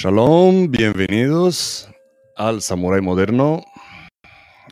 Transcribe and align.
Shalom, 0.00 0.70
bienvenidos 0.70 1.90
al 2.36 2.62
Samurai 2.62 3.00
Moderno. 3.00 3.64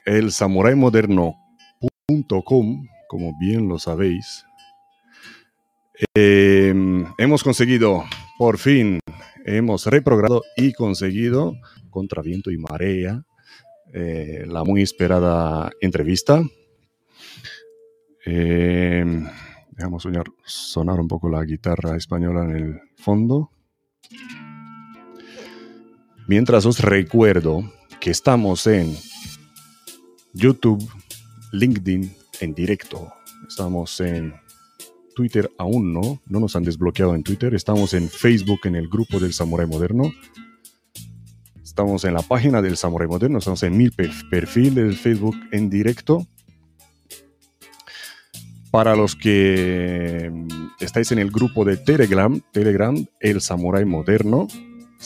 El 0.04 0.30
samuraimoderno.com, 0.30 2.86
como 3.08 3.36
bien 3.36 3.68
lo 3.68 3.80
sabéis. 3.80 4.46
Em, 6.14 7.04
hemos 7.18 7.42
conseguido, 7.42 8.04
por 8.38 8.58
fin, 8.58 9.00
hemos 9.44 9.86
reprogramado 9.86 10.44
y 10.56 10.72
conseguido, 10.74 11.56
contra 11.90 12.22
viento 12.22 12.52
y 12.52 12.58
marea, 12.58 13.24
eh, 13.92 14.44
la 14.46 14.62
muy 14.62 14.82
esperada 14.82 15.72
entrevista. 15.80 16.40
Eh, 18.24 19.04
dejamos 19.72 20.04
sonar, 20.04 20.26
sonar 20.44 21.00
un 21.00 21.08
poco 21.08 21.28
la 21.28 21.44
guitarra 21.44 21.96
española 21.96 22.44
en 22.44 22.50
el 22.50 22.80
fondo. 22.94 23.50
Mientras 26.28 26.66
os 26.66 26.80
recuerdo 26.80 27.72
que 28.00 28.10
estamos 28.10 28.66
en 28.66 28.96
YouTube, 30.32 30.84
LinkedIn 31.52 32.12
en 32.40 32.52
directo. 32.52 33.12
Estamos 33.48 34.00
en 34.00 34.34
Twitter 35.14 35.50
aún 35.56 35.94
no, 35.94 36.20
no 36.26 36.40
nos 36.40 36.56
han 36.56 36.64
desbloqueado 36.64 37.14
en 37.14 37.22
Twitter. 37.22 37.54
Estamos 37.54 37.94
en 37.94 38.08
Facebook 38.08 38.60
en 38.64 38.74
el 38.74 38.88
grupo 38.88 39.20
del 39.20 39.32
Samurai 39.32 39.68
Moderno. 39.68 40.12
Estamos 41.62 42.04
en 42.04 42.14
la 42.14 42.22
página 42.22 42.60
del 42.60 42.76
Samurai 42.76 43.06
Moderno, 43.06 43.38
estamos 43.38 43.62
en 43.62 43.76
mi 43.76 43.90
perfil 43.90 44.74
del 44.74 44.96
Facebook 44.96 45.36
en 45.52 45.70
directo. 45.70 46.26
Para 48.72 48.96
los 48.96 49.14
que 49.14 50.32
estáis 50.80 51.12
en 51.12 51.18
el 51.20 51.30
grupo 51.30 51.64
de 51.64 51.76
Telegram, 51.76 52.40
Telegram, 52.52 53.06
el 53.20 53.40
Samurai 53.40 53.84
Moderno, 53.84 54.48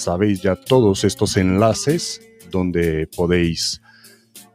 sabéis 0.01 0.41
ya 0.41 0.57
todos 0.57 1.05
estos 1.05 1.37
enlaces 1.37 2.21
donde 2.51 3.07
podéis 3.15 3.81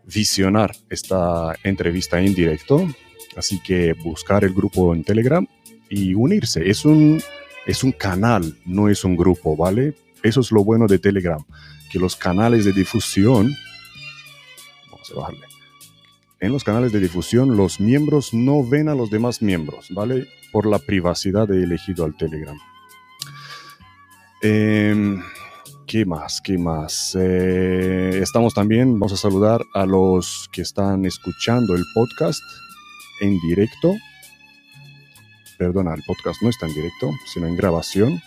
visionar 0.03 0.75
esta 0.89 1.55
entrevista 1.63 2.19
en 2.19 2.33
directo. 2.33 2.87
Así 3.35 3.59
que 3.61 3.93
buscar 3.93 4.43
el 4.43 4.53
grupo 4.53 4.93
en 4.93 5.03
Telegram 5.03 5.45
y 5.89 6.13
unirse. 6.13 6.69
Es 6.69 6.85
un, 6.85 7.21
es 7.65 7.83
un 7.83 7.91
canal, 7.91 8.57
no 8.65 8.89
es 8.89 9.03
un 9.03 9.15
grupo, 9.15 9.55
¿vale? 9.55 9.95
Eso 10.23 10.41
es 10.41 10.51
lo 10.51 10.63
bueno 10.63 10.87
de 10.87 10.99
Telegram, 10.99 11.43
que 11.91 11.99
los 11.99 12.15
canales 12.15 12.65
de 12.65 12.73
difusión, 12.73 13.53
vamos 14.89 15.11
a 15.11 15.15
bajarle, 15.15 15.45
en 16.39 16.51
los 16.51 16.63
canales 16.63 16.91
de 16.91 16.99
difusión 16.99 17.55
los 17.55 17.79
miembros 17.79 18.33
no 18.33 18.67
ven 18.67 18.89
a 18.89 18.95
los 18.95 19.09
demás 19.09 19.41
miembros, 19.41 19.87
¿vale? 19.91 20.27
Por 20.51 20.65
la 20.65 20.79
privacidad 20.79 21.47
de 21.47 21.63
elegido 21.63 22.05
al 22.05 22.15
Telegram. 22.17 22.57
Em, 24.41 25.21
¿Qué 25.87 26.05
más? 26.05 26.41
¿Qué 26.41 26.57
más? 26.57 27.15
Eh, 27.19 28.19
estamos 28.21 28.53
también, 28.53 28.99
vamos 28.99 29.13
a 29.13 29.17
saludar 29.17 29.61
a 29.73 29.85
los 29.85 30.49
que 30.51 30.61
están 30.61 31.05
escuchando 31.05 31.75
el 31.75 31.83
podcast 31.93 32.41
en 33.21 33.39
directo. 33.39 33.93
Perdona, 35.59 35.93
el 35.93 36.01
podcast 36.03 36.41
no 36.41 36.49
está 36.49 36.65
en 36.65 36.73
directo, 36.73 37.11
sino 37.31 37.47
en 37.47 37.55
grabación. 37.55 38.19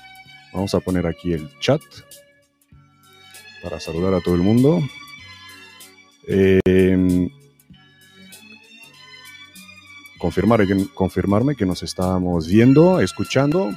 Vamos 0.52 0.74
a 0.74 0.80
poner 0.80 1.06
aquí 1.06 1.32
el 1.32 1.50
chat 1.58 1.82
para 3.62 3.80
saludar 3.80 4.14
a 4.14 4.20
todo 4.20 4.36
el 4.36 4.42
mundo. 4.42 4.80
Em, 6.26 7.28
confirmar, 10.18 10.60
confirmarme 10.94 11.56
que 11.56 11.66
nos 11.66 11.82
estamos 11.82 12.46
viendo, 12.46 13.00
escuchando 13.00 13.72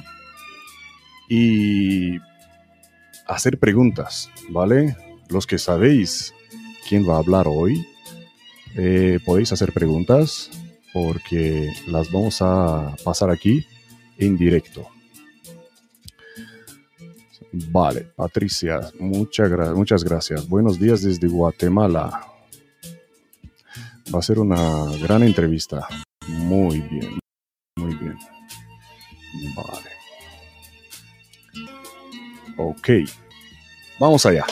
y 1.34 2.20
hacer 3.26 3.58
preguntas, 3.58 4.28
¿vale? 4.50 4.94
Los 5.30 5.46
que 5.46 5.56
sabéis 5.56 6.34
quién 6.86 7.08
va 7.08 7.14
a 7.14 7.20
hablar 7.20 7.46
hoy, 7.48 7.86
eh, 8.76 9.18
podéis 9.24 9.50
hacer 9.50 9.72
preguntas 9.72 10.50
porque 10.92 11.72
las 11.86 12.12
vamos 12.12 12.42
a 12.42 12.94
pasar 13.02 13.30
aquí 13.30 13.66
en 14.18 14.36
directo. 14.36 14.86
Vale, 17.50 18.08
Patricia, 18.14 18.80
muchas 19.00 20.04
gracias. 20.04 20.46
Buenos 20.46 20.78
días 20.78 21.00
desde 21.00 21.28
Guatemala. 21.28 22.26
Va 24.14 24.18
a 24.18 24.22
ser 24.22 24.38
una 24.38 24.84
gran 25.00 25.22
entrevista. 25.22 25.88
Muy 26.28 26.82
bien, 26.82 27.18
muy 27.76 27.94
bien. 27.94 28.18
Vale. 29.56 29.91
Ok, 32.56 32.88
vamos 33.98 34.26
allá. 34.26 34.44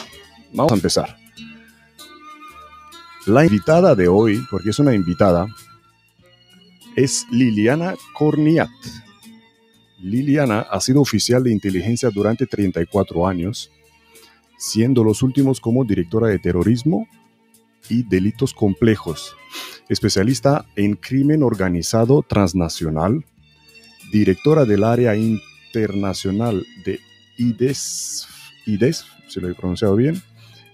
Vamos 0.53 0.73
a 0.73 0.77
empezar. 0.77 1.17
La 3.27 3.45
invitada 3.45 3.95
de 3.95 4.09
hoy, 4.09 4.43
porque 4.51 4.71
es 4.71 4.79
una 4.79 4.95
invitada, 4.95 5.47
es 6.97 7.27
Liliana 7.31 7.95
Corniat. 8.15 8.71
Liliana 9.99 10.61
ha 10.61 10.81
sido 10.81 11.03
oficial 11.03 11.45
de 11.45 11.53
inteligencia 11.53 12.11
durante 12.11 12.47
34 12.47 13.27
años, 13.27 13.71
siendo 14.59 15.05
los 15.05 15.23
últimos 15.23 15.61
como 15.61 15.85
directora 15.85 16.29
de 16.29 16.39
terrorismo 16.39 17.07
y 17.89 18.03
delitos 18.03 18.55
complejos, 18.55 19.37
especialista 19.89 20.65
en 20.77 20.97
crimen 20.97 21.43
organizado 21.43 22.23
transnacional, 22.23 23.25
directora 24.11 24.65
del 24.65 24.85
área 24.85 25.15
internacional 25.15 26.67
de 26.85 27.01
IDES, 27.41 28.29
IDES, 28.67 29.07
si 29.29 29.41
lo 29.41 29.49
he 29.49 29.55
pronunciado 29.55 29.97
bien, 29.97 30.21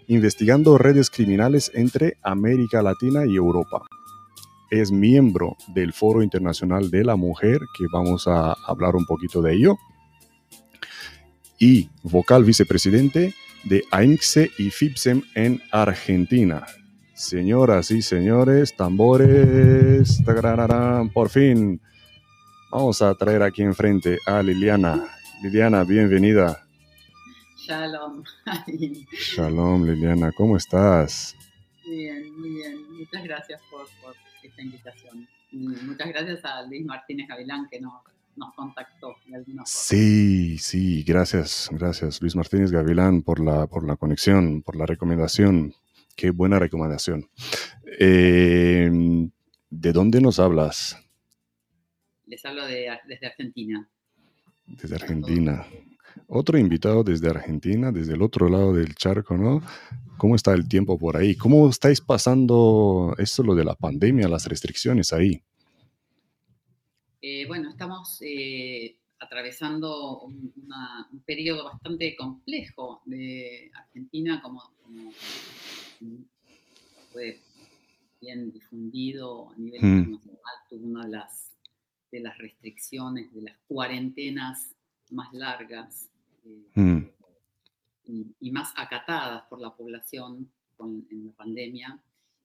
investigando 0.08 0.78
redes 0.78 1.10
criminales 1.10 1.70
entre 1.74 2.18
América 2.22 2.82
Latina 2.82 3.24
y 3.24 3.36
Europa. 3.36 3.86
Es 4.70 4.90
miembro 4.90 5.56
del 5.68 5.92
Foro 5.92 6.24
Internacional 6.24 6.90
de 6.90 7.04
la 7.04 7.14
Mujer, 7.14 7.60
que 7.78 7.84
vamos 7.92 8.26
a 8.26 8.52
hablar 8.66 8.96
un 8.96 9.06
poquito 9.06 9.40
de 9.42 9.54
ello, 9.54 9.76
y 11.58 11.88
vocal 12.02 12.42
vicepresidente 12.42 13.32
de 13.62 13.84
AINCSE 13.92 14.50
y 14.58 14.70
FIPSEM 14.70 15.22
en 15.36 15.62
Argentina. 15.70 16.66
Señoras 17.14 17.92
y 17.92 18.02
señores, 18.02 18.76
tambores, 18.76 20.20
por 21.14 21.30
fin 21.30 21.80
vamos 22.70 23.00
a 23.00 23.14
traer 23.14 23.42
aquí 23.42 23.62
enfrente 23.62 24.18
a 24.26 24.42
Liliana 24.42 25.15
Liliana, 25.42 25.84
bienvenida. 25.84 26.66
Shalom. 27.58 28.24
Shalom, 29.12 29.84
Liliana, 29.84 30.32
¿cómo 30.32 30.56
estás? 30.56 31.36
Bien, 31.84 32.34
muy 32.40 32.50
bien. 32.50 32.90
Muchas 32.92 33.22
gracias 33.22 33.60
por, 33.70 33.86
esta 34.42 34.62
invitación. 34.62 35.28
muchas 35.50 36.08
gracias 36.08 36.44
a 36.44 36.62
Luis 36.62 36.86
Martínez 36.86 37.28
Gavilán 37.28 37.68
que 37.70 37.80
nos, 37.80 37.92
contactó 38.54 39.16
de 39.26 39.36
alguna 39.36 39.64
forma. 39.64 39.66
Sí, 39.66 40.56
sí, 40.58 41.02
gracias, 41.02 41.68
gracias 41.70 42.20
Luis 42.22 42.34
Martínez 42.34 42.70
Gavilán 42.70 43.22
por 43.22 43.44
la, 43.44 43.66
por 43.66 43.86
la 43.86 43.96
conexión, 43.96 44.62
por 44.62 44.76
la 44.76 44.86
recomendación. 44.86 45.74
Qué 46.16 46.30
buena 46.30 46.58
recomendación. 46.58 47.28
Eh, 47.98 48.90
¿De 49.68 49.92
dónde 49.92 50.22
nos 50.22 50.38
hablas? 50.38 50.98
Les 52.24 52.42
hablo 52.44 52.64
desde 52.64 53.26
Argentina 53.26 53.86
desde 54.66 54.96
Argentina. 54.96 55.66
Otro 56.28 56.58
invitado 56.58 57.04
desde 57.04 57.28
Argentina, 57.28 57.92
desde 57.92 58.14
el 58.14 58.22
otro 58.22 58.48
lado 58.48 58.72
del 58.72 58.94
charco, 58.94 59.36
¿no? 59.36 59.62
¿Cómo 60.16 60.34
está 60.34 60.54
el 60.54 60.66
tiempo 60.68 60.98
por 60.98 61.16
ahí? 61.16 61.36
¿Cómo 61.36 61.68
estáis 61.68 62.00
pasando 62.00 63.14
esto, 63.18 63.42
lo 63.42 63.54
de 63.54 63.64
la 63.64 63.74
pandemia, 63.74 64.28
las 64.28 64.46
restricciones 64.46 65.12
ahí? 65.12 65.42
Eh, 67.20 67.46
bueno, 67.46 67.70
estamos 67.70 68.18
eh, 68.22 68.98
atravesando 69.18 70.20
un, 70.20 70.52
periodo 71.24 71.64
bastante 71.64 72.14
complejo 72.16 73.02
de 73.04 73.70
Argentina, 73.74 74.40
como, 74.42 74.62
fue 77.12 77.40
bien 78.20 78.52
difundido 78.52 79.50
a 79.50 79.56
nivel 79.56 79.82
mm. 79.82 79.98
internacional, 79.98 80.54
tuvo 80.68 80.86
una 80.86 81.04
de 81.04 81.10
las 81.10 81.55
de 82.16 82.22
las 82.22 82.38
restricciones, 82.38 83.32
de 83.34 83.42
las 83.42 83.56
cuarentenas 83.68 84.74
más 85.10 85.32
largas 85.34 86.08
eh, 86.44 86.80
mm. 86.80 87.02
y, 88.40 88.50
más 88.50 88.72
acatadas 88.76 89.42
por 89.48 89.60
la 89.60 89.74
población 89.74 90.50
en 90.78 91.26
la 91.26 91.32
pandemia. 91.32 91.98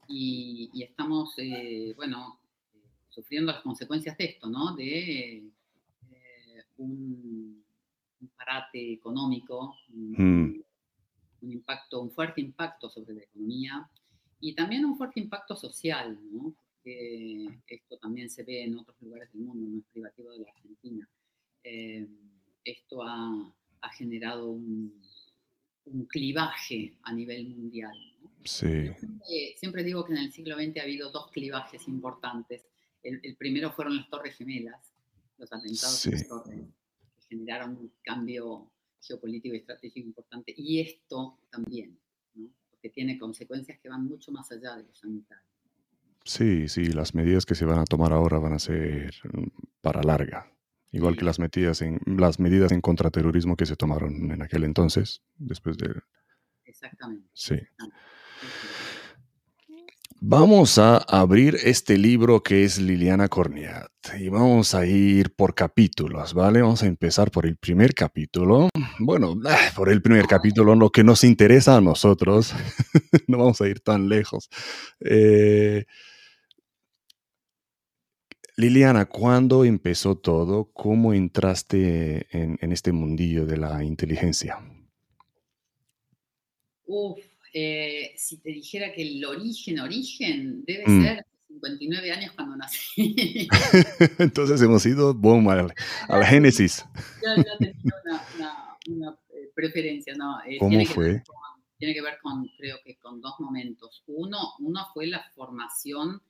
Y, 0.07 0.69
estamos, 0.83 1.33
eh, 1.37 1.93
bueno, 1.95 2.39
sufriendo 3.09 3.53
las 3.53 3.61
consecuencias 3.61 4.17
de 4.17 4.25
esto, 4.25 4.49
¿no? 4.49 4.75
De 4.75 5.37
eh, 5.37 6.63
un, 6.77 7.63
parate 8.35 8.93
económico, 8.93 9.77
un, 9.93 10.11
mm. 10.11 10.63
un, 11.43 11.51
impacto, 11.51 12.01
un 12.01 12.11
fuerte 12.11 12.41
impacto 12.41 12.89
sobre 12.89 13.13
la 13.13 13.21
economía 13.21 13.89
y 14.41 14.53
también 14.53 14.83
un 14.83 14.97
fuerte 14.97 15.21
impacto 15.21 15.55
social, 15.55 16.19
¿no? 16.31 16.53
Esto 16.83 17.97
también 17.97 18.29
se 18.29 18.43
ve 18.43 18.63
en 18.63 18.77
otros 18.77 18.99
lugares 19.01 19.31
del 19.33 19.43
mundo, 19.43 19.67
no 19.67 19.79
es 19.79 19.85
privativo 19.91 20.31
de 20.31 20.39
la 20.39 20.49
Argentina. 20.51 21.09
Eh, 21.63 22.07
esto 22.63 23.03
ha, 23.03 23.53
ha 23.81 23.89
generado 23.93 24.49
un, 24.49 25.01
un 25.85 26.05
clivaje 26.05 26.93
a 27.03 27.13
nivel 27.13 27.47
mundial. 27.47 27.97
Sí. 28.43 28.91
Siempre, 29.57 29.83
digo 29.83 30.05
que 30.05 30.13
en 30.13 30.19
el 30.19 30.31
siglo 30.31 30.55
XX 30.55 30.77
ha 30.77 30.83
habido 30.83 31.11
dos 31.11 31.29
clivajes 31.31 31.87
importantes. 31.87 32.65
El, 33.03 33.35
primero 33.35 33.71
fueron 33.71 33.97
las 33.97 34.09
Torres 34.09 34.35
Gemelas, 34.35 34.93
los 35.37 35.51
atentados 35.51 36.05
las 36.05 36.27
torres, 36.27 36.59
que 36.59 37.27
generaron 37.29 37.77
un 37.77 37.93
cambio 38.03 38.71
geopolítico 39.01 39.55
y 39.55 39.59
estratégico 39.59 40.07
importante. 40.07 40.53
Y 40.55 40.79
esto 40.79 41.39
también, 41.49 41.97
porque 42.69 42.89
tiene 42.89 43.17
consecuencias 43.17 43.79
que 43.79 43.89
van 43.89 44.05
mucho 44.05 44.31
más 44.31 44.51
allá 44.51 44.75
de 44.75 44.83
lo 44.83 44.95
sanitario. 44.95 45.50
Sí, 46.23 46.67
sí, 46.67 46.85
las 46.87 47.15
medidas 47.15 47.45
que 47.45 47.55
se 47.55 47.65
van 47.65 47.79
a 47.79 47.85
tomar 47.85 48.13
ahora 48.13 48.37
van 48.37 48.53
a 48.53 48.59
ser 48.59 49.11
mm, 49.23 49.47
para 49.81 50.03
larga. 50.03 50.51
Igual 50.91 51.15
que 51.15 51.25
las 51.25 51.39
medidas 51.39 51.81
en 51.81 51.99
las 52.05 52.39
medidas 52.39 52.71
en 52.71 52.81
contraterrorismo 52.81 53.55
que 53.55 53.65
se 53.65 53.77
tomaron 53.77 54.31
en 54.31 54.41
aquel 54.41 54.65
entonces, 54.65 55.21
después 55.37 55.77
de. 55.77 55.89
Exactamente. 56.65 57.29
Sí. 57.33 57.55
Vamos 60.23 60.77
a 60.77 60.97
abrir 60.97 61.57
este 61.63 61.97
libro 61.97 62.43
que 62.43 62.63
es 62.63 62.79
Liliana 62.79 63.27
Corniat 63.27 63.89
y 64.19 64.29
vamos 64.29 64.75
a 64.75 64.85
ir 64.85 65.33
por 65.33 65.55
capítulos, 65.55 66.35
¿vale? 66.35 66.61
Vamos 66.61 66.83
a 66.83 66.85
empezar 66.85 67.31
por 67.31 67.47
el 67.47 67.57
primer 67.57 67.95
capítulo. 67.95 68.69
Bueno, 68.99 69.35
ah, 69.47 69.71
por 69.75 69.89
el 69.89 70.03
primer 70.03 70.27
capítulo, 70.27 70.75
lo 70.75 70.91
que 70.91 71.03
nos 71.03 71.23
interesa 71.23 71.77
a 71.77 71.81
nosotros. 71.81 72.53
no 73.27 73.39
vamos 73.39 73.61
a 73.61 73.67
ir 73.67 73.79
tan 73.79 74.09
lejos. 74.09 74.47
Eh, 74.99 75.85
Liliana, 78.61 79.05
¿cuándo 79.05 79.65
empezó 79.65 80.15
todo? 80.15 80.65
¿Cómo 80.71 81.15
entraste 81.15 82.27
en, 82.29 82.71
este 82.71 82.91
mundillo 82.91 83.47
de 83.47 83.57
la 83.57 83.83
inteligencia? 83.83 84.59
Uf, 86.85 87.17
eh, 87.55 88.13
si 88.15 88.37
te 88.37 88.51
dijera 88.51 88.93
que 88.93 89.01
el 89.01 89.25
origen, 89.25 89.79
origen, 89.79 90.63
debe 90.63 90.83
mm. 90.85 91.01
ser 91.01 91.25
59 91.47 92.11
años 92.11 92.33
cuando 92.35 92.55
nací. 92.55 93.47
Entonces 94.19 94.61
hemos 94.61 94.85
ido, 94.85 95.15
boom, 95.15 95.49
a 95.49 95.55
la, 95.55 96.25
génesis. 96.27 96.85
Ya, 97.23 97.35
ya 97.37 97.57
tenía 97.57 97.75
una, 98.89 99.17
eh, 99.31 99.49
preferencia, 99.55 100.13
¿no? 100.15 100.39
Eh, 100.47 100.59
¿Cómo 100.59 100.85
fue? 100.85 101.23
tiene 101.79 101.95
que 101.95 102.01
ver 102.03 102.19
con, 102.21 102.47
creo 102.59 102.77
que 102.85 102.95
con 102.99 103.19
dos 103.21 103.39
momentos. 103.39 104.03
Uno, 104.05 104.37
uno 104.59 104.85
fue 104.93 105.07
la 105.07 105.23
formación 105.33 106.21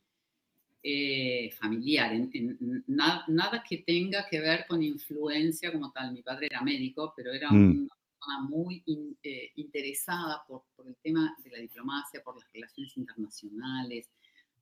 eh, 0.83 1.51
familiar, 1.59 2.11
en, 2.11 2.83
nada 2.87 3.63
que 3.67 3.79
tenga 3.79 4.27
que 4.27 4.39
ver 4.39 4.65
con 4.67 4.81
influencia 4.81 5.71
como 5.71 5.91
tal. 5.91 6.11
Mi 6.11 6.23
padre 6.23 6.47
era 6.47 6.61
médico, 6.61 7.13
pero 7.15 7.31
era 7.31 7.51
mm. 7.51 7.81
una 7.83 7.95
persona 7.95 8.41
muy 8.49 8.83
eh, 9.21 9.51
interesada 9.57 10.43
por, 10.47 10.63
el 10.87 10.95
tema 11.03 11.35
de 11.43 11.51
la 11.51 11.59
diplomacia, 11.59 12.23
por 12.23 12.39
las 12.39 12.51
relaciones 12.51 12.97
internacionales, 12.97 14.09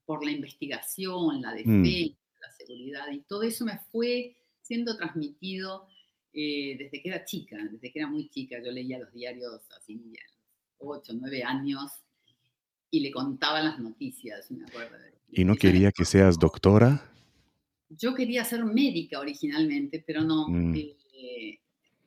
por 0.04 0.22
la 0.22 0.30
investigación, 0.30 1.40
la 1.40 1.52
mm. 1.52 1.56
defensa, 1.56 2.16
la 2.40 2.52
seguridad, 2.52 3.10
y 3.10 3.20
todo 3.20 3.42
eso 3.42 3.64
me 3.64 3.78
fue 3.90 4.36
siendo 4.60 4.98
transmitido 4.98 5.88
eh, 6.34 6.76
desde 6.78 7.02
que 7.02 7.08
era 7.08 7.24
chica, 7.24 7.56
desde 7.70 7.90
que 7.90 7.98
era 7.98 8.08
muy 8.08 8.28
chica. 8.28 8.62
Yo 8.62 8.70
leía 8.70 8.98
los 8.98 9.12
diarios 9.12 9.62
así, 9.74 9.94
a 9.94 10.84
los 10.84 10.98
8, 10.98 11.14
9 11.14 11.44
años, 11.44 11.92
y 12.90 13.00
le 13.00 13.10
contaba 13.10 13.62
las 13.62 13.78
noticias, 13.78 14.50
me 14.50 14.64
acuerdo. 14.64 14.98
¿Y 15.32 15.44
no 15.44 15.54
quería 15.54 15.92
que 15.92 16.04
seas 16.04 16.38
doctora? 16.38 17.10
Yo 17.88 18.14
quería 18.14 18.44
ser 18.44 18.64
médica 18.64 19.20
originalmente, 19.20 20.02
pero 20.04 20.22
no. 20.22 20.48
Mm. 20.48 20.74
Eh, 20.74 20.96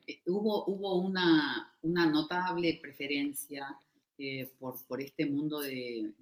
eh, 0.06 0.20
hubo 0.26 0.66
hubo 0.66 1.00
una, 1.00 1.72
una 1.82 2.06
notable 2.06 2.78
preferencia 2.80 3.66
eh, 4.18 4.50
por, 4.58 4.76
por, 4.86 5.00
este 5.00 5.26
mundo 5.26 5.60
de, 5.60 6.12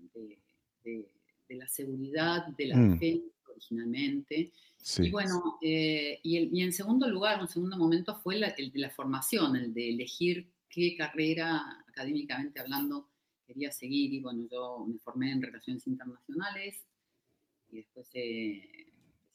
de, 0.84 1.08
la 1.48 1.68
seguridad, 1.68 2.46
de 2.56 2.66
la 2.66 2.76
mm. 2.76 2.92
defensa 2.92 3.26
originalmente. 3.50 4.52
Y 4.98 5.10
bueno, 5.10 5.58
y, 5.60 6.36
el, 6.36 6.48
y, 6.52 6.62
en 6.62 6.72
segundo 6.72 7.08
lugar, 7.08 7.40
un 7.40 7.48
segundo 7.48 7.76
momento 7.76 8.16
fue 8.16 8.36
el 8.36 8.72
de 8.72 8.78
la 8.78 8.90
formación, 8.90 9.54
el 9.54 9.72
de 9.72 9.90
elegir 9.90 10.48
qué 10.68 10.96
carrera 10.96 11.84
académicamente 11.86 12.58
hablando 12.58 13.08
quería 13.46 13.70
seguir. 13.70 14.12
Y 14.14 14.20
bueno, 14.20 14.48
yo 14.50 14.84
me 14.88 14.98
formé 14.98 15.30
en 15.30 15.42
relaciones 15.42 15.86
internacionales 15.86 16.82
y 17.72 17.76
después 17.76 18.06
se 18.08 18.82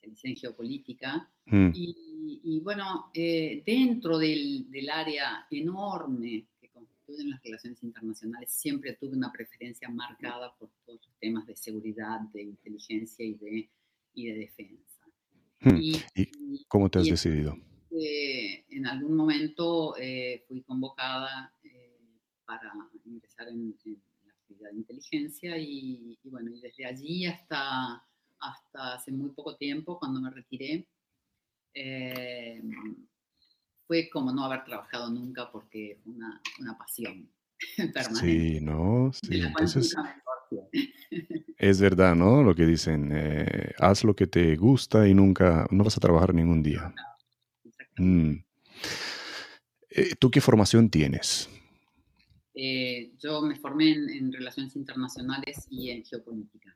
especialicé 0.02 0.28
en 0.30 0.36
geopolítica. 0.36 1.30
Mm. 1.46 1.72
Y, 1.74 2.60
bueno, 2.64 3.10
eh, 3.14 3.64
dentro 3.66 4.18
del, 4.18 4.70
del, 4.70 4.90
área 4.90 5.48
enorme 5.50 6.46
que 6.60 6.70
constituyen 6.70 7.30
las 7.32 7.42
relaciones 7.44 7.82
internacionales, 7.84 8.52
siempre 8.52 8.94
tuve 8.94 9.16
una 9.16 9.32
preferencia 9.32 9.90
marcada 9.90 10.54
por 10.58 10.70
todos 10.86 11.02
los 11.06 11.16
temas 11.20 11.46
de 11.48 11.56
seguridad, 11.56 12.20
de 12.34 12.44
inteligencia 12.44 13.26
y 13.26 13.34
de, 13.36 13.70
y 14.14 14.28
de 14.28 14.40
defensa. 14.40 15.06
Mm. 15.62 15.78
Y, 15.80 16.66
cómo 16.68 16.90
te 16.90 17.00
has 17.00 17.06
decidido? 17.06 17.56
en 17.90 18.86
algún 18.86 19.16
momento 19.16 19.96
eh, 19.98 20.44
fui 20.48 20.62
convocada 20.62 21.52
eh, 21.64 21.98
para 22.46 22.72
ingresar 23.06 23.48
en, 23.48 23.76
la 24.24 24.34
actividad 24.34 24.70
de 24.70 24.76
inteligencia 24.76 25.58
y, 25.58 26.20
y, 26.22 26.30
bueno, 26.30 26.52
y 26.52 26.62
desde 26.62 26.86
allí 26.86 27.26
hasta 27.26 28.06
hasta 28.40 28.96
hace 28.96 29.12
muy 29.12 29.30
poco 29.32 29.56
tiempo, 29.56 30.00
cuando 30.00 30.22
me 30.22 30.30
retiré, 30.30 30.88
eh, 31.74 32.62
fue 33.86 34.10
como 34.10 34.32
no 34.32 34.44
haber 34.44 34.66
trabajado 34.66 35.10
nunca 35.10 35.52
porque 35.52 36.00
fue 36.04 36.14
una, 36.14 36.42
una 36.60 36.78
pasión 36.78 37.30
permanente. 37.94 38.20
Sí, 38.20 38.60
¿no? 38.62 39.12
Sí, 39.14 39.42
es 41.58 41.82
verdad, 41.82 42.16
¿no? 42.16 42.44
Lo 42.44 42.56
que 42.56 42.66
dicen, 42.66 43.12
eh, 43.14 43.74
haz 43.80 44.04
lo 44.04 44.16
que 44.16 44.28
te 44.28 44.56
gusta 44.56 45.08
y 45.08 45.14
nunca, 45.14 45.68
no 45.72 45.84
vas 45.84 45.98
a 45.98 46.02
trabajar 46.02 46.34
ningún 46.34 46.64
día. 46.64 46.94
Mm. 47.98 48.34
Eh, 49.90 50.16
¿Tú 50.20 50.30
qué 50.32 50.42
formación 50.42 50.90
tienes? 50.90 51.50
yo 53.20 53.44
me 53.44 53.56
formé 53.56 53.92
en, 53.92 54.34
relaciones 54.34 54.76
internacionales 54.76 55.68
y 55.70 55.92
en 55.92 56.04
geopolítica, 56.04 56.76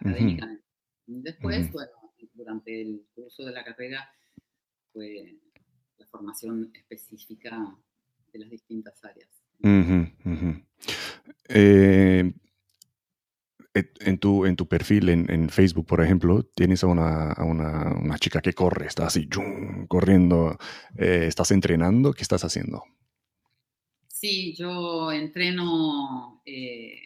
académicamente. 0.00 0.71
Después, 1.06 1.70
bueno, 1.72 1.92
durante 2.34 2.80
el 2.82 3.06
curso 3.14 3.44
de 3.44 3.52
la 3.52 3.64
carrera 3.64 4.08
fue 4.92 5.38
la 5.98 6.06
formación 6.06 6.70
específica 6.74 7.76
de 8.32 8.38
las 8.38 8.50
distintas 8.50 9.04
áreas. 9.04 9.28
Eh, 11.48 12.32
en, 13.74 14.18
tu, 14.18 14.44
en 14.44 14.56
tu 14.56 14.68
perfil 14.68 15.08
en, 15.08 15.48
Facebook, 15.48 15.86
por 15.86 16.02
ejemplo, 16.02 16.42
tienes 16.42 16.84
a 16.84 16.88
una, 16.88 17.34
una, 17.38 18.18
chica 18.18 18.40
que 18.40 18.52
corre, 18.52 18.86
está 18.86 19.06
así, 19.06 19.28
corriendo. 19.88 20.58
Eh, 20.96 21.26
¿Estás 21.26 21.50
entrenando? 21.52 22.12
¿Qué 22.12 22.22
estás 22.22 22.44
haciendo? 22.44 22.84
Sí, 24.08 24.54
yo 24.54 25.10
entreno 25.10 26.42
eh, 26.44 27.00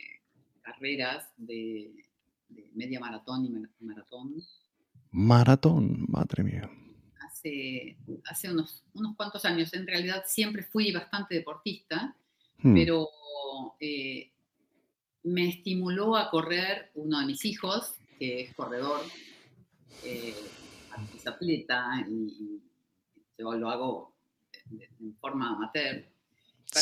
carreras 0.63 1.31
de 1.37 2.06
media 2.75 3.01
maratón 3.01 3.45
y 3.45 3.85
maratón. 3.85 4.35
Maratón, 5.11 6.07
madre 6.09 6.45
mía. 6.45 6.71
Hace, 7.27 7.97
hace 8.27 8.51
unos, 8.51 8.85
unos 8.95 9.17
cuantos 9.17 9.45
años, 9.45 9.73
en 9.75 9.87
realidad 9.87 10.25
siempre 10.27 10.63
fui 10.63 10.93
bastante 10.93 11.35
deportista, 11.35 12.17
hmm. 12.59 12.75
pero 12.75 13.09
eh, 13.81 14.33
me 15.25 15.49
estimuló 15.49 16.17
a 16.17 16.31
correr 16.31 16.91
uno 16.95 17.21
de 17.21 17.27
mis 17.27 17.45
hijos, 17.45 17.95
que 18.19 18.43
es 18.43 18.55
corredor, 18.55 19.01
eh, 20.05 20.35
es 21.15 21.27
atleta, 21.27 22.05
y, 22.09 22.63
yo 23.39 23.53
lo 23.53 23.69
hago 23.69 24.15
en 24.71 25.15
forma 25.17 25.51
amateur 25.51 26.07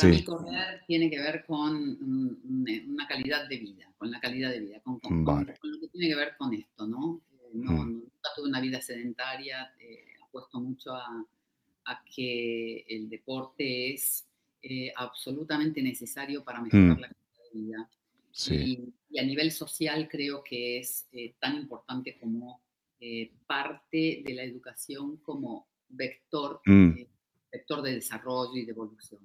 para 0.00 0.12
mí 0.12 0.24
correr 0.24 0.82
tiene 0.86 1.10
que 1.10 1.18
ver 1.18 1.44
con 1.44 1.98
una 2.44 3.06
calidad 3.06 3.48
de 3.48 3.58
vida, 3.58 3.92
con 3.96 4.10
la 4.10 4.20
calidad 4.20 4.50
de 4.50 4.60
vida, 4.60 4.80
con, 4.80 5.00
lo 5.04 5.80
que 5.80 5.88
tiene 5.88 6.08
que 6.08 6.16
ver 6.16 6.36
con 6.36 6.52
esto, 6.52 6.86
¿no? 6.86 7.22
Eh, 7.32 7.50
no 7.54 7.72
mm. 7.72 7.92
Nunca 7.92 8.30
tuve 8.34 8.48
una 8.48 8.60
vida 8.60 8.80
sedentaria, 8.80 9.72
eh, 9.78 10.14
apuesto 10.22 10.60
mucho 10.60 10.94
a, 10.94 11.24
que 12.14 12.84
el 12.88 13.10
deporte 13.10 13.92
es 13.92 14.26
eh, 14.62 14.90
absolutamente 14.96 15.82
necesario 15.82 16.42
para 16.42 16.62
mejorar 16.62 16.96
mm. 16.96 17.00
la 17.00 17.08
calidad 17.08 17.52
de 17.52 17.60
vida. 17.60 17.90
Sí. 18.32 18.94
Y, 19.10 19.18
a 19.18 19.22
nivel 19.22 19.52
social 19.52 20.08
creo 20.08 20.42
que 20.42 20.78
es 20.80 21.06
tan 21.38 21.54
importante 21.54 22.18
como 22.18 22.62
parte 23.46 24.22
de 24.24 24.34
la 24.34 24.42
educación 24.42 25.18
como 25.18 25.68
vector, 25.88 26.60
mm. 26.64 26.94
vector 27.52 27.82
de 27.82 27.94
desarrollo 27.94 28.56
y 28.56 28.64
de 28.64 28.72
evolución. 28.72 29.20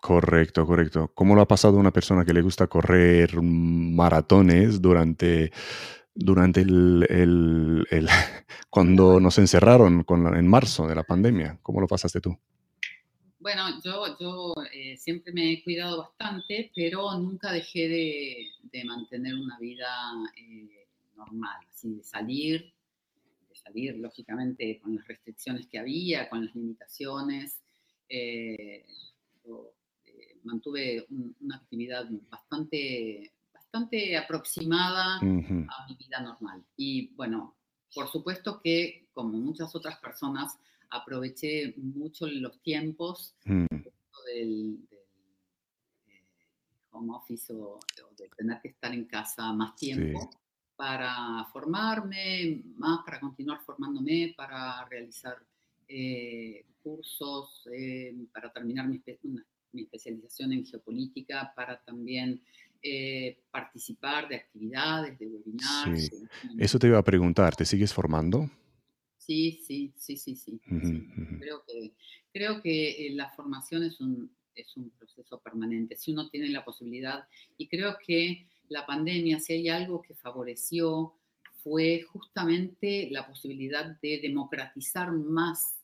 Correcto, 0.00 0.64
correcto. 0.64 1.10
¿Cómo 1.12 1.34
lo 1.34 1.42
ha 1.42 1.48
pasado 1.48 1.76
una 1.76 1.92
persona 1.92 2.24
que 2.24 2.32
le 2.32 2.40
gusta 2.40 2.68
correr 2.68 3.42
maratones 3.42 4.80
durante, 4.80 5.50
durante 6.14 6.60
el, 6.60 7.76
cuando 8.70 9.18
nos 9.18 9.38
encerraron 9.38 10.04
con 10.04 10.36
en 10.36 10.46
marzo 10.46 10.86
de 10.86 10.94
la 10.94 11.02
pandemia? 11.02 11.58
¿Cómo 11.62 11.80
lo 11.80 11.88
pasaste 11.88 12.20
tú? 12.20 12.38
Bueno, 13.40 13.62
yo, 13.84 14.16
yo 14.20 14.54
eh, 14.72 14.96
siempre 14.96 15.32
me 15.32 15.52
he 15.52 15.64
cuidado 15.64 15.98
bastante, 15.98 16.70
pero 16.74 17.18
nunca 17.18 17.52
dejé 17.52 17.88
de, 17.88 18.84
mantener 18.84 19.34
una 19.34 19.58
vida 19.58 19.88
eh, 20.36 20.86
normal, 21.16 21.58
así 21.68 21.94
de 21.94 22.04
salir, 22.04 22.72
de 23.48 23.56
salir 23.56 23.96
lógicamente 23.96 24.78
con 24.80 24.94
las 24.94 25.06
restricciones 25.08 25.66
que 25.66 25.78
había, 25.78 26.28
con 26.28 26.44
las 26.44 26.54
limitaciones. 26.54 27.60
Eh, 28.08 28.84
mantuve 30.48 31.06
una 31.40 31.56
actividad 31.56 32.08
bastante, 32.30 33.32
bastante 33.52 34.16
aproximada 34.16 35.16
a 35.16 35.20
mi 35.20 35.96
vida 35.96 36.20
normal. 36.20 36.64
Y 36.76 37.14
bueno, 37.14 37.56
por 37.94 38.08
supuesto 38.08 38.60
que 38.62 39.08
como 39.18 39.36
muchas 39.36 39.74
otras 39.74 39.98
personas, 39.98 40.56
aproveché 40.90 41.74
mucho 41.76 42.28
los 42.28 42.62
tiempos 42.62 43.34
mm. 43.44 43.66
del, 44.26 44.88
eh, 46.06 46.22
home 46.92 47.12
office 47.16 47.52
o, 47.52 47.80
de 48.16 48.28
tener 48.36 48.60
que 48.60 48.68
estar 48.68 48.94
en 48.94 49.06
casa 49.06 49.52
más 49.52 49.74
tiempo 49.74 50.30
para 50.76 51.44
formarme, 51.52 52.62
más 52.76 53.00
para 53.04 53.18
continuar 53.18 53.60
formándome, 53.64 54.34
para 54.36 54.84
realizar 54.84 55.36
eh, 55.88 56.64
cursos, 56.80 57.68
eh, 57.72 58.14
para 58.32 58.52
terminar 58.52 58.86
mi, 58.86 59.02
especialización 59.72 60.52
en 60.52 60.66
geopolítica, 60.66 61.52
para 61.54 61.80
también 61.82 62.42
participar 63.50 64.28
de 64.28 64.36
actividades, 64.36 65.18
de 65.18 65.26
webinars. 65.26 66.10
Eso 66.58 66.78
te 66.78 66.86
iba 66.86 66.98
a 66.98 67.02
preguntar, 67.02 67.56
¿te 67.56 67.64
sigues 67.64 67.92
formando? 67.92 68.48
Sí, 69.16 69.60
sí, 69.62 69.92
sí, 69.96 70.16
sí, 70.16 70.36
sí. 70.36 70.58
Creo 71.38 71.62
que, 71.66 71.92
creo 72.32 72.62
que 72.62 73.06
eh, 73.06 73.10
la 73.10 73.28
formación 73.30 73.82
es 73.82 74.00
un, 74.00 74.30
es 74.54 74.74
un 74.76 74.88
proceso 74.90 75.38
permanente. 75.40 75.96
Si 75.96 76.12
uno 76.12 76.30
tiene 76.30 76.48
la 76.48 76.64
posibilidad, 76.64 77.24
y 77.58 77.68
creo 77.68 77.98
que 78.06 78.46
la 78.70 78.86
pandemia, 78.86 79.38
si 79.38 79.52
hay 79.52 79.68
algo 79.68 80.00
que 80.00 80.14
favoreció, 80.14 81.12
fue 81.62 82.02
justamente 82.02 83.08
la 83.10 83.26
posibilidad 83.26 84.00
de 84.00 84.20
democratizar 84.22 85.12
más 85.12 85.78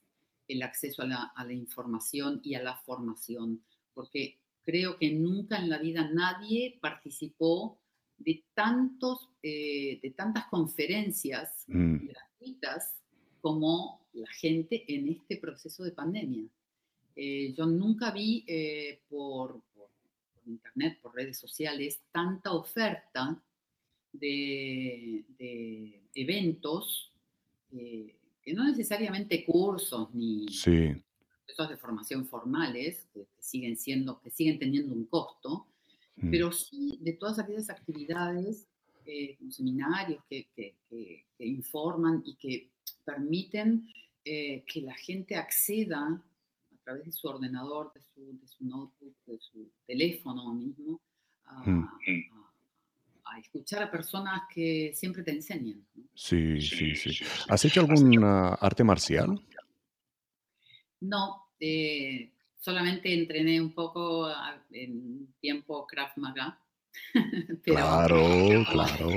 el 0.49 0.63
acceso 0.63 1.03
a 1.03 1.07
la, 1.07 1.23
a 1.37 1.45
la 1.45 1.53
información 1.53 2.41
y 2.43 2.55
a 2.55 2.63
la 2.63 2.77
formación, 2.77 3.63
porque 3.95 4.39
creo 4.65 4.99
que 4.99 5.13
nunca 5.13 5.59
en 5.59 5.69
la 5.69 5.79
vida 5.79 6.11
nadie 6.13 6.79
participó 6.81 7.79
de, 8.19 8.45
tantos, 8.55 9.29
eh, 9.43 10.01
de 10.03 10.11
tantas 10.11 10.47
conferencias 10.47 11.65
mm. 11.69 12.07
gratuitas 12.07 12.95
como 13.41 14.01
la 14.15 14.31
gente 14.31 14.85
en 14.93 15.09
este 15.09 15.37
proceso 15.37 15.85
de 15.85 15.93
pandemia. 15.93 16.45
Eh, 17.17 17.53
yo 17.57 17.67
nunca 17.67 18.11
vi 18.11 18.45
eh, 18.47 19.01
por, 19.09 19.61
internet, 20.47 20.99
por 21.01 21.15
redes 21.15 21.39
sociales, 21.39 22.01
tanta 22.13 22.53
oferta 22.53 23.41
de, 24.13 25.25
eventos, 26.15 27.11
que 27.71 28.53
no 28.53 28.65
necesariamente 28.65 29.45
cursos 29.45 30.15
ni 30.15 30.47
procesos 31.45 31.69
de 31.69 31.77
formación 31.77 32.27
formales, 32.27 33.07
que, 33.13 33.27
siguen 33.39 33.77
siendo, 33.77 34.21
que 34.21 34.31
siguen 34.31 34.59
teniendo 34.59 34.95
un 34.95 35.05
costo, 35.05 35.67
mm. 36.17 36.31
pero 36.31 36.53
sí 36.53 36.99
de 37.01 37.13
todas 37.13 37.39
aquellas 37.39 37.71
actividades, 37.71 38.67
seminarios 39.51 40.25
que, 40.31 40.47
que 40.57 41.27
informan 41.39 42.23
y 42.25 42.37
que 42.37 42.71
permiten 43.05 43.87
eh, 44.25 44.65
que 44.67 44.81
la 44.81 44.95
gente 44.95 45.37
acceda 45.37 46.01
a 46.07 46.77
través 46.83 47.05
de 47.05 47.13
su 47.13 47.29
ordenador, 47.29 47.93
de 47.93 48.01
su, 48.01 48.39
de 48.41 48.49
su 48.49 48.65
notebook, 48.65 49.15
de 49.27 49.39
su 49.39 49.71
teléfono 49.87 50.55
mismo, 50.55 50.99
mm. 51.67 51.85
a, 53.25 53.39
escuchar 53.39 53.83
a 53.83 53.91
personas 53.91 54.43
que 54.49 54.93
siempre 54.95 55.23
te 55.23 55.33
enseñan. 55.33 55.85
Sí, 56.15 56.59
sí, 56.63 56.95
sí. 56.95 57.25
¿Has 57.49 57.65
hecho 57.67 57.81
alguna 57.81 58.55
arte 58.55 58.83
marcial? 58.83 59.39
No, 61.05 61.49
eh, 61.61 62.33
solamente 62.59 63.13
entrené 63.13 63.61
un 63.61 63.75
poco 63.75 64.29
en 64.71 65.35
tiempo 65.41 65.87
Krav 65.87 66.13
Maga. 66.17 66.59
claro, 67.63 68.65
claro. 68.73 69.09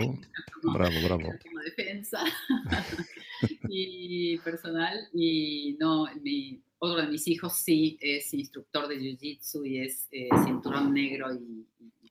Bravo, 0.63 0.95
bravo. 1.03 1.29
Como 1.43 1.59
defensa. 1.61 2.19
y 3.69 4.37
personal. 4.39 5.07
Y 5.13 5.77
no, 5.79 6.07
mi, 6.21 6.61
otro 6.79 7.01
de 7.01 7.07
mis 7.07 7.27
hijos 7.27 7.53
sí 7.53 7.97
es 8.01 8.33
instructor 8.33 8.87
de 8.87 8.97
Jiu-Jitsu 8.97 9.65
y 9.65 9.79
es 9.79 10.07
eh, 10.11 10.27
cinturón 10.43 10.93
negro 10.93 11.33
y, 11.33 11.65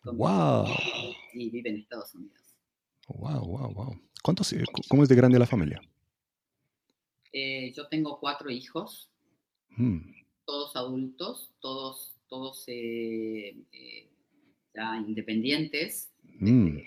wow. 0.05 0.67
y, 1.35 1.51
vive 1.51 1.71
en 1.71 1.77
Estados 1.77 2.15
Unidos. 2.15 2.57
Wow, 3.09 3.45
wow, 3.45 3.75
wow. 3.75 4.01
¿Cuántos, 4.23 4.53
eh, 4.55 4.65
¿Cómo 4.89 5.03
es 5.03 5.09
de 5.09 5.15
grande 5.15 5.39
la 5.39 5.47
familia? 5.47 5.81
Eh, 7.39 7.71
yo 7.77 7.87
tengo 7.89 8.19
cuatro 8.19 8.51
hijos, 8.51 9.11
mm. 9.77 10.15
todos 10.45 10.77
adultos, 10.77 11.53
todos, 11.61 12.15
todos 12.29 12.67
ya 14.75 14.97
independientes 15.07 16.13
mm. 16.39 16.79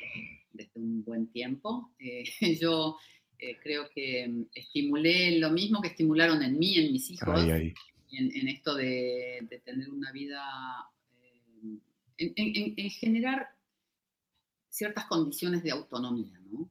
desde, 0.54 0.72
un 0.76 1.04
buen 1.04 1.28
tiempo. 1.32 1.92
yo 2.62 2.98
eh, 3.42 3.58
creo 3.64 3.90
que 3.90 4.28
mm, 4.28 4.46
estimulé 4.54 5.40
lo 5.40 5.50
mismo 5.52 5.82
que 5.82 5.88
estimularon 5.88 6.44
en 6.44 6.60
mí, 6.60 6.78
en 6.78 6.92
mis 6.92 7.10
hijos, 7.10 7.42
En, 8.12 8.48
esto 8.48 8.76
de, 8.76 9.48
tener 9.64 9.90
una 9.90 10.12
vida, 10.12 10.44
eh, 12.18 12.34
en, 12.36 12.90
generar 12.90 13.48
ciertas 14.68 15.06
condiciones 15.06 15.64
de 15.64 15.72
autonomía, 15.72 16.38
¿no? 16.52 16.70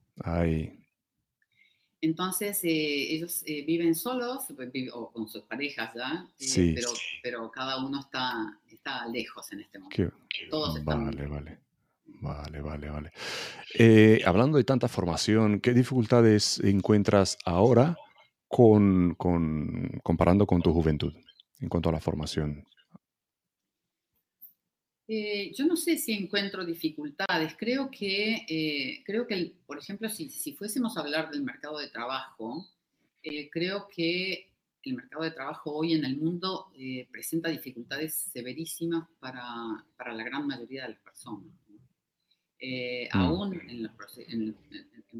Entonces, 2.01 2.63
eh, 2.63 3.13
ellos 3.13 3.43
viven 3.45 3.93
solos 3.93 4.45
o 4.93 5.11
con 5.11 5.27
sus 5.27 5.43
parejas 5.43 5.93
ya, 5.93 6.25
pero, 6.75 6.89
pero, 7.21 7.51
cada 7.51 7.85
uno 7.85 7.99
está, 7.99 8.57
está 8.71 9.05
lejos 9.07 9.51
en 9.51 9.61
este 9.61 9.79
momento. 9.79 10.15
Todos 10.49 10.77
están 10.77 11.05
vale, 11.05 11.27
vale. 11.27 11.69
Vale, 12.21 12.61
vale, 12.61 12.89
vale. 12.89 13.11
Eh, 13.77 14.21
hablando 14.25 14.57
de 14.57 14.63
tanta 14.63 14.87
formación, 14.87 15.61
¿qué 15.61 15.73
dificultades 15.73 16.59
encuentras 16.59 17.37
ahora 17.45 17.97
con, 18.47 19.15
comparando 20.03 20.45
con 20.45 20.61
tu 20.61 20.73
juventud 20.73 21.13
en 21.59 21.69
cuanto 21.69 21.89
a 21.89 21.93
la 21.93 22.01
formación? 22.01 22.65
Eh, 25.11 25.51
yo 25.55 25.65
no 25.65 25.75
sé 25.75 25.97
si 25.97 26.13
encuentro 26.13 26.63
dificultades. 26.63 27.55
Creo 27.57 27.89
que, 27.89 28.45
eh, 28.47 29.03
creo 29.05 29.25
que 29.25 29.53
por 29.65 29.79
ejemplo, 29.79 30.07
si, 30.09 30.53
fuésemos 30.53 30.95
a 30.95 31.01
hablar 31.01 31.31
del 31.31 31.41
mercado 31.41 31.79
de 31.79 31.89
trabajo, 31.89 32.67
creo 33.51 33.87
que 33.93 34.49
el 34.83 34.93
mercado 34.93 35.23
de 35.23 35.31
trabajo 35.31 35.73
hoy 35.73 35.93
en 35.93 36.05
el 36.05 36.15
mundo 36.17 36.71
presenta 37.11 37.49
dificultades 37.49 38.29
severísimas 38.31 39.09
para, 39.19 39.83
para, 39.97 40.13
la 40.13 40.23
gran 40.23 40.47
mayoría 40.47 40.83
de 40.83 40.89
las 40.89 40.99
personas. 40.99 41.51
Eh, 42.61 43.07
mm. 43.13 43.17
aún 43.17 43.53
en, 43.53 44.55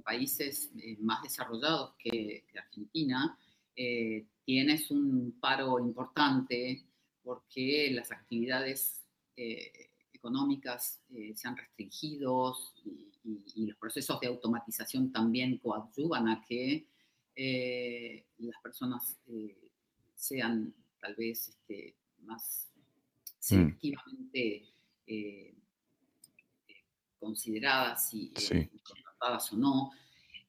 países 0.03 0.72
eh, 0.77 0.98
más 1.00 1.22
desarrollados 1.22 1.93
que, 1.98 2.43
Argentina, 2.58 3.38
eh, 3.75 4.25
tienes 4.43 4.91
un 4.91 5.38
paro 5.39 5.79
importante 5.79 6.84
porque 7.24 7.91
las 7.91 8.12
actividades 8.12 8.99
económicas 10.13 11.01
se 11.36 11.48
han 11.48 11.58
restringido 11.58 12.55
y, 12.86 13.65
los 13.65 13.77
procesos 13.77 14.19
de 14.19 14.27
automatización 14.27 15.12
también 15.12 15.58
coadyuvan 15.58 16.29
a 16.29 16.43
que 16.48 16.88
las 17.36 18.62
personas 18.62 19.17
sean 20.15 20.74
tal 21.00 21.15
vez 21.15 21.50
este, 21.50 21.96
más 22.22 22.69
selectivamente 23.39 24.65
consideradas 27.19 28.13
y 28.13 28.31
eh, 28.51 28.69
o 29.51 29.58
no. 29.58 29.91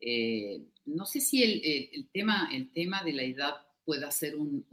Eh, 0.00 0.62
no 0.86 1.04
sé 1.04 1.20
si 1.20 1.42
el, 1.42 2.08
tema, 2.12 2.48
el 2.52 2.70
tema 2.70 3.02
de 3.02 3.12
la 3.12 3.22
edad 3.22 3.54
pueda 3.84 4.10
ser 4.10 4.36
un, 4.36 4.64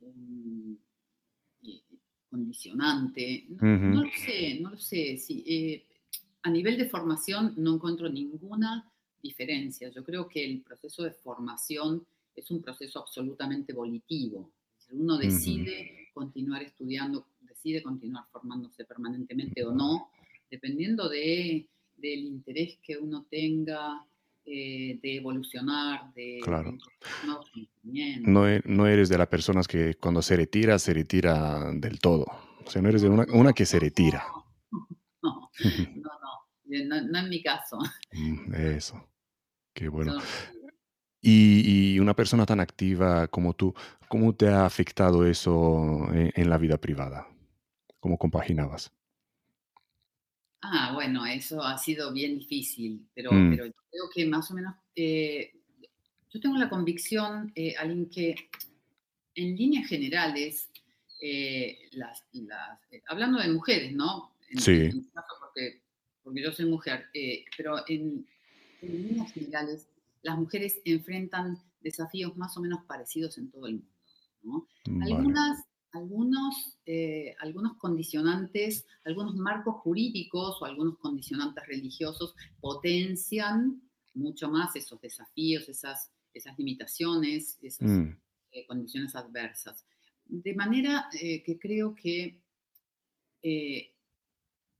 eh, 0.00 0.76
condicionante. 2.30 3.46
No, 3.48 4.04
lo 4.04 4.10
sé, 4.24 4.58
no 4.60 4.70
lo 4.70 4.78
sé. 4.78 5.18
a 6.42 6.50
nivel 6.50 6.78
de 6.78 6.88
formación 6.88 7.54
no 7.56 7.74
encuentro 7.74 8.08
ninguna 8.08 8.90
diferencia. 9.22 9.90
Yo 9.90 10.04
creo 10.04 10.28
que 10.28 10.44
el 10.44 10.62
proceso 10.62 11.02
de 11.02 11.10
formación 11.10 12.06
es 12.34 12.50
un 12.50 12.62
proceso 12.62 13.00
absolutamente 13.00 13.72
volitivo. 13.72 14.52
Uno 14.92 15.18
decide 15.18 16.08
continuar 16.12 16.62
estudiando, 16.62 17.26
decide 17.40 17.82
continuar 17.82 18.24
formándose 18.32 18.84
permanentemente 18.84 19.64
o 19.64 19.72
no, 19.72 20.10
dependiendo 20.50 21.08
de, 21.08 21.68
del 21.96 22.20
interés 22.24 22.78
que 22.82 22.96
uno 22.96 23.26
tenga 23.30 24.04
eh, 24.44 24.98
de 25.02 25.16
evolucionar, 25.16 26.12
de, 26.14 26.40
claro. 26.42 26.76
no, 28.22 28.48
e, 28.48 28.62
no, 28.64 28.86
eres 28.86 29.08
de 29.08 29.18
las 29.18 29.28
personas 29.28 29.68
que 29.68 29.94
cuando 29.94 30.22
se 30.22 30.36
retira, 30.36 30.78
se 30.78 30.94
retira 30.94 31.72
del 31.72 31.98
todo. 32.00 32.26
O 32.64 32.70
sea, 32.70 32.82
no 32.82 32.88
eres 32.88 33.02
de 33.02 33.08
una, 33.08 33.26
una 33.32 33.52
que 33.52 33.66
se 33.66 33.78
retira. 33.78 34.24
No, 35.96 36.10
no, 36.66 37.00
no, 37.00 37.08
no, 37.08 37.18
en 37.18 37.28
mi 37.28 37.42
caso. 37.42 37.78
Mm, 38.12 38.54
eso, 38.54 39.08
qué 39.74 39.88
bueno. 39.88 40.14
Y, 41.20 41.94
y, 41.94 41.98
una 41.98 42.14
persona 42.14 42.46
tan 42.46 42.60
activa 42.60 43.26
como 43.28 43.52
tú, 43.54 43.74
¿cómo 44.08 44.34
te 44.34 44.48
ha 44.48 44.64
afectado 44.64 45.26
eso 45.26 46.08
en, 46.12 46.48
la 46.48 46.56
vida 46.56 46.78
privada? 46.78 47.26
¿Cómo 47.98 48.16
compaginabas? 48.16 48.92
Ah, 50.62 50.92
bueno, 50.94 51.24
eso 51.24 51.62
ha 51.62 51.78
sido 51.78 52.12
bien 52.12 52.38
difícil, 52.38 53.06
pero, 53.14 53.32
mm. 53.32 53.50
pero 53.50 53.64
creo 53.90 54.04
que 54.14 54.26
más 54.26 54.50
o 54.50 54.54
menos, 54.54 54.74
eh, 54.94 55.52
yo 56.32 56.40
tengo 56.40 56.56
la 56.56 56.68
convicción, 56.68 57.52
eh, 57.54 57.74
alguien 57.76 58.08
que 58.08 58.34
en 59.34 59.56
líneas 59.56 59.88
generales, 59.88 60.70
eh, 61.20 61.88
las, 61.92 62.24
eh, 62.32 63.02
hablando 63.08 63.40
de 63.40 63.48
mujeres, 63.48 63.92
¿no? 63.92 64.34
sí. 64.56 64.90
porque, 65.40 65.82
porque, 66.22 66.42
yo 66.42 66.52
soy 66.52 66.66
mujer, 66.66 67.06
pero 67.56 67.78
en, 67.88 68.26
en 68.82 69.08
líneas 69.08 69.32
generales, 69.32 69.88
las 70.22 70.38
mujeres 70.38 70.80
enfrentan 70.84 71.58
desafíos 71.80 72.36
más 72.36 72.56
o 72.56 72.60
menos 72.60 72.84
parecidos 72.84 73.38
en 73.38 73.50
todo 73.50 73.66
el 73.66 73.82
mundo. 74.42 74.68
Algunas, 75.02 75.64
algunos, 75.92 76.78
eh, 76.86 77.34
algunos 77.40 77.76
condicionantes, 77.76 78.86
algunos 79.04 79.34
marcos 79.36 79.76
jurídicos 79.76 80.60
o 80.60 80.64
algunos 80.64 80.98
condicionantes 80.98 81.66
religiosos 81.66 82.34
potencian 82.60 83.82
mucho 84.14 84.48
más 84.50 84.74
esos 84.76 85.00
desafíos, 85.00 85.68
esas, 85.68 86.10
esas 86.32 86.58
limitaciones, 86.58 87.58
esas 87.62 87.88
mm. 87.88 88.16
eh, 88.52 88.66
condiciones 88.66 89.14
adversas. 89.14 89.84
De 90.26 90.54
manera 90.54 91.08
eh, 91.20 91.42
que 91.42 91.58
creo 91.58 91.94
que 91.94 92.40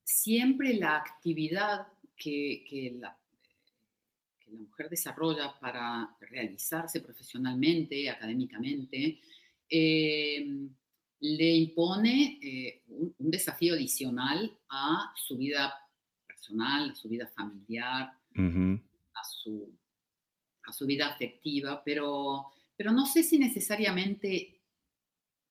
siempre 0.04 0.74
la 0.74 0.96
actividad 0.96 1.86
que, 2.14 2.64
que 2.68 2.94
la 3.00 3.16
la 4.52 4.58
mujer 4.58 4.88
desarrolla 4.88 5.54
para 5.60 6.16
realizarse 6.20 7.00
profesionalmente, 7.00 8.10
académicamente, 8.10 9.20
eh, 9.68 10.68
le 11.20 11.50
impone 11.54 12.38
eh, 12.42 12.82
un, 12.88 13.14
desafío 13.18 13.74
adicional 13.74 14.58
a 14.70 15.12
su 15.14 15.36
vida 15.36 15.74
personal, 16.26 16.90
a 16.90 16.94
su 16.94 17.08
vida 17.08 17.26
familiar, 17.26 18.12
a, 18.34 19.24
su, 19.24 19.70
a 20.64 20.72
su 20.72 20.86
vida 20.86 21.08
afectiva, 21.08 21.82
pero, 21.84 22.46
pero 22.76 22.92
no 22.92 23.04
sé 23.06 23.22
si 23.22 23.38
necesariamente 23.38 24.60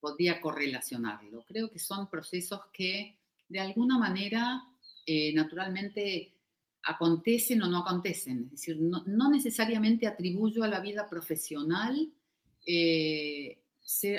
podría 0.00 0.40
correlacionarlo. 0.40 1.44
Creo 1.46 1.70
que 1.70 1.78
son 1.78 2.08
procesos 2.08 2.60
que 2.72 3.18
de 3.48 3.60
alguna 3.60 3.98
manera 3.98 4.64
eh, 5.06 5.32
naturalmente 5.34 6.34
acontecen 6.82 7.62
o 7.62 7.68
no 7.68 7.78
acontecen. 7.78 8.44
Es 8.44 8.50
decir, 8.52 8.78
no, 8.80 9.30
necesariamente 9.30 10.06
atribuyo 10.06 10.64
a 10.64 10.68
la 10.68 10.80
vida 10.80 11.08
profesional 11.08 12.10
eh, 12.66 13.59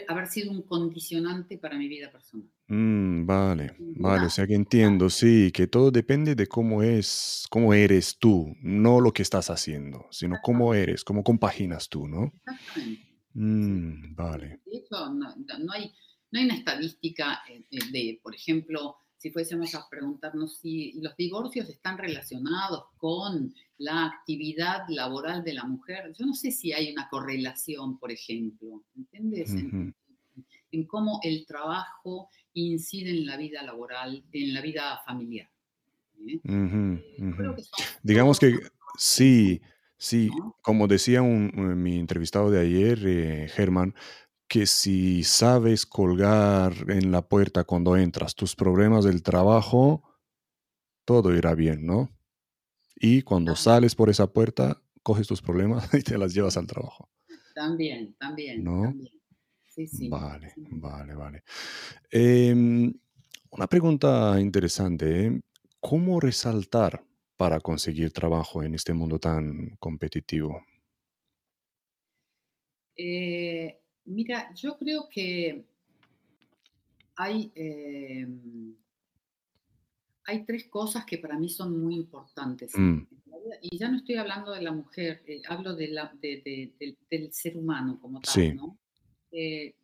haber 0.08 0.28
sido 0.28 0.52
un 0.52 0.62
condicionante 0.64 1.58
para 1.58 1.78
mi 1.78 1.88
vida 1.88 2.12
personal. 2.12 2.48
Mm, 2.68 3.26
vale, 3.26 3.76
vale, 3.80 4.28
o 4.28 4.30
sea 4.30 4.48
que 4.48 4.56
entiendo, 4.56 5.10
sí, 5.10 5.52
que 5.52 5.68
todo 5.68 5.92
depende 5.92 6.36
de 6.36 6.48
cómo 6.48 6.84
es, 6.84 7.46
cómo 7.50 7.74
eres 7.74 8.18
tú, 8.18 8.56
no 8.62 9.00
lo 9.02 9.12
que 9.12 9.22
estás 9.22 9.50
haciendo, 9.50 10.08
sino 10.12 10.38
cómo 10.42 10.74
eres, 10.74 11.04
cómo 11.04 11.24
compaginas 11.24 11.90
tú, 11.90 12.08
¿no? 12.08 12.32
Exactamente. 12.36 13.12
Mm, 13.34 14.16
vale. 14.16 14.62
De 14.66 14.78
hecho, 14.78 15.10
no, 15.14 15.28
hay, 15.74 15.92
no 16.32 16.40
hay 16.40 16.46
una 16.46 16.56
estadística 16.56 17.42
eh, 17.50 17.64
de, 17.92 18.20
por 18.22 18.36
ejemplo, 18.36 18.98
si 19.22 19.30
fuésemos 19.30 19.76
a 19.76 19.88
preguntarnos 19.88 20.58
si 20.58 20.94
los 20.94 21.16
divorcios 21.16 21.70
están 21.70 22.00
relacionados 22.00 22.86
con 22.98 23.54
la 23.78 24.08
actividad 24.08 24.86
laboral 24.90 25.44
de 25.44 25.54
la 25.54 25.64
mujer, 25.64 26.12
yo 26.18 26.26
no 26.26 26.34
sé 26.34 26.50
si 26.50 26.74
hay 26.74 26.92
una 26.92 27.08
correlación, 27.08 28.00
por 28.00 28.12
ejemplo, 28.12 28.82
¿entiendes? 28.96 29.52
en, 29.52 29.94
cómo 30.88 31.20
el 31.22 31.46
trabajo 31.46 32.30
incide 32.56 33.12
en 33.12 33.28
la 33.28 33.38
vida 33.38 33.62
laboral, 33.62 34.24
en 34.32 34.54
la 34.56 34.62
vida 34.62 35.00
familiar. 35.06 35.48
¿eh? 36.28 36.40
Eh, 36.44 37.64
Digamos 38.02 38.40
que 38.40 38.58
sí, 38.98 39.62
sí, 39.98 40.32
como 40.64 40.88
decía 40.88 41.22
un, 41.22 41.52
mi 41.80 42.00
entrevistado 42.00 42.50
de 42.50 42.60
ayer, 42.60 43.00
eh, 43.06 43.48
Germán, 43.50 43.94
que 44.52 44.66
si 44.66 45.24
sabes 45.24 45.86
colgar 45.86 46.74
en 46.90 47.10
la 47.14 47.22
puerta 47.22 47.64
cuando 47.64 47.96
entras 47.96 48.36
tus 48.36 48.54
problemas 48.54 49.06
del 49.06 49.24
trabajo, 49.24 50.04
todo 51.06 51.34
irá 51.34 51.56
bien, 51.56 51.86
¿no? 51.86 52.10
Y 52.98 53.22
cuando 53.22 53.56
sales 53.56 53.96
por 53.96 54.10
esa 54.10 54.28
puerta, 54.28 54.84
coges 55.04 55.26
tus 55.26 55.42
problemas 55.42 55.88
y 55.94 56.02
te 56.02 56.18
las 56.18 56.34
llevas 56.34 56.58
al 56.58 56.68
trabajo. 56.68 57.10
También, 57.56 58.14
también. 58.20 58.62
¿No? 58.62 58.94
Sí, 59.70 59.88
sí. 59.88 60.10
Vale, 60.10 60.54
vale, 60.58 61.16
vale. 61.16 61.44
Em, 62.12 62.94
una 63.52 63.68
pregunta 63.68 64.38
interesante. 64.38 65.28
¿eh? 65.28 65.42
¿Cómo 65.80 66.20
resaltar 66.20 67.02
para 67.38 67.62
conseguir 67.62 68.12
trabajo 68.12 68.64
en 68.64 68.76
este 68.76 68.94
mundo 68.94 69.18
tan 69.18 69.78
competitivo? 69.80 70.62
Eh, 72.98 73.81
Mira, 74.06 74.54
yo 74.54 74.78
creo 74.78 75.08
que 75.10 75.66
hay, 77.16 77.52
em, 77.56 78.76
hay 80.26 80.46
tres 80.46 80.68
cosas 80.70 81.06
que 81.06 81.18
para 81.18 81.38
mí 81.38 81.50
son 81.50 81.80
muy 81.80 81.96
importantes. 81.96 82.72
Mm. 82.76 83.02
Y 83.62 83.78
ya 83.78 83.90
no 83.90 83.98
estoy 83.98 84.16
hablando 84.16 84.52
de 84.52 84.62
la 84.62 84.72
mujer, 84.72 85.24
eh, 85.26 85.42
hablo 85.48 85.76
de 85.76 85.88
la, 85.90 86.14
del 86.22 87.34
ser 87.34 87.58
humano 87.58 88.00
como 88.00 88.22
tal, 88.22 88.56
¿no? 88.56 88.78
Eh, 89.32 89.76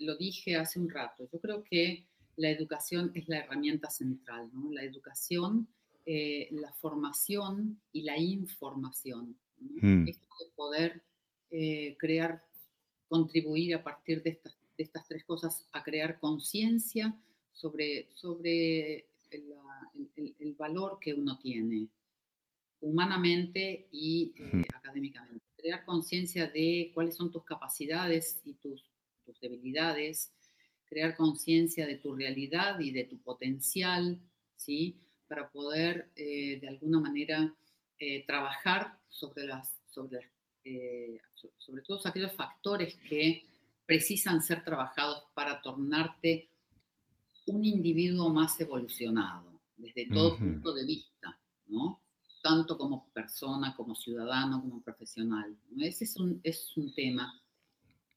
lo 0.00 0.16
dije 0.16 0.56
hace 0.56 0.78
un 0.78 0.88
rato, 0.88 1.28
yo 1.30 1.40
creo 1.40 1.62
que 1.64 2.06
la 2.36 2.50
educación 2.50 3.12
es 3.14 3.28
la 3.28 3.38
herramienta 3.38 3.90
central, 3.90 4.50
¿no? 4.52 4.70
La 4.72 4.82
educación, 4.82 5.68
eh, 6.06 6.48
la 6.52 6.72
formación 6.74 7.80
y 7.92 8.02
la 8.02 8.18
información. 8.18 9.36
¿no? 9.58 9.88
Mm. 9.88 10.08
Esto 10.08 10.26
de 10.40 10.50
poder 10.54 11.02
crear 11.98 12.42
contribuir 13.08 13.74
a 13.74 13.82
partir 13.82 14.22
de 14.22 14.30
estas, 14.30 14.56
de 14.76 14.84
estas 14.84 15.06
tres 15.06 15.24
cosas 15.24 15.66
a 15.72 15.82
crear 15.82 16.18
conciencia 16.18 17.16
sobre, 17.52 18.08
sobre 18.14 19.06
el, 19.30 20.54
valor 20.56 20.98
que 21.00 21.12
uno 21.12 21.38
tiene 21.38 21.88
humanamente 22.80 23.88
y 23.90 24.32
eh, 24.38 24.64
académicamente. 24.74 25.44
Crear 25.56 25.84
conciencia 25.84 26.46
de 26.46 26.90
cuáles 26.94 27.16
son 27.16 27.32
tus 27.32 27.44
capacidades 27.44 28.40
y 28.44 28.54
tus, 28.54 28.84
tus 29.24 29.40
debilidades, 29.40 30.32
crear 30.86 31.16
conciencia 31.16 31.86
de 31.86 31.96
tu 31.96 32.14
realidad 32.14 32.78
y 32.78 32.92
de 32.92 33.04
tu 33.04 33.18
potencial, 33.18 34.20
¿sí? 34.56 35.00
Para 35.26 35.50
poder 35.50 36.10
eh, 36.14 36.60
de 36.60 36.68
alguna 36.68 37.00
manera 37.00 37.54
eh, 37.98 38.24
trabajar 38.26 38.98
sobre 39.08 39.46
las, 39.46 39.80
sobre 39.88 40.20
las 40.20 40.33
eh, 40.64 41.20
sobre 41.58 41.82
todo 41.82 42.00
aquellos 42.04 42.32
factores 42.32 42.96
que 43.08 43.46
precisan 43.86 44.42
ser 44.42 44.64
trabajados 44.64 45.24
para 45.34 45.60
tornarte 45.60 46.48
un 47.46 47.64
individuo 47.64 48.30
más 48.30 48.58
evolucionado, 48.60 49.60
desde 49.76 50.08
todo 50.08 50.38
punto 50.38 50.72
de 50.72 50.86
vista, 50.86 51.38
¿no? 51.66 52.00
Tanto 52.42 52.78
como 52.78 53.10
persona, 53.12 53.74
como 53.76 53.94
ciudadano, 53.94 54.60
como 54.62 54.82
profesional. 54.82 55.56
Ese 55.78 56.04
es 56.04 56.16
un, 56.16 56.40
es 56.42 56.74
un 56.76 56.94
tema. 56.94 57.42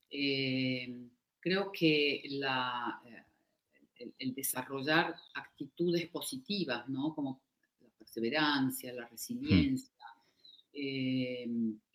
Eh, 0.09 1.09
creo 1.39 1.71
que 1.71 2.23
la, 2.29 3.01
eh, 3.05 4.13
el, 4.19 4.33
desarrollar 4.33 5.15
actitudes 5.33 6.07
positivas, 6.09 6.87
¿no? 6.87 7.13
Como 7.13 7.41
la 7.81 7.89
perseverancia, 7.97 8.93
la 8.93 9.07
resiliencia, 9.07 9.93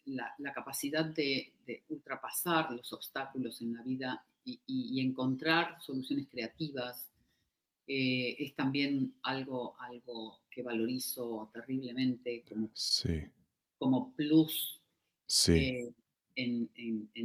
la, 0.06 0.52
capacidad 0.54 1.04
de, 1.04 1.52
ultrapasar 1.88 2.70
los 2.72 2.92
obstáculos 2.92 3.60
en 3.62 3.74
la 3.74 3.82
vida 3.82 4.24
y, 4.44 5.00
encontrar 5.00 5.80
soluciones 5.80 6.28
creativas 6.28 7.10
eh, 7.86 8.36
es 8.38 8.54
también 8.54 9.14
algo, 9.22 9.76
algo 9.80 10.40
que 10.50 10.62
valorizo 10.62 11.50
terriblemente 11.52 12.44
como, 12.48 12.70
como 13.78 14.12
plus 14.14 14.80
eh, 15.48 15.92
en, 16.34 16.70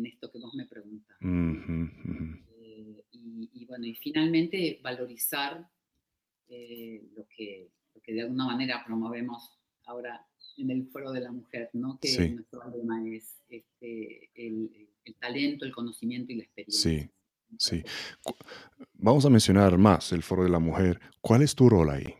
esto 0.05 0.31
que 0.31 0.39
vos 0.39 0.53
me 0.55 0.65
preguntas. 0.65 1.17
Eh, 1.21 3.05
y, 3.11 3.65
bueno, 3.65 3.85
y 3.85 3.95
finalmente 3.95 4.79
valorizar 4.81 5.69
lo, 6.49 7.27
que, 7.27 7.69
lo 7.93 8.01
que 8.01 8.13
de 8.13 8.21
alguna 8.21 8.45
manera 8.45 8.83
promovemos 8.85 9.57
ahora 9.85 10.25
en 10.57 10.71
el 10.71 10.87
Foro 10.87 11.11
de 11.11 11.21
la 11.21 11.31
Mujer, 11.31 11.69
¿no? 11.73 11.99
Que 12.01 12.29
nuestro 12.29 12.61
lema 12.69 13.07
es 13.07 13.37
este, 13.49 14.29
el, 14.35 14.89
el, 15.05 15.15
talento, 15.15 15.65
el 15.65 15.71
conocimiento 15.71 16.31
y 16.31 16.37
la 16.37 16.43
experiencia. 16.43 16.91
Sí, 16.91 17.09
sí. 17.57 17.83
Vamos 18.93 19.25
a 19.25 19.29
mencionar 19.29 19.77
más 19.77 20.11
el 20.11 20.23
Foro 20.23 20.43
de 20.43 20.49
la 20.49 20.59
Mujer. 20.59 20.99
¿Cuál 21.21 21.43
es 21.43 21.55
tu 21.55 21.69
rol 21.69 21.89
ahí? 21.89 22.13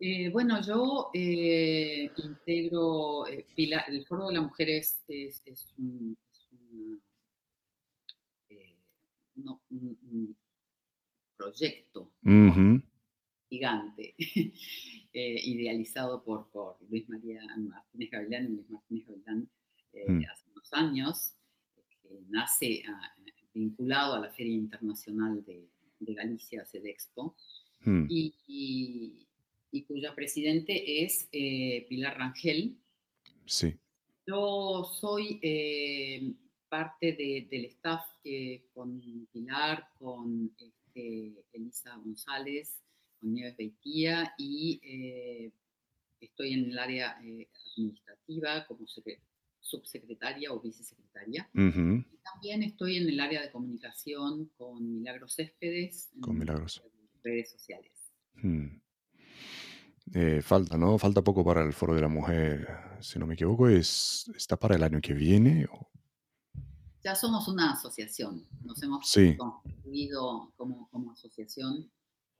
Eh, 0.00 0.28
bueno, 0.30 0.60
yo 0.62 1.10
eh, 1.12 2.10
integro, 2.16 3.26
eh, 3.26 3.46
el 3.56 4.06
Foro 4.06 4.28
de 4.28 4.34
la 4.34 4.42
Mujer 4.42 4.70
es, 4.70 5.02
es, 5.08 5.74
un, 5.76 6.16
proyecto 11.36 12.12
gigante, 13.48 14.14
idealizado 15.18 16.22
por, 16.22 16.48
por, 16.50 16.76
Luis 16.88 17.08
María 17.08 17.40
Martínez 17.56 18.10
Gavilán 18.10 18.44
y 18.44 18.48
Luis 18.56 18.70
Martínez 18.70 19.06
Gavilán 19.06 19.48
mm. 20.06 20.24
hace 20.30 20.46
unos 20.50 20.72
años, 20.72 21.34
que 22.02 22.20
nace 22.28 22.82
ah, 22.88 23.14
vinculado 23.54 24.14
a 24.14 24.20
la 24.20 24.30
Feria 24.30 24.54
Internacional 24.54 25.44
de, 25.44 25.68
Galicia, 26.00 26.64
SEDEXPO, 26.64 27.34
mm. 27.80 28.06
y 28.08 29.26
y 29.70 29.82
cuya 29.84 30.14
presidente 30.14 31.04
es 31.04 31.28
eh, 31.32 31.86
Pilar 31.88 32.18
Rangel. 32.18 32.76
Sí. 33.46 33.74
Yo 34.26 34.84
soy 35.00 35.38
eh, 35.42 36.32
parte 36.68 37.12
del 37.50 37.64
staff 37.66 38.04
eh, 38.24 38.64
con 38.74 39.00
Pilar, 39.32 39.88
con 39.98 40.52
este, 40.58 41.44
Elisa 41.52 41.96
González, 41.96 42.80
con 43.20 43.32
Nieves 43.32 43.56
Beitía 43.56 44.34
y 44.38 44.80
estoy 46.20 46.54
en 46.54 46.70
el 46.70 46.78
área 46.78 47.16
administrativa 47.16 48.66
como 48.66 48.86
subsecretaria 49.60 50.52
o 50.52 50.60
vicesecretaria. 50.60 51.48
Y 51.52 52.18
también 52.22 52.62
estoy 52.62 52.96
en 52.96 53.08
el 53.08 53.20
área 53.20 53.42
de 53.42 53.50
comunicación 53.50 54.50
con 54.56 54.98
Milagros 54.98 55.34
Céspedes. 55.34 56.10
Con 56.20 56.38
Milagros. 56.38 56.82
redes 57.22 57.50
sociales. 57.50 57.92
Hmm. 58.34 58.80
Eh, 60.14 60.40
falta, 60.42 60.78
¿no? 60.78 60.96
Falta 60.98 61.22
poco 61.22 61.44
para 61.44 61.62
el 61.62 61.72
Foro 61.72 61.94
de 61.94 62.00
la 62.00 62.08
Mujer, 62.08 62.66
si 63.00 63.18
no 63.18 63.26
me 63.26 63.34
equivoco, 63.34 63.68
es, 63.68 64.30
¿está 64.34 64.56
para 64.56 64.76
el 64.76 64.82
año 64.82 65.00
que 65.00 65.12
viene? 65.12 65.66
Ya 67.02 67.14
somos 67.14 67.46
una 67.48 67.72
asociación, 67.72 68.46
nos 68.62 68.82
hemos 68.82 69.12
constituido 69.36 70.52
como, 70.56 70.88
como 70.90 71.12
asociación 71.12 71.90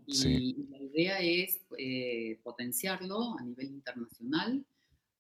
y 0.09 0.67
la 0.71 0.79
idea 0.79 1.21
es 1.21 1.61
eh, 1.77 2.39
potenciarlo 2.43 3.39
a 3.39 3.43
nivel 3.43 3.67
internacional. 3.67 4.65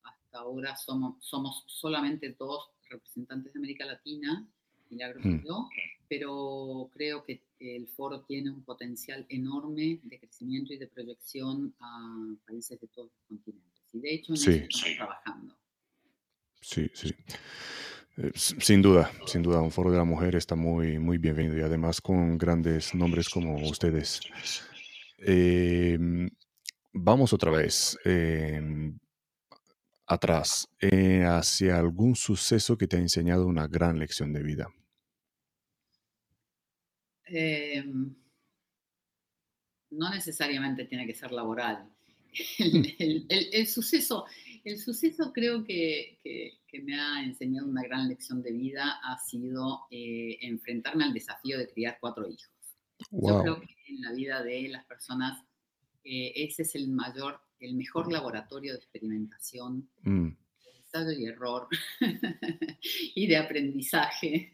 Hasta 0.02 0.38
ahora 0.38 0.76
somos, 0.76 1.16
somos 1.24 1.64
solamente 1.66 2.34
dos 2.38 2.70
representantes 2.88 3.52
de 3.52 3.58
América 3.58 3.84
Latina, 3.84 4.48
Milagros 4.90 5.24
y 5.24 5.28
mm. 5.28 5.44
yo, 5.44 5.68
pero 6.08 6.90
creo 6.94 7.22
que 7.22 7.42
el 7.60 7.86
foro 7.88 8.22
tiene 8.22 8.50
un 8.50 8.62
potencial 8.62 9.26
enorme 9.28 10.00
de 10.02 10.18
crecimiento 10.18 10.72
y 10.72 10.78
de 10.78 10.86
proyección 10.86 11.74
a 11.80 12.34
países 12.46 12.80
de 12.80 12.86
todos 12.88 13.10
los 13.10 13.22
continentes. 13.28 13.82
Y 13.92 14.00
de 14.00 14.14
hecho, 14.14 14.32
en 14.32 14.36
eso 14.36 14.50
estamos 14.50 14.96
trabajando. 14.96 15.58
Sí, 16.60 16.90
sí. 16.94 17.14
Eh, 18.16 18.32
sin 18.34 18.82
duda, 18.82 19.12
sin 19.26 19.42
duda, 19.42 19.60
un 19.60 19.70
foro 19.70 19.90
de 19.90 19.98
la 19.98 20.04
mujer 20.04 20.34
está 20.34 20.56
muy, 20.56 20.98
muy 20.98 21.18
bienvenido 21.18 21.56
y 21.56 21.60
además 21.60 22.00
con 22.00 22.36
grandes 22.36 22.94
nombres 22.94 23.28
como 23.28 23.56
ustedes. 23.68 24.20
Em, 25.18 26.28
vamos 26.92 27.32
otra 27.32 27.50
vez 27.50 27.98
em, 28.04 28.96
atrás, 30.06 30.68
eh, 30.80 31.24
hacia 31.24 31.78
algún 31.78 32.14
suceso 32.14 32.78
que 32.78 32.86
te 32.86 32.96
ha 32.96 33.00
enseñado 33.00 33.46
una 33.46 33.66
gran 33.66 33.98
lección 33.98 34.32
de 34.32 34.42
vida. 34.42 34.68
Em, 37.26 38.14
no 39.90 40.10
necesariamente 40.10 40.84
tiene 40.84 41.06
que 41.06 41.14
ser 41.14 41.32
laboral. 41.32 41.90
El, 42.58 43.66
suceso, 43.66 44.26
el 44.64 44.78
suceso 44.78 45.32
creo 45.32 45.64
que, 45.64 46.18
me 46.84 47.00
ha 47.00 47.24
enseñado 47.24 47.66
una 47.66 47.82
gran 47.82 48.06
lección 48.06 48.42
de 48.42 48.52
vida 48.52 49.00
ha 49.02 49.18
sido 49.18 49.86
eh, 49.90 50.38
enfrentarme 50.42 51.04
al 51.04 51.14
desafío 51.14 51.58
de 51.58 51.66
criar 51.66 51.98
cuatro 52.00 52.28
hijos. 52.28 52.57
Yo 53.10 53.42
creo 53.42 53.60
que 53.60 53.74
en 53.88 54.00
la 54.00 54.12
vida 54.12 54.42
de 54.42 54.68
las 54.68 54.84
personas 54.84 55.44
eh, 56.10 56.32
ese 56.34 56.62
es 56.62 56.74
el 56.74 56.88
mayor, 56.88 57.38
el 57.60 57.74
mejor 57.74 58.10
laboratorio 58.10 58.72
de 58.72 58.78
experimentación, 58.78 59.90
mm. 60.02 60.28
de 60.28 60.78
ensayo 60.78 61.10
y 61.12 61.26
error 61.26 61.68
y 63.14 63.26
de 63.26 63.36
aprendizaje. 63.36 64.52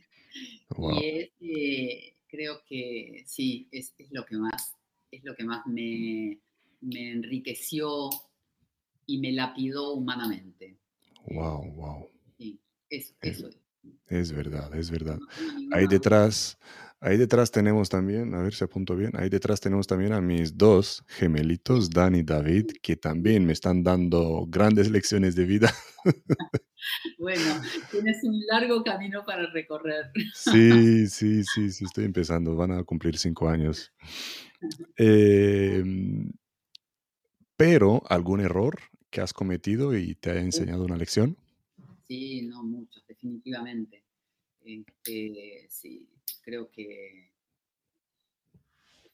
Y 0.76 1.06
es, 1.06 1.30
eh, 1.40 2.16
creo 2.26 2.62
que 2.66 3.22
sí, 3.24 3.68
es, 3.70 3.94
lo 4.10 4.24
que 4.24 4.36
más, 4.36 4.74
es 5.12 5.22
lo 5.22 5.36
que 5.36 5.44
más 5.44 5.64
me, 5.66 6.40
enriqueció 6.82 8.10
y 9.06 9.18
me 9.18 9.30
lapidó 9.30 9.92
humanamente. 9.92 10.76
Wow, 11.28 11.70
wow. 11.72 12.10
Sí, 12.36 12.58
eso, 12.90 13.14
es, 13.20 13.44
Es 14.08 14.32
verdad, 14.32 14.74
es 14.74 14.90
verdad. 14.90 15.20
ahí 15.70 15.86
detrás, 15.86 16.58
ahí 17.04 17.18
detrás 17.18 17.50
tenemos 17.50 17.90
también, 17.90 18.34
a 18.34 18.42
ver 18.42 18.54
si 18.54 18.64
apunto 18.64 18.96
bien, 18.96 19.12
ahí 19.14 19.28
detrás 19.28 19.60
tenemos 19.60 19.86
también 19.86 20.12
a 20.12 20.22
mis 20.22 20.56
dos 20.56 21.04
gemelitos, 21.06 21.90
Dan 21.90 22.14
y 22.14 22.22
David, 22.22 22.66
que 22.82 22.96
también 22.96 23.44
me 23.44 23.52
están 23.52 23.82
dando 23.82 24.46
grandes 24.48 24.90
lecciones 24.90 25.34
de 25.36 25.44
vida. 25.44 25.72
Bueno, 27.18 27.62
tienes 27.90 28.22
un 28.24 28.38
largo 28.46 28.84
camino 28.84 29.24
para 29.24 29.50
recorrer. 29.50 30.10
Sí, 30.34 31.06
sí, 31.06 31.42
sí, 31.42 31.70
sí, 31.70 31.84
estoy 31.86 32.04
empezando. 32.04 32.54
Van 32.56 32.72
a 32.72 32.84
cumplir 32.84 33.16
cinco 33.16 33.48
años. 33.48 33.90
Em, 34.98 36.30
pero, 37.56 38.02
¿algún 38.06 38.40
error 38.40 38.78
que 39.08 39.22
has 39.22 39.32
cometido 39.32 39.96
y 39.96 40.14
te 40.14 40.32
ha 40.32 40.38
enseñado 40.38 40.84
una 40.84 40.98
lección? 40.98 41.38
Sí, 42.06 42.42
no, 42.42 42.62
muchos, 42.62 43.02
definitivamente. 43.06 44.04
Este, 44.60 45.66
sí, 45.70 46.06
creo 46.44 46.70
que 46.70 47.32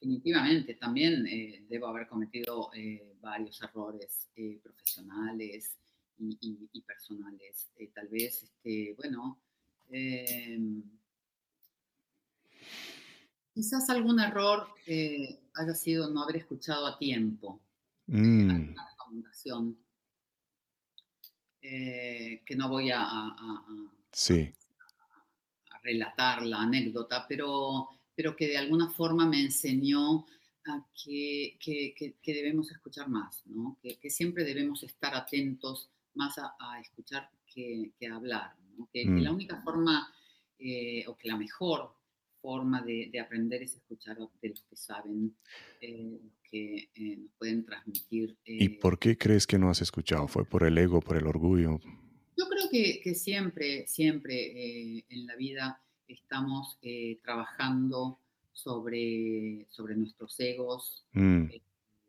definitivamente 0.00 0.74
también 0.74 1.26
eh, 1.26 1.64
debo 1.68 1.86
haber 1.88 2.08
cometido 2.08 2.70
eh, 2.74 3.14
varios 3.20 3.60
errores 3.62 4.28
eh, 4.34 4.58
profesionales, 4.62 5.76
y, 6.22 6.82
personales. 6.82 7.70
Tal 7.94 8.08
vez, 8.08 8.42
este, 8.42 8.92
bueno, 8.98 9.40
em, 9.88 10.82
quizás 13.54 13.88
algún 13.88 14.20
error 14.20 14.68
haya 14.86 15.74
sido 15.74 16.10
no 16.10 16.22
haber 16.22 16.36
escuchado 16.36 16.86
a 16.86 16.98
tiempo 16.98 17.58
mm. 18.06 18.50
alguna 18.50 18.88
recomendación 18.90 19.78
que 21.62 22.54
no 22.54 22.68
voy 22.68 22.90
a, 22.90 23.00
a, 23.00 23.64
relatar 25.82 26.42
la 26.42 26.62
anécdota, 26.62 27.26
pero, 27.28 27.88
pero 28.14 28.36
que 28.36 28.48
de 28.48 28.58
alguna 28.58 28.90
forma 28.90 29.26
me 29.26 29.40
enseñó 29.40 30.26
a 30.66 30.86
que, 30.94 31.58
debemos 32.24 32.70
escuchar 32.70 33.08
más, 33.08 33.42
¿no? 33.46 33.78
que, 33.82 33.98
que, 33.98 34.10
siempre 34.10 34.44
debemos 34.44 34.82
estar 34.82 35.14
atentos 35.14 35.90
más 36.14 36.38
a, 36.38 36.80
escuchar 36.80 37.30
que, 37.46 37.92
a 38.10 38.14
hablar. 38.14 38.54
Que, 38.92 39.04
la 39.04 39.32
mm. 39.32 39.34
única 39.34 39.62
forma 39.62 40.12
eh, 40.58 41.04
o 41.06 41.16
que 41.16 41.28
la 41.28 41.36
mejor 41.36 41.94
forma 42.40 42.82
de, 42.82 43.10
aprender 43.20 43.62
es 43.62 43.76
escuchar 43.76 44.16
de 44.40 44.48
los 44.48 44.62
que 44.62 44.76
saben, 44.76 45.36
eh, 45.80 46.20
que 46.42 46.90
eh, 46.94 47.16
nos 47.16 47.32
pueden 47.38 47.64
transmitir. 47.64 48.36
¿Y 48.44 48.68
por 48.68 48.98
qué 48.98 49.16
crees 49.16 49.46
que 49.46 49.58
no 49.58 49.70
has 49.70 49.82
escuchado? 49.82 50.26
¿Fue 50.28 50.44
por 50.44 50.64
el 50.64 50.78
ego, 50.78 51.00
por 51.00 51.16
el 51.16 51.26
orgullo? 51.26 51.80
Yo 52.40 52.48
creo 52.48 52.70
que, 52.70 53.14
siempre, 53.14 53.86
siempre 53.86 55.04
en 55.10 55.26
la 55.26 55.36
vida 55.36 55.82
estamos 56.08 56.78
trabajando 57.22 58.18
sobre, 58.50 59.66
sobre 59.68 59.94
nuestros 59.94 60.40
egos, 60.40 61.04
mm. 61.12 61.48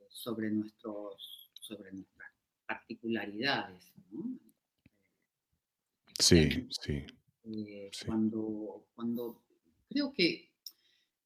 sobre, 0.07 0.51
nuestros, 0.51 1.51
sobre 1.59 1.91
nuestras 1.91 2.29
particularidades. 2.65 3.91
Sí, 6.17 6.65
sí, 6.69 7.05
eh, 7.43 7.91
Cuando, 8.05 8.85
cuando 8.95 9.41
creo 9.89 10.13
que 10.13 10.49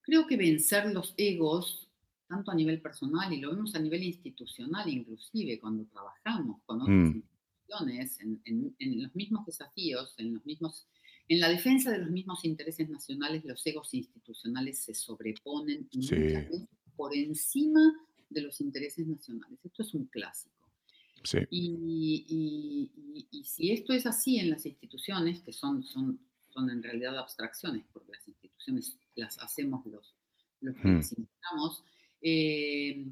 creo 0.01 0.25
que 0.25 0.35
vencer 0.35 0.91
los 0.91 1.13
egos, 1.15 1.91
tanto 2.27 2.49
a 2.49 2.55
nivel 2.55 2.81
personal 2.81 3.31
y 3.31 3.39
lo 3.39 3.51
vemos 3.51 3.75
a 3.75 3.79
nivel 3.79 4.01
institucional, 4.01 4.89
inclusive 4.89 5.59
cuando 5.59 5.85
trabajamos 5.85 6.59
con 6.65 6.81
otras 6.81 7.13
mm. 7.13 7.35
Instituciones, 7.65 8.19
en, 8.19 9.01
los 9.01 9.15
mismos 9.15 9.45
desafíos, 9.45 10.13
en 10.17 10.34
los 10.34 10.45
mismos, 10.45 10.88
en 11.28 11.39
la 11.39 11.49
defensa 11.49 11.91
de 11.91 11.99
los 11.99 12.12
mismos 12.12 12.45
intereses 12.45 12.89
nacionales, 12.89 13.43
los 13.45 13.65
egos 13.65 13.93
institucionales 13.93 14.80
se 14.80 14.93
sobreponen 14.93 15.89
por 16.95 17.15
encima 17.15 17.93
de 18.30 18.41
los 18.41 18.62
intereses 18.62 19.08
nacionales. 19.08 19.60
Esto 19.63 19.84
es 19.84 19.93
un 19.93 20.06
clásico. 20.06 20.54
Y, 21.49 22.91
si 23.43 23.71
esto 23.71 23.93
es 23.93 24.06
así 24.06 24.38
en 24.38 24.51
las 24.51 24.65
instituciones, 24.65 25.41
que 25.41 25.54
son, 25.54 25.84
son, 25.84 26.19
son 26.49 26.69
en 26.69 26.84
realidad 26.84 27.17
abstracciones, 27.17 27.84
porque 27.91 28.12
las 28.12 28.28
instituciones 28.28 28.97
las 29.15 29.39
hacemos 29.39 29.86
los, 29.86 30.13
los 30.62 30.75
que 30.75 30.88
las 30.88 31.15
eh, 32.21 33.06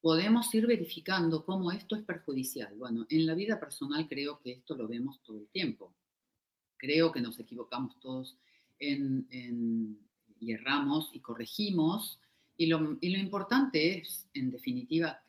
podemos 0.00 0.52
ir 0.54 0.66
verificando 0.66 1.44
cómo 1.44 1.72
esto 1.72 1.96
es 1.96 2.02
perjudicial. 2.02 2.74
Bueno, 2.76 3.06
en 3.08 3.26
la 3.26 3.34
vida 3.34 3.58
personal 3.58 4.06
creo 4.08 4.38
que 4.38 4.52
esto 4.52 4.76
lo 4.76 4.86
vemos 4.86 5.20
todo 5.22 5.38
el 5.38 5.48
tiempo. 5.48 5.94
Creo 6.76 7.10
que 7.10 7.20
nos 7.20 7.38
equivocamos 7.40 7.98
todos 7.98 8.36
en, 8.78 9.98
y 10.38 10.52
erramos 10.52 11.10
y 11.12 11.20
corregimos. 11.20 12.20
Y 12.56 12.66
lo, 12.66 12.96
y 13.00 13.10
lo 13.10 13.18
importante 13.18 13.98
es, 13.98 14.28
en 14.34 14.50
definitiva, 14.50 15.20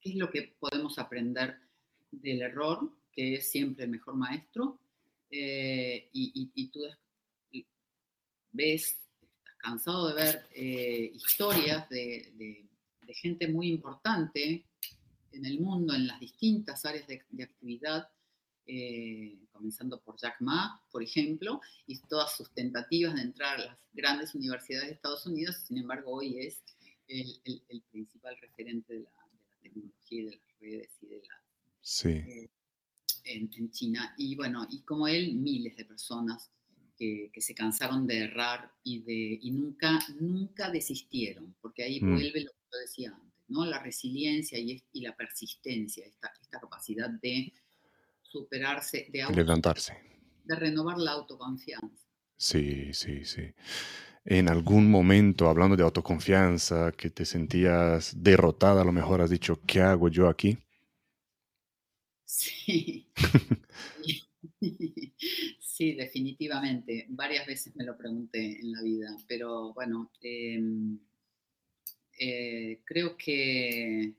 qué 0.00 0.10
es 0.10 0.16
lo 0.16 0.30
que 0.30 0.54
podemos 0.58 0.98
aprender 0.98 1.58
del 2.10 2.42
error, 2.42 2.92
que 3.12 3.34
es 3.34 3.50
siempre 3.50 3.84
el 3.84 3.90
mejor 3.90 4.16
maestro. 4.16 4.78
Eh, 5.30 6.08
y, 6.12 6.68
tú 6.68 6.80
ves, 8.50 8.98
estás 9.38 9.56
cansado 9.58 10.08
de 10.08 10.14
ver 10.14 10.46
eh, 10.54 11.10
historias 11.14 11.88
de 11.88 12.66
gente 13.14 13.48
muy 13.48 13.68
importante 13.68 14.64
en 15.32 15.46
el 15.46 15.60
mundo, 15.60 15.94
en 15.94 16.06
las 16.06 16.20
distintas 16.20 16.84
áreas 16.84 17.06
de, 17.06 17.42
actividad, 17.42 18.08
eh, 18.66 19.38
comenzando 19.50 20.00
por 20.00 20.16
Jack 20.18 20.40
Ma, 20.40 20.80
por 20.90 21.02
ejemplo, 21.02 21.60
y 21.86 21.98
todas 22.00 22.36
sus 22.36 22.50
tentativas 22.50 23.14
de 23.14 23.22
entrar 23.22 23.60
a 23.60 23.64
las 23.66 23.78
grandes 23.92 24.34
universidades 24.34 24.88
de 24.88 24.94
Estados 24.94 25.26
Unidos, 25.26 25.56
sin 25.66 25.78
embargo, 25.78 26.12
hoy 26.12 26.38
es 26.38 26.62
el, 27.08 27.82
principal 27.90 28.36
referente 28.40 28.94
de 28.94 29.00
la, 29.00 29.10
tecnología 29.60 30.22
y 30.22 30.24
de 30.24 30.36
las 30.36 30.60
redes 30.60 30.90
y 31.02 31.06
de 31.06 31.16
la... 31.16 31.42
Sí. 31.80 32.08
Eh, 32.08 32.50
en, 33.24 33.50
en, 33.56 33.70
China. 33.70 34.12
Y 34.18 34.34
bueno, 34.34 34.66
y 34.68 34.80
como 34.80 35.06
él, 35.06 35.34
miles 35.34 35.76
de 35.76 35.84
personas 35.84 36.50
que, 37.32 37.40
se 37.40 37.54
cansaron 37.54 38.06
de 38.06 38.24
errar 38.24 38.72
y, 38.84 39.00
de, 39.00 39.38
y 39.42 39.50
nunca, 39.50 39.98
nunca 40.20 40.70
desistieron, 40.70 41.54
porque 41.60 41.82
ahí 41.82 42.00
mm. 42.00 42.14
vuelve 42.14 42.40
lo 42.44 42.52
decía 42.78 43.10
antes, 43.10 43.44
¿no? 43.48 43.64
La 43.64 43.78
resiliencia 43.78 44.58
y, 44.58 44.82
y 44.92 45.02
la 45.02 45.16
persistencia, 45.16 46.06
esta, 46.06 46.32
esta, 46.40 46.60
capacidad 46.60 47.10
de 47.10 47.52
superarse, 48.22 49.08
de 49.12 49.24
levantarse, 49.34 49.96
de 50.44 50.56
renovar 50.56 50.98
la 50.98 51.12
autoconfianza. 51.12 52.06
Sí, 52.36 52.92
sí, 52.92 53.24
sí. 53.24 53.52
En 54.24 54.48
algún 54.48 54.90
momento, 54.90 55.48
hablando 55.48 55.76
de 55.76 55.82
autoconfianza, 55.82 56.92
que 56.92 57.10
te 57.10 57.24
sentías 57.24 58.22
derrotada, 58.22 58.82
a 58.82 58.84
lo 58.84 58.92
mejor 58.92 59.20
has 59.20 59.30
dicho, 59.30 59.60
¿qué 59.66 59.80
hago 59.80 60.08
yo 60.08 60.28
aquí? 60.28 60.58
Sí. 62.24 63.08
sí, 65.60 65.94
definitivamente. 65.94 67.06
Varias 67.10 67.46
veces 67.46 67.74
me 67.76 67.84
lo 67.84 67.96
pregunté 67.96 68.60
en 68.60 68.72
la 68.72 68.82
vida, 68.82 69.16
pero 69.26 69.72
bueno, 69.74 70.10
em, 70.20 70.98
eh, 72.24 72.78
creo 72.84 73.16
que, 73.16 74.12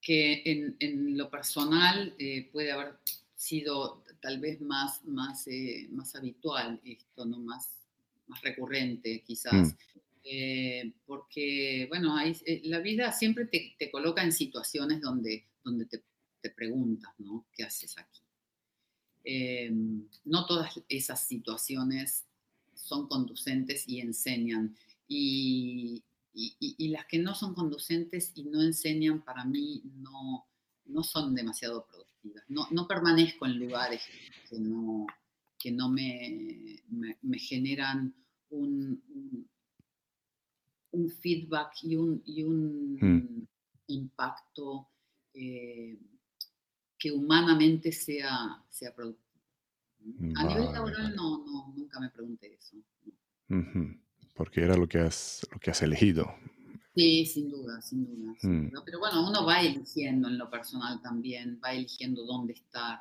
que 0.00 0.76
en, 0.78 1.18
lo 1.18 1.28
personal 1.28 2.14
eh, 2.16 2.48
puede 2.52 2.70
haber 2.70 2.94
sido 3.34 4.04
tal 4.20 4.38
vez 4.38 4.60
más, 4.60 5.04
más, 5.04 5.48
eh, 5.48 5.88
más 5.90 6.14
habitual 6.14 6.80
esto, 6.84 7.24
¿no? 7.24 7.40
más, 7.40 7.72
más 8.28 8.40
recurrente 8.42 9.24
quizás. 9.26 9.74
Mm. 10.24 10.92
porque, 11.04 11.86
bueno, 11.88 12.16
la 12.62 12.78
vida 12.78 13.10
siempre 13.10 13.46
te, 13.46 13.74
te, 13.76 13.90
coloca 13.90 14.22
en 14.22 14.30
situaciones 14.30 15.00
donde, 15.00 15.48
donde 15.64 15.86
te, 15.86 16.04
te 16.40 16.50
preguntas, 16.50 17.10
¿no? 17.18 17.46
¿Qué 17.52 17.64
haces 17.64 17.98
aquí? 17.98 18.20
no 20.24 20.46
todas 20.46 20.80
esas 20.88 21.26
situaciones 21.26 22.26
son 22.74 23.08
conducentes 23.08 23.88
y 23.88 24.00
enseñan. 24.00 24.76
Y, 25.08 26.02
y, 26.34 26.88
las 26.88 27.06
que 27.06 27.18
no 27.18 27.34
son 27.34 27.54
conducentes 27.54 28.32
y 28.34 28.44
no 28.44 28.62
enseñan, 28.62 29.22
para 29.22 29.44
mí 29.44 29.82
no, 29.96 30.46
no 30.86 31.02
son 31.02 31.34
demasiado 31.34 31.86
productivas. 31.86 32.44
No, 32.48 32.66
no 32.70 32.86
permanezco 32.86 33.46
en 33.46 33.58
lugares 33.58 34.02
que 34.48 34.58
no, 34.58 35.06
que 35.58 35.70
no 35.70 35.90
me, 35.90 36.82
me, 37.20 37.38
generan 37.38 38.14
un, 38.50 39.02
un, 40.90 41.10
feedback 41.10 41.72
y 41.82 41.96
un, 41.96 42.22
y 42.24 42.42
un 42.42 43.48
impacto 43.88 44.88
eh, 45.34 45.98
que 46.98 47.12
humanamente 47.12 47.92
sea, 47.92 48.64
sea 48.68 48.94
productivo. 48.94 49.22
A 50.36 50.44
nivel 50.44 50.72
laboral 50.72 51.14
no, 51.14 51.44
no, 51.44 51.74
nunca 51.76 52.00
me 52.00 52.10
pregunté 52.10 52.54
eso 52.54 52.76
porque 54.34 54.62
era 54.62 54.76
lo 54.76 54.88
que 54.88 54.98
has, 54.98 55.46
lo 55.52 55.58
que 55.58 55.70
has 55.70 55.82
elegido. 55.82 56.34
Sí, 56.94 57.24
sin 57.24 57.50
duda, 57.50 57.80
sin 57.80 58.04
duda, 58.06 58.34
mm. 58.42 58.72
Pero 58.84 58.98
bueno, 58.98 59.26
uno 59.26 59.46
va 59.46 59.62
eligiendo 59.62 60.28
en 60.28 60.36
lo 60.36 60.50
personal 60.50 61.00
también, 61.00 61.58
va 61.64 61.72
eligiendo 61.72 62.24
dónde 62.24 62.52
estar, 62.52 63.00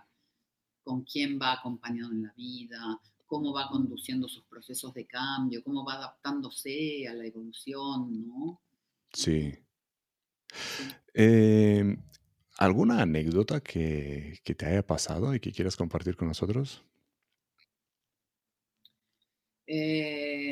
con 0.83 1.03
quién 1.03 1.37
va 1.41 1.53
acompañado 1.53 2.11
en 2.11 2.23
la 2.23 2.33
vida, 2.33 2.99
cómo 3.25 3.53
va 3.53 3.69
conduciendo 3.69 4.27
sus 4.27 4.43
procesos 4.45 4.93
de 4.93 5.05
cambio, 5.05 5.63
cómo 5.63 5.85
va 5.85 5.95
adaptándose 5.95 7.07
a 7.07 7.13
la 7.13 7.25
evolución, 7.25 8.27
¿no? 8.27 8.61
Sí. 9.11 9.53
Em, 11.13 12.01
¿Alguna 12.57 13.01
anécdota 13.01 13.61
que, 13.61 14.39
que, 14.43 14.55
te 14.55 14.65
haya 14.65 14.85
pasado 14.85 15.33
y 15.33 15.39
que 15.39 15.51
quieras 15.51 15.75
compartir 15.75 16.15
con 16.15 16.27
nosotros? 16.27 16.83
Eh, 19.73 20.50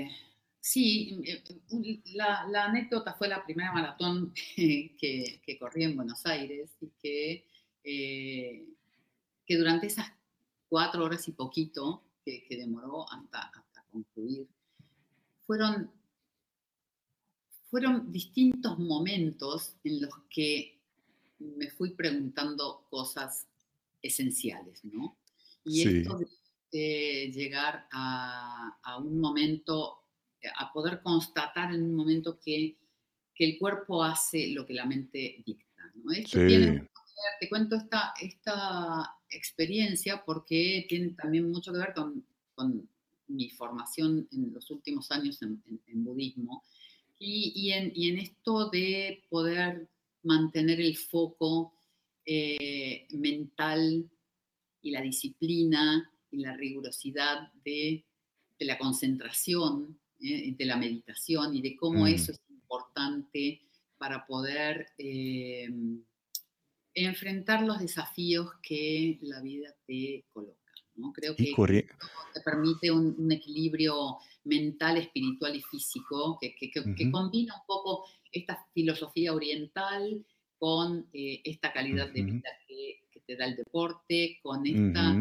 Sí, 0.70 1.20
eh, 1.26 1.44
la, 2.14 2.66
anécdota 2.66 3.16
fue 3.16 3.28
la 3.28 3.44
primera 3.44 3.72
maratón 3.72 4.32
que, 4.56 5.58
corrí 5.60 5.84
en 5.84 5.96
Buenos 5.96 6.24
Aires 6.28 6.70
y 6.80 6.90
que, 7.02 7.48
eh, 7.84 8.68
que 9.48 9.58
durante 9.58 9.88
esas 9.88 10.14
cuatro 10.68 11.06
horas 11.06 11.28
y 11.28 11.32
poquito 11.32 12.04
que, 12.24 12.46
demoró 12.52 13.12
hasta, 13.12 13.52
concluir, 13.92 14.48
fueron, 15.48 15.92
fueron 17.72 18.12
distintos 18.12 18.78
momentos 18.78 19.76
en 19.84 20.02
los 20.02 20.14
que 20.30 20.80
me 21.40 21.72
fui 21.72 21.96
preguntando 21.96 22.86
cosas 22.92 23.48
esenciales, 24.04 24.86
¿no? 24.86 25.18
Y 25.66 25.82
esto 25.82 26.20
de 26.72 27.32
llegar 27.34 27.88
a, 27.92 28.78
a 28.84 29.00
un 29.00 29.20
momento 29.20 30.00
a 30.58 30.72
poder 30.72 31.02
constatar 31.02 31.74
en 31.74 31.84
un 31.84 31.96
momento 31.96 32.40
que, 32.40 32.76
que 33.36 33.46
el 33.46 33.58
cuerpo 33.58 34.04
hace 34.04 34.48
lo 34.50 34.66
que 34.66 34.74
la 34.74 34.86
mente 34.86 35.42
dicta. 35.46 35.92
¿no? 35.96 36.14
te 37.40 37.50
cuento 37.50 37.76
esta, 37.76 38.14
esta 38.22 39.16
experiencia 39.30 40.24
porque 40.26 40.86
tiene 40.88 41.10
también 41.10 41.52
mucho 41.52 41.72
que 41.72 41.80
ver 41.80 41.94
con, 41.94 42.26
con 42.56 42.88
mi 43.28 43.50
formación 43.50 44.28
en 44.32 44.54
los 44.54 44.70
últimos 44.72 45.12
años 45.12 45.42
en, 45.42 45.62
en, 45.88 46.04
budismo 46.04 46.64
y, 47.20 47.52
y, 47.56 47.72
en, 47.74 47.92
y, 47.94 48.10
en, 48.10 48.20
esto 48.20 48.70
de 48.70 49.24
poder 49.30 49.88
mantener 50.24 50.80
el 50.82 50.98
foco 50.98 51.74
eh, 52.26 53.08
mental 53.12 54.10
y 54.82 54.92
la 54.92 55.02
disciplina 55.02 56.12
y 56.32 56.38
la 56.38 56.56
rigurosidad 56.56 57.52
de, 57.64 58.04
de 58.58 58.66
la 58.66 58.78
concentración 58.78 59.99
¿eh? 60.22 60.56
de 60.58 60.66
la 60.66 60.78
meditación 60.78 61.56
y 61.56 61.62
de 61.62 61.76
cómo 61.76 62.04
mm. 62.04 62.08
eso 62.08 62.32
es 62.32 62.42
importante 62.50 63.62
para 63.98 64.26
poder 64.26 64.88
eh, 64.98 65.70
enfrentar 66.94 67.64
los 67.64 67.80
desafíos 67.80 68.50
que 68.62 69.20
la 69.22 69.42
vida 69.42 69.76
te 69.86 70.26
coloca. 70.32 70.58
¿no? 70.96 71.12
Creo 71.14 71.36
que 71.36 71.54
te 72.34 72.42
permite 72.42 72.92
un, 72.92 73.32
equilibrio 73.32 74.18
mental, 74.44 74.98
espiritual 74.98 75.56
y 75.56 75.62
físico 75.62 76.38
que, 76.40 76.56
que, 76.56 77.12
combina 77.12 77.56
un 77.56 77.66
poco 77.66 78.06
esta 78.32 78.68
filosofía 78.74 79.34
oriental 79.34 80.26
con 80.58 81.08
eh, 81.14 81.42
esta 81.44 81.72
calidad 81.72 82.10
de 82.10 82.22
vida 82.22 82.50
que, 82.68 83.00
te 83.26 83.36
da 83.36 83.46
el 83.46 83.56
deporte, 83.56 84.40
con 84.42 84.66
esta 84.66 85.16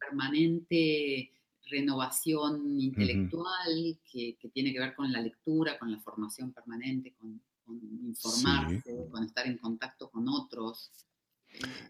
permanente 0.00 1.30
renovación 1.66 2.80
intelectual 2.80 3.98
que, 4.10 4.38
tiene 4.52 4.72
que 4.72 4.80
ver 4.80 4.94
con 4.94 5.12
la 5.12 5.20
lectura, 5.20 5.78
con 5.78 5.90
la 5.90 6.00
formación 6.00 6.52
permanente, 6.52 7.14
con, 7.14 7.40
informarse, 8.04 9.08
con 9.10 9.24
estar 9.24 9.46
en 9.46 9.58
contacto 9.58 10.08
con 10.08 10.28
otros. 10.28 10.92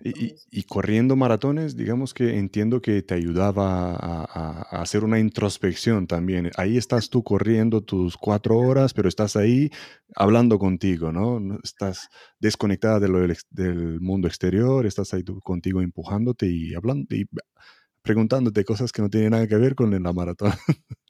Y, 0.05 0.63
corriendo 0.65 1.17
maratones, 1.17 1.77
digamos 1.77 2.15
que 2.15 2.39
entiendo 2.39 2.81
que 2.81 3.03
te 3.03 3.15
ayudaba 3.15 3.97
a, 3.97 4.81
hacer 4.81 5.03
una 5.03 5.19
introspección 5.19 6.07
también. 6.07 6.51
Ahí 6.57 6.77
estás 6.77 7.11
tú 7.11 7.25
corriendo 7.25 7.83
tus 7.83 8.17
cuatro 8.17 8.59
horas, 8.59 8.95
pero 8.95 9.09
estás 9.09 9.35
ahí 9.35 9.71
hablando 10.15 10.59
contigo, 10.59 11.11
¿no? 11.11 11.59
Estás 11.65 12.09
desconectada 12.39 13.01
de 13.01 13.37
del, 13.51 14.01
mundo 14.01 14.29
exterior, 14.29 14.87
estás 14.87 15.13
ahí 15.15 15.25
tú 15.25 15.41
contigo 15.41 15.81
empujándote 15.81 16.47
y 16.47 16.75
hablando 16.75 17.15
y 17.17 17.27
preguntándote 18.07 18.65
cosas 18.65 18.93
que 18.93 19.03
no 19.03 19.11
tienen 19.11 19.33
nada 19.33 19.49
que 19.49 19.57
ver 19.57 19.75
con 19.75 19.91
la 19.91 20.13
maratón. 20.13 20.53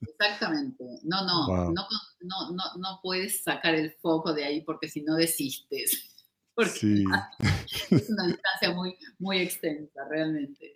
Exactamente. 0.00 0.82
No, 1.04 1.24
no, 1.26 1.70
no, 1.70 1.86
no, 2.20 2.50
no, 2.52 2.64
no 2.78 3.00
puedes 3.02 3.42
sacar 3.44 3.74
el 3.74 3.92
foco 4.00 4.32
de 4.32 4.44
ahí 4.44 4.62
porque 4.62 4.88
si 4.88 5.02
no 5.02 5.14
desistes 5.14 6.12
porque 6.56 6.70
sí. 6.70 7.04
es 7.90 8.10
una 8.10 8.26
distancia 8.26 8.74
muy, 8.74 8.96
muy 9.18 9.38
extensa, 9.38 10.00
realmente. 10.10 10.74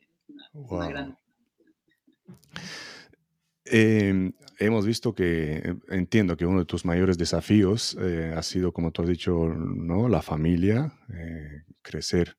Em, 3.64 4.32
hemos 4.58 4.84
visto 4.84 5.14
que, 5.14 5.56
eh, 5.56 5.76
entiendo 5.88 6.36
que 6.36 6.44
uno 6.44 6.60
de 6.60 6.64
tus 6.66 6.84
mayores 6.84 7.16
desafíos 7.16 7.96
eh, 7.98 8.34
ha 8.36 8.42
sido, 8.42 8.72
como 8.72 8.92
tú 8.92 9.02
has 9.02 9.08
dicho, 9.08 9.48
¿no? 9.48 10.08
la 10.08 10.22
familia, 10.22 10.92
eh, 11.08 11.64
crecer, 11.82 12.36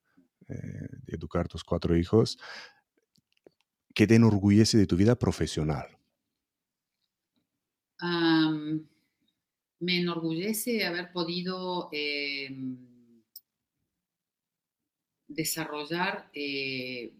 educar 1.06 1.48
tus 1.48 1.64
cuatro 1.64 1.96
hijos. 1.96 2.36
¿Qué 3.94 4.06
te 4.06 4.14
enorgullece 4.14 4.78
de 4.78 4.86
tu 4.86 4.96
vida 4.96 5.18
profesional? 5.18 5.98
me 9.78 10.00
enorgullece 10.00 10.84
haber 10.84 11.12
podido 11.12 11.88
em, 11.92 12.76
desarrollar 15.28 16.30
eh, 16.32 17.12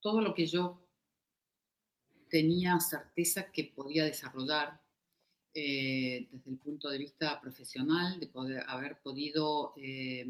todo 0.00 0.20
lo 0.20 0.32
que 0.34 0.46
yo 0.46 0.80
tenía 2.28 2.78
certeza 2.78 3.50
que 3.50 3.64
podía 3.64 4.04
desarrollar 4.04 4.80
eh, 5.54 6.28
desde 6.30 6.50
el 6.50 6.58
punto 6.58 6.88
de 6.88 6.98
vista 6.98 7.40
profesional, 7.40 8.18
de 8.18 8.26
poder 8.26 8.64
haber 8.68 9.00
podido 9.00 9.74
eh, 9.76 10.26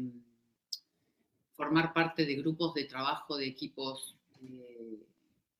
formar 1.53 1.93
parte 1.93 2.25
de 2.25 2.35
grupos 2.35 2.73
de 2.73 2.85
trabajo, 2.85 3.37
de 3.37 3.47
equipos 3.47 4.17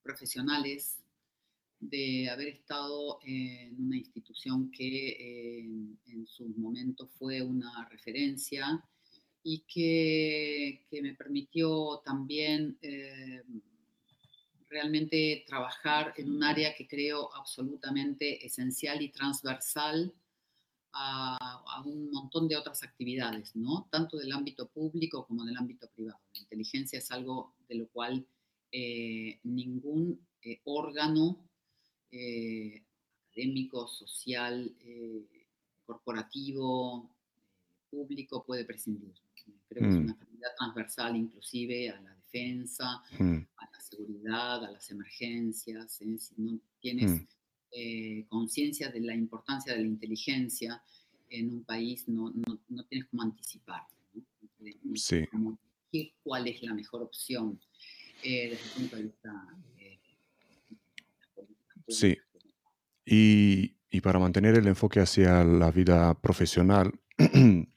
profesionales, 0.02 1.00
de 1.80 2.30
haber 2.30 2.48
estado 2.48 3.20
en 3.24 3.76
una 3.78 3.98
institución 3.98 4.72
que 4.72 5.60
en 6.06 6.28
su 6.28 6.48
momento 6.50 7.08
fue 7.08 7.42
una 7.42 7.88
referencia 7.90 8.84
y 9.44 9.66
que, 9.68 10.86
me 11.02 11.14
permitió 11.16 12.02
también 12.06 12.78
eh, 12.82 13.44
realmente 14.70 15.44
trabajar 15.46 16.14
en 16.18 16.32
un 16.32 16.44
área 16.44 16.74
que 16.74 16.88
creo 16.88 17.34
absolutamente 17.36 18.46
esencial 18.46 19.02
y 19.02 19.10
transversal 19.10 20.14
a, 20.94 21.82
un 21.86 22.12
montón 22.12 22.48
de 22.48 22.56
otras 22.56 22.84
actividades, 22.84 23.56
¿no? 23.56 23.88
tanto 23.92 24.18
del 24.18 24.32
ámbito 24.32 24.68
público 24.70 25.26
como 25.26 25.44
del 25.44 25.58
ámbito 25.58 25.90
privado. 25.90 26.20
La 26.34 26.42
inteligencia 26.42 27.00
es 27.00 27.12
algo 27.12 27.54
de 27.68 27.76
lo 27.76 27.88
cual 27.90 28.26
eh, 28.74 29.40
ningún 29.44 30.20
eh, 30.42 30.60
órgano 30.66 31.38
académico, 33.32 33.88
social, 33.88 34.76
corporativo, 35.86 37.10
público 37.94 38.44
puede 38.44 38.66
prescindir. 38.66 39.14
Creo 39.70 39.84
que 39.84 39.90
es 39.90 39.96
mm. 39.96 40.04
una 40.04 40.14
actividad 40.14 40.50
transversal 40.58 41.16
inclusive 41.16 41.90
a 41.90 42.02
la 42.02 42.16
defensa, 42.16 43.04
mm. 43.20 43.38
a 43.58 43.72
la 43.72 43.80
seguridad, 43.80 44.66
a 44.66 44.72
las 44.72 44.90
emergencias. 44.92 46.02
¿eh? 46.02 46.18
Si 46.18 46.34
no 46.38 46.60
tienes 46.80 47.12
mm. 47.12 47.28
eh, 47.72 48.26
conciencia 48.30 48.90
de 48.90 49.02
la 49.02 49.16
importancia 49.16 49.74
de 49.74 49.82
la 49.82 49.88
inteligencia 49.88 50.82
en 51.30 51.50
un 51.50 51.64
país, 51.64 52.08
no, 52.08 52.32
no, 52.32 52.60
no 52.70 52.84
tienes 52.86 53.08
cómo 53.10 53.24
anticipar. 53.24 53.84
¿no? 54.14 54.96
Sí. 54.96 55.28
Cuál 56.24 56.48
es 56.48 56.64
la 56.64 56.74
mejor 56.74 57.04
opción 57.04 57.60
eh, 58.24 58.50
desde 58.50 58.64
el 58.64 58.72
punto 58.76 58.96
de 58.96 59.04
vista 59.04 59.48
Sí. 61.88 62.18
Y, 63.06 63.76
y 63.92 64.02
para 64.02 64.18
mantener 64.18 64.56
el 64.56 64.68
enfoque 64.68 65.02
hacia 65.02 65.44
la 65.44 65.70
vida 65.70 66.20
profesional, 66.22 66.94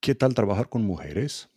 ¿Qué 0.00 0.14
tal 0.14 0.34
trabajar 0.34 0.68
con 0.68 0.84
mujeres? 0.84 1.48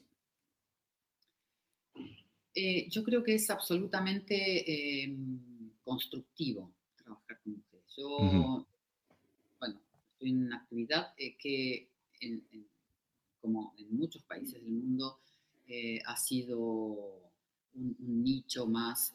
Eh, 2.55 2.89
yo 2.89 3.03
creo 3.03 3.23
que 3.23 3.35
es 3.35 3.49
absolutamente 3.49 5.03
em, 5.03 5.71
constructivo 5.83 6.73
trabajar 6.97 7.39
con 7.43 7.53
mujeres. 7.53 7.85
Yo, 7.95 8.67
bueno, 9.59 9.81
estoy 10.13 10.29
en 10.29 10.45
una 10.47 10.57
actividad 10.57 11.13
eh, 11.17 11.37
que, 11.37 11.89
como 13.39 13.73
en 13.77 13.95
muchos 13.95 14.23
países 14.23 14.61
del 14.61 14.73
mundo, 14.73 15.19
eh, 15.67 16.01
ha 16.05 16.17
sido 16.17 17.30
un, 17.75 18.23
nicho 18.23 18.67
más 18.67 19.13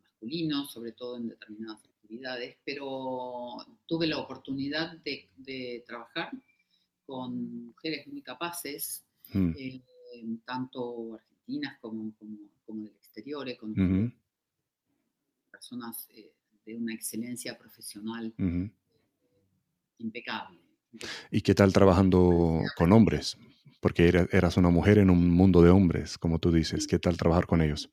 masculino, 0.00 0.66
sobre 0.66 0.92
todo 0.92 1.16
en 1.16 1.28
determinadas 1.28 1.84
actividades, 1.84 2.56
pero 2.64 3.58
tuve 3.86 4.06
la 4.06 4.18
oportunidad 4.18 4.96
de 4.98 5.84
trabajar 5.86 6.30
con 7.08 7.64
mujeres 7.68 8.06
muy 8.06 8.20
capaces, 8.20 9.02
mm. 9.32 9.52
eh, 9.56 9.80
tanto 10.44 11.14
argentinas 11.14 11.78
como, 11.80 12.12
como, 12.66 12.82
del 12.82 12.92
exterior, 12.92 13.48
eh, 13.48 13.56
con 13.56 14.12
personas 15.50 16.06
eh, 16.10 16.30
de 16.66 16.76
una 16.76 16.92
excelencia 16.92 17.56
profesional 17.56 18.34
impecable. 19.96 20.58
¿Y 21.30 21.40
qué 21.40 21.54
tal 21.54 21.72
trabajando 21.72 22.60
con 22.76 22.92
hombres? 22.92 23.38
Porque 23.80 24.08
eras 24.32 24.56
una 24.56 24.70
mujer 24.70 24.98
en 24.98 25.10
un 25.10 25.30
mundo 25.30 25.62
de 25.62 25.70
hombres, 25.70 26.18
como 26.18 26.38
tú 26.38 26.50
dices. 26.50 26.86
¿Qué 26.86 26.98
tal 26.98 27.16
trabajar 27.16 27.46
con 27.46 27.62
ellos? 27.62 27.90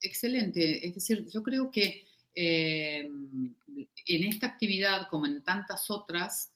Excelente. 0.00 0.86
Es 0.86 0.94
decir, 0.94 1.26
yo 1.32 1.42
creo 1.42 1.70
que 1.70 2.06
en 2.34 3.54
esta 4.06 4.46
actividad, 4.46 5.08
como 5.08 5.26
en 5.26 5.42
tantas 5.42 5.90
otras, 5.90 6.54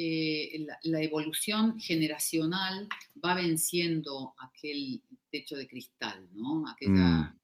eh, 0.00 0.64
la, 0.84 1.02
evolución 1.02 1.76
generacional 1.80 2.88
va 3.24 3.34
venciendo 3.34 4.32
aquel 4.38 5.02
techo 5.28 5.56
de 5.56 5.66
cristal, 5.66 6.28
¿no? 6.34 6.68
Aquella, 6.68 6.92
mm. 6.92 7.38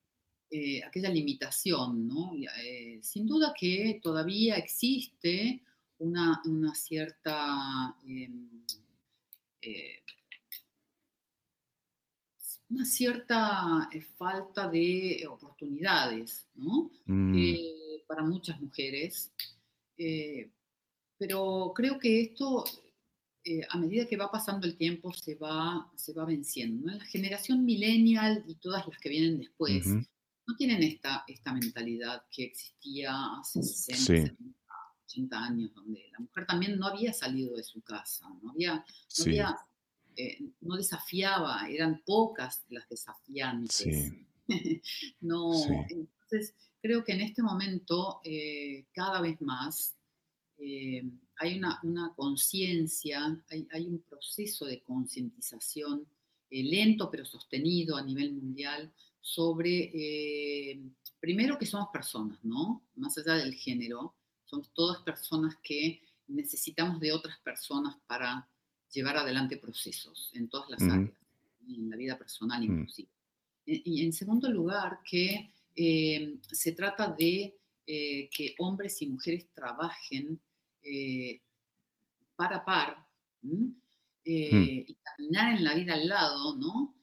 eh, 0.52 0.84
aquella 0.84 1.08
limitación, 1.08 2.06
¿no? 2.06 2.30
Eh, 2.62 3.00
sin 3.02 3.26
duda 3.26 3.52
que 3.58 3.98
todavía 4.00 4.54
existe 4.54 5.64
una, 5.98 6.40
cierta 6.76 7.96
em, 8.06 8.48
una 12.70 12.84
cierta 12.84 13.88
falta 14.16 14.68
de 14.68 15.26
oportunidades, 15.28 16.46
¿no? 16.54 16.90
Mm. 17.06 17.36
para 18.06 18.22
muchas 18.22 18.60
mujeres 18.60 19.32
pero 21.18 21.72
creo 21.74 21.98
que 21.98 22.20
esto, 22.20 22.64
eh, 23.44 23.62
a 23.70 23.78
medida 23.78 24.06
que 24.06 24.16
va 24.16 24.30
pasando 24.30 24.66
el 24.66 24.76
tiempo, 24.76 25.12
se 25.12 25.36
va, 25.36 25.90
se 25.96 26.12
va 26.12 26.24
venciendo. 26.24 26.92
La 26.92 27.04
generación 27.04 27.64
millennial 27.64 28.44
y 28.46 28.56
todas 28.56 28.86
las 28.86 28.98
que 28.98 29.08
vienen 29.08 29.38
después 29.38 29.86
no 29.86 30.56
tienen 30.56 30.82
esta, 30.82 31.24
esta 31.26 31.52
mentalidad 31.52 32.24
que 32.30 32.44
existía 32.44 33.12
hace 33.40 33.62
60, 33.62 34.36
80 35.04 35.38
años, 35.38 35.74
donde 35.74 36.08
la 36.12 36.18
mujer 36.18 36.46
también 36.46 36.78
no 36.78 36.86
había 36.86 37.12
salido 37.12 37.56
de 37.56 37.62
su 37.62 37.80
casa, 37.82 38.26
no 38.42 38.50
había, 38.50 38.74
no, 38.74 39.56
eh, 40.16 40.38
no 40.60 40.76
desafiaba, 40.76 41.68
eran 41.68 42.02
pocas 42.04 42.64
las 42.68 42.88
desafiantes. 42.88 44.12
no, 45.20 45.52
entonces 45.88 46.54
creo 46.80 47.04
que 47.04 47.12
en 47.12 47.22
este 47.22 47.42
momento 47.42 48.20
eh, 48.24 48.86
cada 48.92 49.20
vez 49.20 49.40
más 49.40 49.96
eh, 50.58 51.02
hay 51.36 51.58
una, 51.58 52.12
conciencia, 52.16 53.42
hay, 53.48 53.86
un 53.86 54.00
proceso 54.02 54.66
de 54.66 54.82
concientización 54.82 56.06
lento 56.50 57.10
pero 57.10 57.24
sostenido 57.24 57.96
a 57.96 58.02
nivel 58.02 58.32
mundial 58.34 58.92
sobre, 59.20 60.80
primero 61.18 61.58
que 61.58 61.66
somos 61.66 61.88
personas, 61.92 62.38
¿no? 62.44 62.86
Más 62.94 63.18
allá 63.18 63.34
del 63.34 63.54
género, 63.54 64.14
somos 64.44 64.72
todas 64.72 65.02
personas 65.02 65.56
que 65.64 66.00
necesitamos 66.28 67.00
de 67.00 67.12
otras 67.12 67.38
personas 67.40 67.96
para 68.06 68.48
llevar 68.94 69.16
adelante 69.16 69.56
procesos 69.56 70.30
en 70.34 70.48
todas 70.48 70.70
las 70.70 70.82
áreas, 70.82 71.10
en 71.68 71.90
la 71.90 71.96
vida 71.96 72.16
personal 72.16 72.60
mm. 72.60 72.64
inclusive. 72.64 73.08
Y 73.66 74.04
en 74.04 74.12
segundo 74.12 74.50
lugar, 74.50 75.00
que 75.04 75.50
se 75.74 76.72
trata 76.72 77.08
de 77.08 77.56
eh, 77.86 78.30
que 78.34 78.54
hombres 78.60 79.02
y 79.02 79.06
mujeres 79.08 79.46
trabajen 79.52 80.40
eh, 80.82 81.38
par 82.34 82.54
a 82.54 82.64
par 82.64 83.06
eh, 84.24 84.50
mm. 84.50 84.90
y 84.90 84.96
caminar 85.02 85.58
en 85.58 85.64
la 85.64 85.74
vida 85.74 85.92
al 85.92 86.08
lado, 86.08 86.56
¿no? 86.56 86.94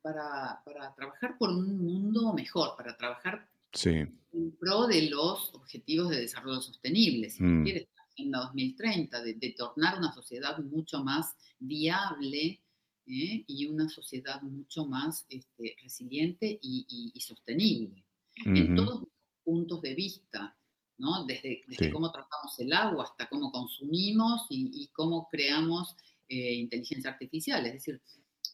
para, 0.00 0.62
para, 0.64 0.94
trabajar 0.94 1.36
por 1.36 1.50
un 1.50 1.76
mundo 1.76 2.32
mejor, 2.32 2.74
para 2.74 2.96
trabajar 2.96 3.46
sí. 3.72 3.90
en 3.90 4.52
pro 4.58 4.86
de 4.86 5.10
los 5.10 5.52
objetivos 5.52 6.08
de 6.08 6.20
desarrollo 6.20 6.62
sostenible, 6.62 7.28
si 7.28 7.42
mm. 7.42 7.64
quieres, 7.64 7.88
la 8.18 8.40
2030, 8.40 9.22
de, 9.22 9.34
de, 9.34 9.52
tornar 9.52 9.98
una 9.98 10.12
sociedad 10.12 10.58
mucho 10.58 11.04
más 11.04 11.36
viable 11.58 12.60
¿eh? 13.06 13.44
y 13.46 13.66
una 13.66 13.88
sociedad 13.88 14.40
mucho 14.42 14.86
más 14.86 15.26
este, 15.28 15.76
resiliente 15.82 16.58
y, 16.60 17.12
sostenible, 17.20 18.04
en 18.44 18.76
todos 18.76 19.00
los 19.00 19.08
puntos 19.44 19.80
de 19.82 19.94
vista, 19.94 20.56
¿no? 20.98 21.24
desde, 21.24 21.62
cómo 21.92 22.12
tratamos 22.12 22.58
el 22.58 22.72
agua 22.72 23.04
hasta 23.04 23.28
cómo 23.28 23.50
consumimos 23.50 24.46
y, 24.50 24.88
cómo 24.92 25.28
creamos 25.30 25.96
eh, 26.28 26.54
inteligencia 26.54 27.10
artificial. 27.10 27.64
Es 27.66 27.74
decir, 27.74 28.00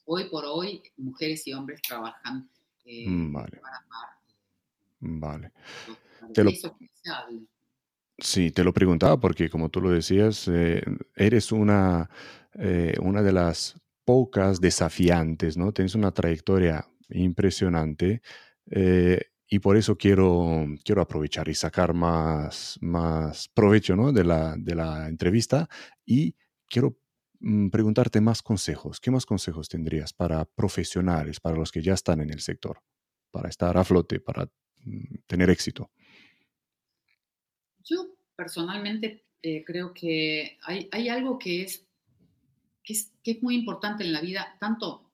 hoy 0.04 0.28
por 0.28 0.44
hoy 0.44 0.82
mujeres 0.96 1.46
y 1.46 1.52
hombres 1.52 1.80
trabajan 1.82 2.48
eh, 2.84 3.08
mm, 3.08 3.32
vale. 3.32 3.60
para 3.60 3.82
Vale. 5.04 5.52
Te 6.32 6.44
lo, 6.44 6.52
sí, 8.22 8.50
te 8.50 8.64
lo 8.64 8.72
preguntaba 8.72 9.20
porque 9.20 9.50
como 9.50 9.68
tú 9.68 9.80
lo 9.80 9.90
decías, 9.90 10.50
eres 11.14 11.52
una, 11.52 12.08
una 13.00 13.22
de 13.22 13.32
las 13.32 13.74
pocas 14.04 14.60
desafiantes, 14.60 15.56
¿no? 15.56 15.72
Tienes 15.72 15.94
una 15.94 16.12
trayectoria 16.12 16.86
impresionante 17.08 18.22
eh, 18.70 19.20
y 19.48 19.58
por 19.58 19.76
eso 19.76 19.96
quiero, 19.96 20.66
quiero 20.84 21.02
aprovechar 21.02 21.48
y 21.48 21.54
sacar 21.54 21.92
más, 21.94 22.78
más 22.80 23.48
provecho 23.48 23.96
¿no? 23.96 24.12
de, 24.12 24.24
la, 24.24 24.54
de 24.56 24.74
la 24.74 25.08
entrevista 25.08 25.68
y 26.06 26.34
quiero 26.68 26.98
mm, 27.40 27.68
preguntarte 27.68 28.20
más 28.20 28.42
consejos. 28.42 28.98
¿Qué 29.00 29.10
más 29.10 29.26
consejos 29.26 29.68
tendrías 29.68 30.12
para 30.12 30.44
profesionales, 30.46 31.38
para 31.40 31.56
los 31.56 31.70
que 31.70 31.82
ya 31.82 31.94
están 31.94 32.20
en 32.20 32.30
el 32.30 32.40
sector, 32.40 32.80
para 33.30 33.50
estar 33.50 33.76
a 33.76 33.84
flote, 33.84 34.20
para 34.20 34.46
mm, 34.84 35.16
tener 35.26 35.50
éxito? 35.50 35.90
Personalmente 38.36 39.24
eh, 39.42 39.64
creo 39.64 39.92
que 39.92 40.58
hay, 40.62 40.88
hay 40.92 41.08
algo 41.08 41.38
que 41.38 41.62
es 41.62 41.86
que 42.84 42.92
es, 43.30 43.42
muy 43.42 43.54
importante 43.54 44.02
en 44.02 44.12
la 44.12 44.20
vida, 44.20 44.56
tanto, 44.58 45.12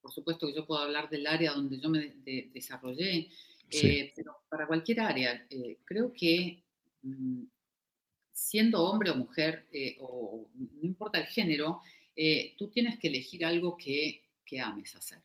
por 0.00 0.12
supuesto 0.12 0.46
que 0.46 0.54
yo 0.54 0.64
puedo 0.64 0.82
hablar 0.82 1.10
del 1.10 1.26
área 1.26 1.52
donde 1.52 1.80
yo 1.80 1.88
me 1.88 2.14
desarrollé, 2.52 3.28
eh, 3.70 4.12
pero 4.14 4.36
para 4.48 4.68
cualquier 4.68 5.00
área, 5.00 5.46
eh, 5.50 5.78
creo 5.84 6.12
que 6.12 6.62
mm, 7.02 7.42
siendo 8.30 8.84
hombre 8.84 9.10
o 9.10 9.16
mujer, 9.16 9.66
o 10.00 10.48
no 10.54 10.82
importa 10.82 11.18
el 11.18 11.26
género, 11.26 11.80
tú 12.56 12.68
tienes 12.68 13.00
que 13.00 13.08
elegir 13.08 13.44
algo 13.44 13.76
que, 13.76 14.22
que 14.44 14.60
ames 14.60 14.94
hacer, 14.94 15.22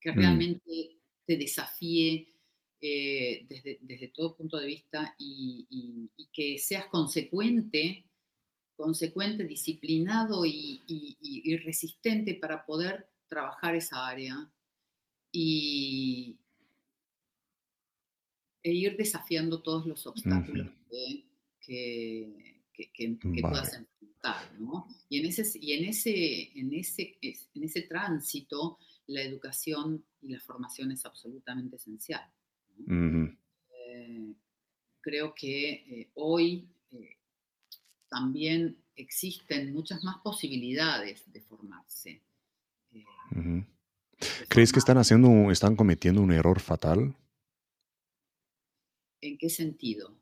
que 0.00 0.10
mm. 0.10 0.14
realmente 0.14 0.96
te 1.26 1.36
desafíe 1.36 2.37
desde, 2.80 3.78
desde, 3.80 4.08
todo 4.08 4.36
punto 4.36 4.56
de 4.58 4.66
vista 4.66 5.14
y, 5.18 5.66
y 6.16 6.26
que 6.32 6.58
seas 6.58 6.86
consecuente 6.86 8.08
consecuente, 8.78 9.44
disciplinado 9.44 10.46
y, 10.46 11.60
resistente 11.64 12.34
para 12.34 12.64
poder 12.64 13.08
trabajar 13.26 13.74
esa 13.74 14.06
área 14.06 14.50
y, 15.32 16.38
e 18.62 18.72
ir 18.72 18.96
desafiando 18.96 19.60
todos 19.62 19.84
los 19.84 20.06
obstáculos 20.06 20.68
que, 21.60 22.32
puedas 23.42 23.74
enfrentar. 23.74 24.48
Y, 25.08 25.18
en 25.18 25.26
ese, 25.26 25.58
y 25.60 25.72
en, 25.72 25.84
ese, 25.84 26.58
en, 26.58 26.72
ese, 26.72 27.18
en 27.20 27.64
ese 27.64 27.82
tránsito, 27.82 28.78
la 29.08 29.22
educación 29.22 30.04
y 30.22 30.28
la 30.28 30.40
formación 30.40 30.92
es 30.92 31.04
absolutamente 31.04 31.76
esencial. 31.76 32.22
Eh, 32.86 34.34
creo 35.08 35.34
que 35.34 35.70
eh, 35.70 36.10
hoy 36.14 36.68
eh, 36.92 37.16
también 38.08 38.76
existen 38.94 39.72
muchas 39.72 40.04
más 40.04 40.18
posibilidades 40.18 41.30
de 41.32 41.40
formarse. 41.40 42.22
Eh, 42.92 43.64
¿Crees 44.48 44.72
que 44.72 44.80
están 44.80 44.98
haciendo, 44.98 45.50
están 45.50 45.76
cometiendo 45.76 46.20
un 46.20 46.32
error 46.32 46.60
fatal? 46.60 47.16
¿En 49.20 49.38
qué 49.38 49.48
sentido? 49.48 50.18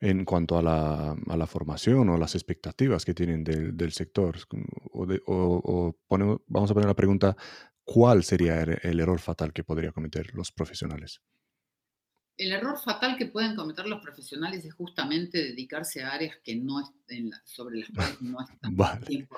En 0.00 0.24
cuanto 0.24 0.56
a 0.56 0.62
la, 0.62 1.46
formación 1.46 2.08
o 2.08 2.16
las 2.16 2.34
expectativas 2.34 3.04
que 3.04 3.14
tienen 3.14 3.44
del, 3.44 3.92
sector. 3.92 4.38
O, 5.26 5.94
vamos 6.08 6.70
a 6.70 6.74
poner 6.74 6.86
la 6.86 6.94
pregunta, 6.94 7.36
¿cuál 7.84 8.24
sería 8.24 8.62
el 8.62 9.00
error 9.00 9.20
fatal 9.20 9.52
que 9.52 9.64
podría 9.64 9.92
cometer 9.92 10.32
los 10.34 10.52
profesionales? 10.52 11.20
El 12.36 12.52
error 12.52 12.78
fatal 12.78 13.16
que 13.16 13.26
pueden 13.26 13.56
cometer 13.56 13.86
los 13.86 14.02
profesionales 14.02 14.64
es 14.64 14.74
justamente 14.74 15.38
dedicarse 15.38 16.02
a 16.02 16.12
áreas 16.12 16.36
que 16.44 16.54
no 16.56 16.80
estén, 16.80 17.30
sobre 17.44 17.80
las 17.80 17.90
cuales 17.90 18.20
no 18.20 18.38
están 18.52 18.76
vale. 18.76 19.28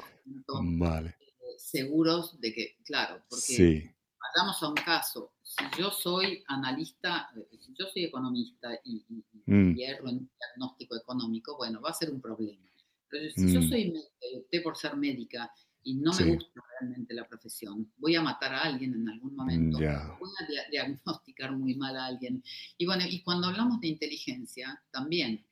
vale. 0.78 1.08
Eh, 1.20 1.58
seguros 1.58 2.40
de 2.40 2.52
que, 2.52 2.76
claro, 2.84 3.22
porque 3.28 3.42
sí. 3.42 3.90
vayamos 4.20 4.62
a 4.62 4.68
un 4.68 4.74
caso, 4.74 5.34
si 5.42 5.64
yo 5.78 5.90
soy 5.90 6.42
analista, 6.48 7.30
eh, 7.36 7.56
si 7.60 7.72
yo 7.78 7.86
soy 7.86 8.04
economista 8.04 8.68
y, 8.84 9.04
y, 9.08 9.24
mm. 9.46 9.74
hierro 9.74 10.08
en 10.08 10.16
un 10.16 10.30
diagnóstico 10.38 10.96
económico, 10.96 11.56
bueno, 11.56 11.80
va 11.80 11.90
a 11.90 11.94
ser 11.94 12.10
un 12.10 12.20
problema. 12.20 12.68
Pero 13.08 13.30
si 13.30 13.52
yo 13.52 13.60
mm. 13.60 13.68
soy, 13.68 13.94
opté 14.36 14.60
por 14.60 14.76
ser 14.76 14.96
médica 14.96 15.50
y 15.88 15.94
no 15.94 16.12
me 16.12 16.34
gusta 16.34 16.62
realmente 16.78 17.14
la 17.14 17.26
profesión, 17.26 17.90
voy 17.96 18.14
a 18.14 18.20
matar 18.20 18.52
a 18.52 18.60
alguien 18.60 18.92
en 18.92 19.08
algún 19.08 19.34
momento, 19.34 19.78
voy 19.78 19.86
a 19.86 20.70
diagnosticar 20.70 21.56
muy 21.56 21.74
mal 21.76 21.96
a 21.96 22.04
alguien. 22.04 22.44
Y 22.76 22.84
bueno, 22.84 23.04
y 23.08 23.22
cuando 23.22 23.46
hablamos 23.46 23.80
de 23.80 23.88
inteligencia, 23.88 24.82
también, 24.90 25.46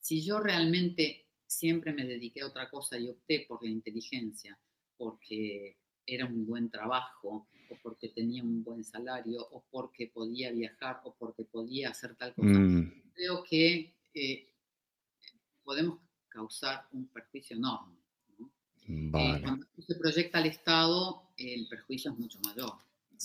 si 0.00 0.22
yo 0.22 0.40
realmente 0.40 1.26
siempre 1.46 1.92
me 1.92 2.06
dediqué 2.06 2.40
a 2.40 2.46
otra 2.46 2.70
cosa 2.70 2.98
y 2.98 3.10
opté 3.10 3.44
por 3.46 3.62
la 3.62 3.68
inteligencia, 3.68 4.58
porque 4.96 5.76
era 6.06 6.24
un 6.24 6.46
buen 6.46 6.70
trabajo, 6.70 7.46
o 7.68 7.76
porque 7.82 8.08
tenía 8.08 8.42
un 8.42 8.64
buen 8.64 8.84
salario, 8.84 9.46
o 9.50 9.66
porque 9.70 10.06
podía 10.06 10.50
viajar, 10.50 11.02
o 11.04 11.14
porque 11.14 11.44
podía 11.44 11.90
hacer 11.90 12.16
tal 12.16 12.34
cosa, 12.34 12.58
mm. 12.58 13.02
creo 13.12 13.44
que 13.44 13.94
eh, 14.14 14.48
podemos 15.62 15.98
causar 16.30 16.88
un 16.92 17.06
perjuicio 17.08 17.58
enorme. 17.58 18.03
Eh, 18.88 19.40
cuando 19.42 19.66
se 19.78 19.94
proyecta 19.94 20.38
al 20.38 20.46
Estado, 20.46 21.30
el 21.36 21.66
perjuicio 21.68 22.12
es 22.12 22.18
mucho 22.18 22.38
mayor. 22.40 22.72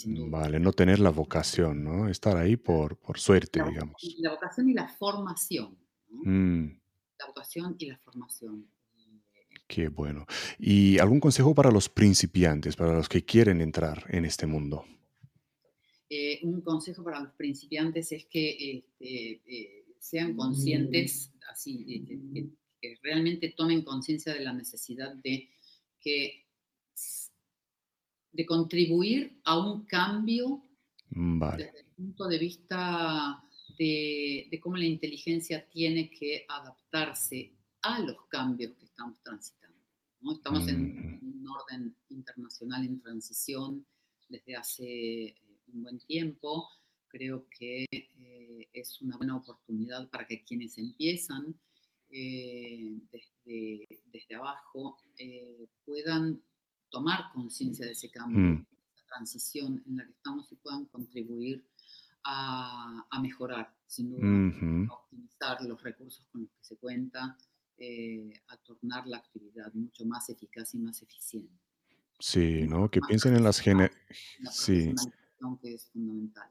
Vale, 0.05 0.60
no 0.60 0.72
tener 0.72 0.99
la 0.99 1.10
vocación, 1.10 1.84
¿no? 1.84 2.07
Estar 2.07 2.38
ahí 2.38 2.55
por, 2.55 2.97
por 2.97 3.20
suerte, 3.20 3.62
digamos. 3.64 4.01
La 4.20 4.32
vocación 4.32 4.70
y 4.70 4.74
la 4.74 4.88
formación. 4.88 5.78
Mm. 6.10 6.68
La 7.20 7.28
vocación 7.28 7.76
y 7.78 7.86
la 7.88 7.97
formación. 7.97 8.68
Qué 9.68 9.88
bueno. 9.89 10.26
¿Y 10.57 10.97
algún 10.99 11.20
consejo 11.20 11.53
para 11.53 11.70
los 11.70 11.89
principiantes, 11.89 12.76
para 12.76 12.93
los 12.93 13.10
que 13.10 13.24
quieren 13.24 13.62
entrar 13.62 14.05
en 14.10 14.26
este 14.26 14.47
mundo? 14.47 14.86
Eh, 16.10 16.39
un 16.43 16.62
consejo 16.62 17.03
para 17.03 17.20
los 17.20 17.34
principiantes 17.34 18.12
es 18.12 18.26
que 18.26 18.78
este, 18.78 19.32
eh, 19.45 19.86
sean 19.99 20.36
conscientes, 20.36 21.32
así, 21.51 22.57
que 22.82 22.98
realmente 23.02 23.54
tomen 23.56 23.84
conciencia 23.84 24.34
de 24.34 24.42
la 24.42 24.54
necesidad 24.54 25.14
de, 25.16 25.50
que, 26.00 26.46
de 28.32 28.46
contribuir 28.46 29.40
a 29.44 29.58
un 29.58 29.86
cambio 29.86 30.64
desde 31.12 31.80
el 31.80 31.86
punto 31.96 32.28
de 32.28 32.38
vista 32.38 33.44
de, 33.78 34.60
cómo 34.62 34.78
la 34.78 34.86
inteligencia 34.86 35.68
tiene 35.70 36.10
que 36.10 36.46
adaptarse 36.48 37.54
a 37.82 38.00
los 38.00 38.18
cambios 38.28 38.76
que 38.78 38.86
estamos 38.86 39.22
transitando. 39.24 39.78
¿no? 40.22 40.34
Estamos 40.34 40.68
en 40.68 41.20
un 41.22 41.48
orden 41.48 41.96
internacional 42.10 42.86
en 42.86 43.00
transición 43.02 43.86
desde 44.28 44.56
hace 44.56 45.26
eh, 45.28 45.36
un 45.74 45.84
buen 45.84 46.00
tiempo. 46.00 46.68
Creo 47.08 47.48
que 47.58 47.86
eh, 47.92 48.70
es 48.74 49.02
una 49.02 49.18
buena 49.18 49.38
oportunidad 49.38 50.10
para 50.10 50.28
que 50.28 50.44
quienes 50.44 50.78
empiezan 50.78 51.56
eh, 52.12 52.99
desde, 53.12 53.88
desde, 54.05 54.36
abajo 54.36 54.97
eh, 55.18 55.68
puedan 55.86 56.41
tomar 56.89 57.32
conciencia 57.34 57.86
de 57.86 57.91
ese 57.91 58.10
cambio, 58.10 58.39
mm. 58.39 58.57
de 58.57 58.95
esa 58.95 59.05
transición 59.07 59.84
en 59.86 59.97
la 59.97 60.05
que 60.05 60.12
estamos 60.12 60.51
y 60.51 60.55
puedan 60.55 60.86
contribuir 60.86 61.66
a, 62.24 63.05
a 63.10 63.22
mejorar, 63.22 63.74
sin 63.88 64.10
duda, 64.10 64.89
a 64.89 64.93
optimizar 64.93 65.62
los 65.62 65.82
recursos 65.82 66.26
con 66.32 66.41
los 66.41 66.51
que 66.51 66.64
se 66.64 66.78
cuenta, 66.78 67.38
eh, 67.78 68.34
a 68.47 68.57
tornar 68.57 69.07
la 69.07 69.18
actividad 69.18 69.72
mucho 69.74 70.05
más 70.05 70.30
eficaz 70.30 70.74
y 70.74 70.80
más 70.80 71.01
eficiente. 71.01 71.53
Sí, 72.20 72.68
¿no? 72.68 72.89
Que 72.89 72.99
piensen 73.01 73.36
en 73.36 73.43
las 73.43 73.60
generaciones. 73.60 73.97
Sí. 74.51 74.93
Que 75.62 75.74
es 75.74 75.89
fundamental 75.91 76.49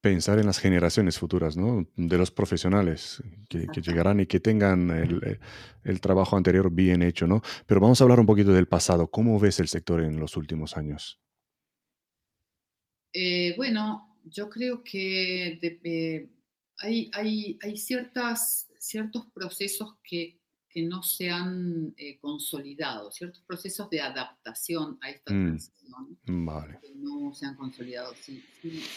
pensar 0.00 0.38
en 0.38 0.46
las 0.46 0.58
generaciones 0.58 1.18
futuras, 1.18 1.56
¿no? 1.56 1.86
De 1.96 2.16
los 2.16 2.30
profesionales 2.30 3.22
que, 3.48 3.66
llegarán 3.82 4.20
y 4.20 4.26
que 4.26 4.40
tengan 4.40 4.90
el, 4.90 6.00
trabajo 6.00 6.36
anterior 6.36 6.70
bien 6.70 7.02
hecho, 7.02 7.26
¿no? 7.26 7.42
Pero 7.66 7.80
vamos 7.80 8.00
a 8.00 8.04
hablar 8.04 8.20
un 8.20 8.26
poquito 8.26 8.52
del 8.52 8.66
pasado. 8.66 9.10
¿Cómo 9.10 9.38
ves 9.38 9.60
el 9.60 9.68
sector 9.68 10.02
en 10.02 10.18
los 10.18 10.36
últimos 10.36 10.76
años? 10.76 11.20
Eh, 13.12 13.54
bueno, 13.56 14.18
yo 14.24 14.48
creo 14.48 14.82
que 14.82 15.58
hay, 16.78 17.10
hay, 17.12 17.58
hay 17.60 17.76
ciertas, 17.76 18.70
ciertos 18.78 19.26
procesos 19.34 19.96
que, 20.02 20.39
que 20.70 20.82
no 20.82 21.02
se 21.02 21.28
han 21.28 21.92
eh, 21.96 22.18
consolidado, 22.20 23.10
ciertos 23.10 23.42
procesos 23.42 23.90
de 23.90 24.00
adaptación 24.00 24.98
a 25.00 25.10
esta 25.10 25.32
mm, 25.32 25.46
transición 25.46 26.18
que 26.80 26.94
no 26.94 27.34
se 27.34 27.46
han 27.46 27.56
consolidado. 27.56 28.14
Si, 28.14 28.42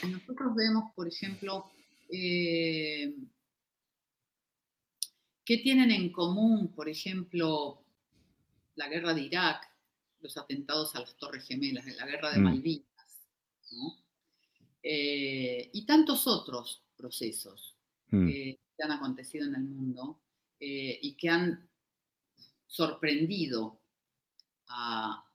nosotros 0.08 0.56
vemos, 0.56 0.94
por 0.96 1.08
ejemplo, 1.08 1.72
eh, 2.10 3.16
¿qué 5.44 5.58
tienen 5.58 5.90
en 5.90 6.12
común, 6.12 6.72
por 6.76 6.88
ejemplo, 6.88 7.84
la 8.76 8.88
guerra 8.88 9.16
de 9.16 9.22
Irak, 9.22 9.68
los 10.22 10.38
atentados 10.38 10.96
a 10.96 11.00
las 11.00 11.18
Torres 11.18 11.48
Gemelas, 11.48 11.86
la 11.88 12.06
guerra 12.06 12.32
de 12.34 12.40
mm. 12.40 12.44
Malvinas, 12.44 12.86
eh, 14.84 15.72
y 15.74 15.86
tantos 15.88 16.28
otros 16.28 16.84
procesos 16.96 17.76
mm. 18.12 18.28
que 18.28 18.60
han 18.84 18.92
acontecido 18.92 19.48
en 19.48 19.56
el 19.56 19.64
mundo 19.64 20.23
eh, 20.66 20.98
y 21.02 21.16
que 21.16 21.28
han 21.28 21.68
sorprendido 22.68 23.82
a, 24.70 25.30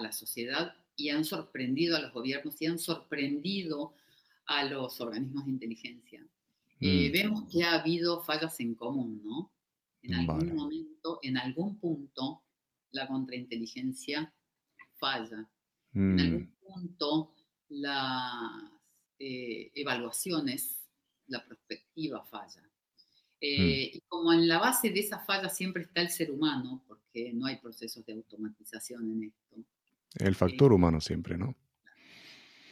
la 0.00 0.10
sociedad 0.10 0.74
y 0.96 1.10
han 1.10 1.24
sorprendido 1.24 1.96
a 1.96 2.00
los 2.00 2.12
gobiernos 2.12 2.60
y 2.60 2.66
han 2.66 2.80
sorprendido 2.80 3.94
a 4.46 4.64
los 4.64 5.00
organismos 5.00 5.44
de 5.44 5.52
inteligencia. 5.52 6.26
Eh, 6.80 7.08
mm. 7.08 7.12
vemos 7.12 7.52
que 7.52 7.62
ha 7.62 7.74
habido 7.74 8.20
fallas 8.24 8.58
en 8.58 8.74
común, 8.74 9.22
¿no? 9.24 9.52
En 10.02 10.14
algún 10.14 10.56
momento, 10.56 11.20
en 11.22 11.36
algún 11.36 11.78
punto, 11.78 12.42
la 12.90 13.06
contrainteligencia 13.06 14.32
falla. 14.96 15.48
En 15.94 16.16
mm. 16.16 16.18
algún 16.18 16.54
punto, 16.60 17.34
las 17.68 18.72
eh, 19.20 19.70
evaluaciones, 19.72 20.80
la 21.28 21.46
perspectiva 21.46 22.24
falla. 22.24 22.67
Mm. 23.40 23.44
Eh, 23.44 23.90
y 23.94 24.00
como 24.08 24.32
en 24.32 24.48
la 24.48 24.58
base 24.58 24.90
de 24.90 25.00
esa 25.00 25.20
falla 25.20 25.48
siempre 25.48 25.82
está 25.82 26.00
el 26.00 26.10
ser 26.10 26.30
humano, 26.30 26.82
porque 26.88 27.32
no 27.32 27.46
hay 27.46 27.56
procesos 27.56 28.04
de 28.04 28.14
automatización 28.14 29.10
en 29.12 29.24
esto. 29.24 29.56
El 30.16 30.34
factor 30.34 30.72
eh, 30.72 30.74
humano 30.74 31.00
siempre, 31.00 31.38
¿no? 31.38 31.54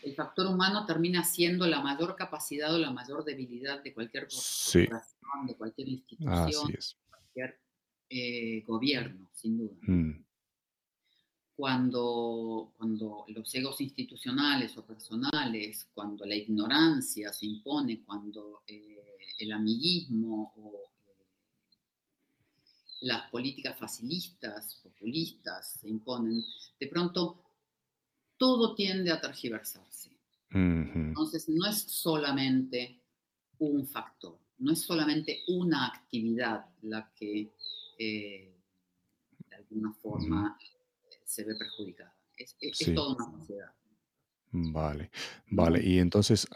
El 0.03 0.14
factor 0.14 0.47
humano 0.47 0.87
termina 0.87 1.25
siendo 1.25 1.67
la 1.67 1.81
mayor 1.81 2.17
capacidad 2.17 2.75
o 2.75 2.79
la 2.79 2.91
mayor 2.91 3.25
debilidad 3.25 3.83
de 3.83 3.93
cualquier 3.93 4.29
corporación, 4.29 5.47
de 5.47 5.55
cualquier 5.57 5.89
institución, 5.89 6.69
de 6.69 6.79
cualquier 7.11 7.61
eh, 8.09 8.62
gobierno, 8.62 9.29
sin 9.35 9.59
duda. 9.59 9.77
Mm. 9.83 10.26
Cuando, 11.57 12.75
cuando 12.77 13.25
los 13.29 13.55
egos 13.55 13.81
institucionales 13.81 14.77
o 14.77 14.85
personales, 14.85 15.89
cuando 15.95 16.27
la 16.27 16.37
ignorancia 16.37 17.33
se 17.33 17.47
impone, 17.47 18.03
cuando 18.05 18.63
el 18.67 19.53
amiguismo 19.53 20.53
o 20.57 20.91
eh, 21.07 21.27
las 23.01 23.31
políticas 23.31 23.79
facilistas, 23.79 24.81
populistas 24.83 25.79
se 25.81 25.89
imponen, 25.89 26.45
de 26.79 26.87
pronto 26.89 27.43
todo 28.37 28.75
tiende 28.75 29.11
a 29.11 29.21
tergiversarse. 29.21 30.11
Entonces 30.51 31.49
no 31.49 31.67
es 31.69 31.83
solamente 31.83 33.01
un 33.59 33.87
factor, 33.87 34.39
no 34.59 34.73
es 34.73 34.81
solamente 34.81 35.43
una 35.49 35.87
actividad 35.87 36.67
la 36.83 37.11
que 37.15 37.53
eh, 37.99 38.55
de 39.49 39.57
alguna 39.57 39.93
forma 39.95 40.59
se 41.27 41.45
ve 41.45 41.55
perjudicada, 41.57 42.16
es, 42.39 42.57
toda 42.95 43.14
una 43.16 43.39
sociedad. 43.39 43.72
Vale, 44.53 45.11
vale. 45.51 45.87
Y 45.87 45.99
entonces, 45.99 46.49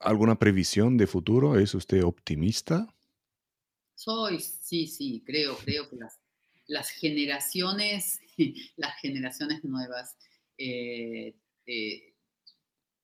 ¿Alguna 0.00 0.38
previsión 0.38 0.96
de 0.96 1.06
futuro? 1.06 1.58
¿Es 1.58 1.74
usted 1.74 2.02
optimista? 2.04 2.94
Soy, 3.94 4.40
sí, 4.40 4.86
sí, 4.86 5.22
creo, 5.26 5.56
creo 5.58 5.88
que 5.88 5.96
las, 5.96 6.18
las 6.66 6.90
generaciones, 6.90 8.20
las 8.76 8.98
generaciones 9.00 9.64
nuevas 9.64 10.16
eh, 10.56 11.34
eh, 11.66 12.14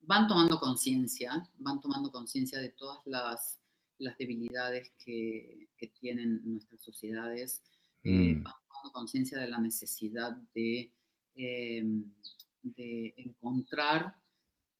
van 0.01 0.27
tomando 0.27 0.59
conciencia, 0.59 1.47
van 1.57 1.81
tomando 1.81 2.11
conciencia 2.11 2.59
de 2.59 2.69
todas 2.69 2.99
las, 3.05 3.59
las 3.97 4.17
debilidades 4.17 4.91
que, 5.03 5.67
que, 5.77 5.87
tienen 5.87 6.41
nuestras 6.43 6.81
sociedades, 6.81 7.61
eh, 8.03 8.35
mm. 8.35 8.43
van 8.43 8.53
tomando 8.85 8.91
conciencia 8.91 9.39
de 9.39 9.47
la 9.47 9.59
necesidad 9.59 10.35
de, 10.53 10.91
de 11.35 13.13
encontrar 13.17 14.15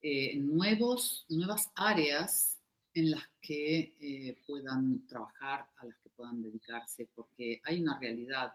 eh, 0.02 0.38
nuevos, 0.38 1.26
nuevas 1.30 1.72
áreas 1.76 2.60
en 2.94 3.12
las 3.12 3.24
que 3.42 3.96
eh, 4.00 4.38
puedan 4.48 5.06
trabajar, 5.08 5.68
a 5.78 5.86
las 5.86 5.98
que 5.98 6.10
puedan 6.10 6.42
dedicarse, 6.42 7.10
porque 7.14 7.60
hay 7.64 7.82
una 7.82 8.00
realidad 8.00 8.54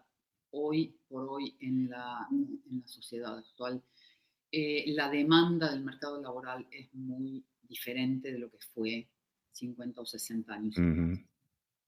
hoy 0.50 0.96
por 1.08 1.28
hoy 1.28 1.56
en 1.60 1.90
la, 1.90 2.26
en 2.30 2.80
la 2.80 2.86
sociedad 2.86 3.36
actual. 3.38 3.82
Eh, 4.52 4.84
la 4.88 5.10
demanda 5.10 5.70
del 5.70 5.84
mercado 5.84 6.20
laboral 6.20 6.66
es 6.70 6.92
muy 6.94 7.44
diferente 7.62 8.32
de 8.32 8.38
lo 8.38 8.50
que 8.50 8.58
fue 8.72 9.08
50 9.52 10.00
o 10.00 10.06
60 10.06 10.54
años. 10.54 10.76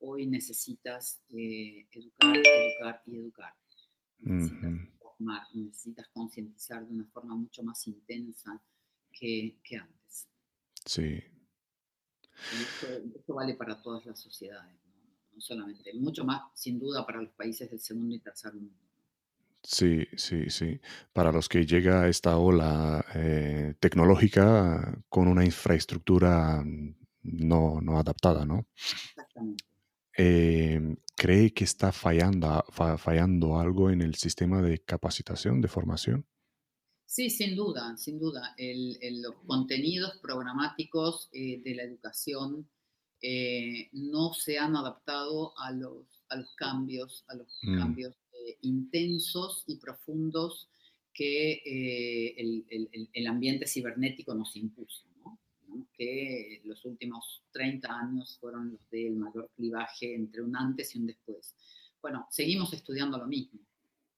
Hoy 0.05 0.27
necesitas 0.27 1.23
educar, 1.29 2.37
educar 2.37 3.03
y 3.07 3.17
educar. 3.17 3.55
Necesitas 4.19 4.73
formar, 4.99 5.43
necesitas 5.55 6.09
concientizar 6.09 6.85
de 6.87 6.93
una 6.93 7.05
forma 7.07 7.37
mucho 7.37 7.63
más 7.63 7.87
intensa 7.87 8.61
que, 9.13 9.57
antes. 9.81 10.29
Sí. 10.85 11.23
esto, 13.15 13.35
vale 13.35 13.55
para 13.55 13.81
todas 13.81 14.05
las 14.05 14.19
sociedades, 14.19 14.75
¿no? 15.33 15.41
solamente, 15.41 15.93
mucho 15.95 16.25
más 16.25 16.43
sin 16.55 16.81
duda 16.81 17.07
para 17.07 17.23
los 17.23 17.33
países 17.35 17.71
del 17.71 17.79
segundo 17.79 18.15
y 18.17 18.19
tercer 18.19 18.55
mundo. 18.55 18.75
Sí, 19.63 20.05
sí, 20.17 20.51
sí. 20.51 20.81
Para 21.13 21.31
los 21.31 21.49
que 21.49 21.65
llega 21.65 22.09
esta 22.09 22.37
ola 22.37 23.05
eh, 23.15 23.75
tecnológica 23.79 25.01
con 25.09 25.29
una 25.29 25.45
infraestructura 25.45 26.65
no, 27.23 27.81
no 27.81 27.99
adaptada, 27.99 28.45
¿no? 28.45 28.67
Em, 30.17 30.97
¿Cree 31.17 31.53
que 31.53 31.65
está 31.65 31.93
fallando, 31.93 32.65
fallando 32.99 33.59
algo 33.59 33.91
en 33.91 34.03
el 34.03 34.15
sistema 34.17 34.61
de 34.61 34.81
capacitación, 34.81 35.61
de 35.61 35.69
formación? 35.69 36.27
Sí, 37.07 37.29
sin 37.29 37.55
duda, 37.55 37.95
sin 37.99 38.19
duda. 38.19 38.57
los 38.59 39.35
contenidos 39.47 40.19
programáticos 40.23 41.29
eh, 41.33 41.61
de 41.63 41.75
la 41.75 41.83
educación 41.83 42.67
eh, 43.21 43.91
no 43.93 44.33
se 44.33 44.59
han 44.59 44.75
adaptado 44.77 45.53
a 45.59 45.73
los, 45.73 46.07
a 46.31 46.37
los 46.37 46.55
cambios, 46.55 47.25
a 47.29 47.35
los 47.35 47.59
mm. 47.63 47.79
cambios 47.79 48.15
eh, 48.33 48.57
intensos 48.63 49.63
y 49.67 49.77
profundos 49.77 50.71
que 51.13 51.63
el, 52.39 53.27
ambiente 53.27 53.67
cibernético 53.67 54.35
nos 54.35 54.57
impuso. 54.57 55.05
¿No? 55.73 55.89
que 55.93 56.61
los 56.65 56.85
últimos 56.85 57.45
30 57.53 57.89
años 57.89 58.39
fueron 58.41 58.73
los 58.73 58.91
del 58.91 59.17
mayor 59.17 59.51
clivaje 59.55 60.15
entre 60.15 60.43
un 60.43 60.57
antes 60.57 60.95
y 60.95 60.99
un 60.99 61.07
después. 61.07 61.57
Bueno, 62.01 62.27
seguimos 62.31 62.73
estudiando 62.73 63.19
lo 63.19 63.27
mismo, 63.27 63.61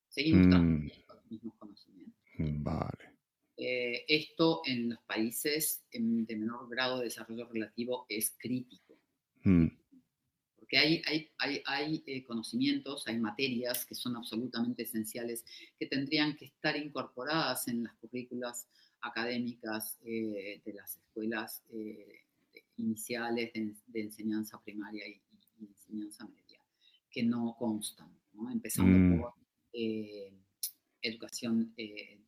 seguimos 0.08 0.46
mm. 0.46 0.88
los 1.08 1.30
mismos 1.30 1.54
conocimientos. 1.58 2.20
Vale. 2.38 3.14
Eh, 3.56 4.04
esto 4.08 4.62
en 4.64 4.90
los 4.90 4.98
países 5.04 5.84
de 5.92 6.36
menor 6.36 6.68
grado 6.68 6.98
de 6.98 7.04
desarrollo 7.04 7.48
relativo 7.48 8.06
es 8.08 8.34
crítico. 8.38 8.98
Mm. 9.44 9.68
Porque 10.56 10.78
hay, 10.78 11.02
hay, 11.06 11.30
hay, 11.38 11.62
hay 11.66 12.02
eh, 12.06 12.24
conocimientos, 12.24 13.06
hay 13.06 13.18
materias 13.18 13.84
que 13.86 13.94
son 13.94 14.16
absolutamente 14.16 14.82
esenciales 14.82 15.44
que 15.78 15.86
tendrían 15.86 16.36
que 16.36 16.46
estar 16.46 16.76
incorporadas 16.76 17.68
en 17.68 17.84
las 17.84 17.94
currículas 17.96 18.66
académicas 19.04 19.98
eh, 20.02 20.60
de 20.64 20.72
las 20.72 20.96
escuelas 20.96 21.62
iniciales 22.76 23.52
de, 23.86 24.00
enseñanza 24.00 24.60
primaria 24.62 25.06
y, 25.06 25.20
enseñanza 25.60 26.26
media, 26.26 26.60
que 27.10 27.22
no 27.22 27.54
constan, 27.58 28.08
empezando 28.52 28.98
mm. 28.98 29.20
por 29.20 29.34
educación 31.02 31.72
eh, 31.76 32.24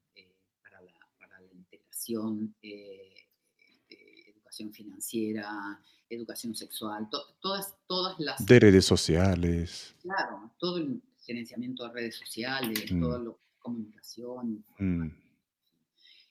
este, 3.68 4.30
educación 4.30 4.72
financiera, 4.72 5.80
educación 6.08 6.54
sexual, 6.54 7.08
todas, 7.40 7.74
todas 7.86 8.18
las... 8.20 8.46
De 8.46 8.60
redes 8.60 8.84
sociales. 8.84 9.94
Claro, 10.02 10.52
todo 10.58 10.78
el 10.78 11.02
gerenciamiento 11.18 11.84
de 11.84 11.92
redes 11.92 12.16
sociales, 12.16 12.92
mm. 12.92 13.00
todo 13.00 13.18
lo 13.18 13.40
comunicación. 13.58 14.64
Mm. 14.78 15.08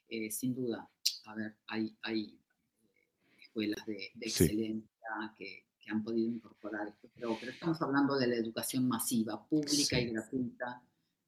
Eh, 0.07 0.31
sin 0.31 0.55
duda, 0.55 0.89
a 1.25 1.35
ver, 1.35 1.57
hay, 1.67 1.95
hay 2.01 2.39
eh, 2.83 3.35
escuelas 3.39 3.85
de, 3.85 4.11
excelencia 4.21 5.33
que, 5.37 5.65
que, 5.79 5.91
han 5.91 6.03
podido 6.03 6.29
incorporar 6.29 6.87
esto, 6.87 7.09
pero, 7.13 7.37
pero, 7.39 7.51
estamos 7.51 7.81
hablando 7.81 8.17
de 8.17 8.27
la 8.27 8.35
educación 8.35 8.87
masiva, 8.87 9.47
pública 9.47 9.99
y 9.99 10.11
gratuita, 10.11 10.81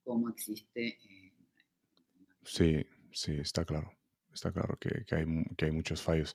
como 0.03 0.29
existe. 0.29 0.99
sí, 2.43 2.85
sí, 3.11 3.33
está 3.33 3.65
claro 3.65 3.97
está 4.37 4.51
claro 4.51 4.77
que, 4.79 4.89
hay, 5.15 5.25
que 5.55 5.65
hay, 5.65 5.71
muchos 5.71 6.01
fallos. 6.01 6.33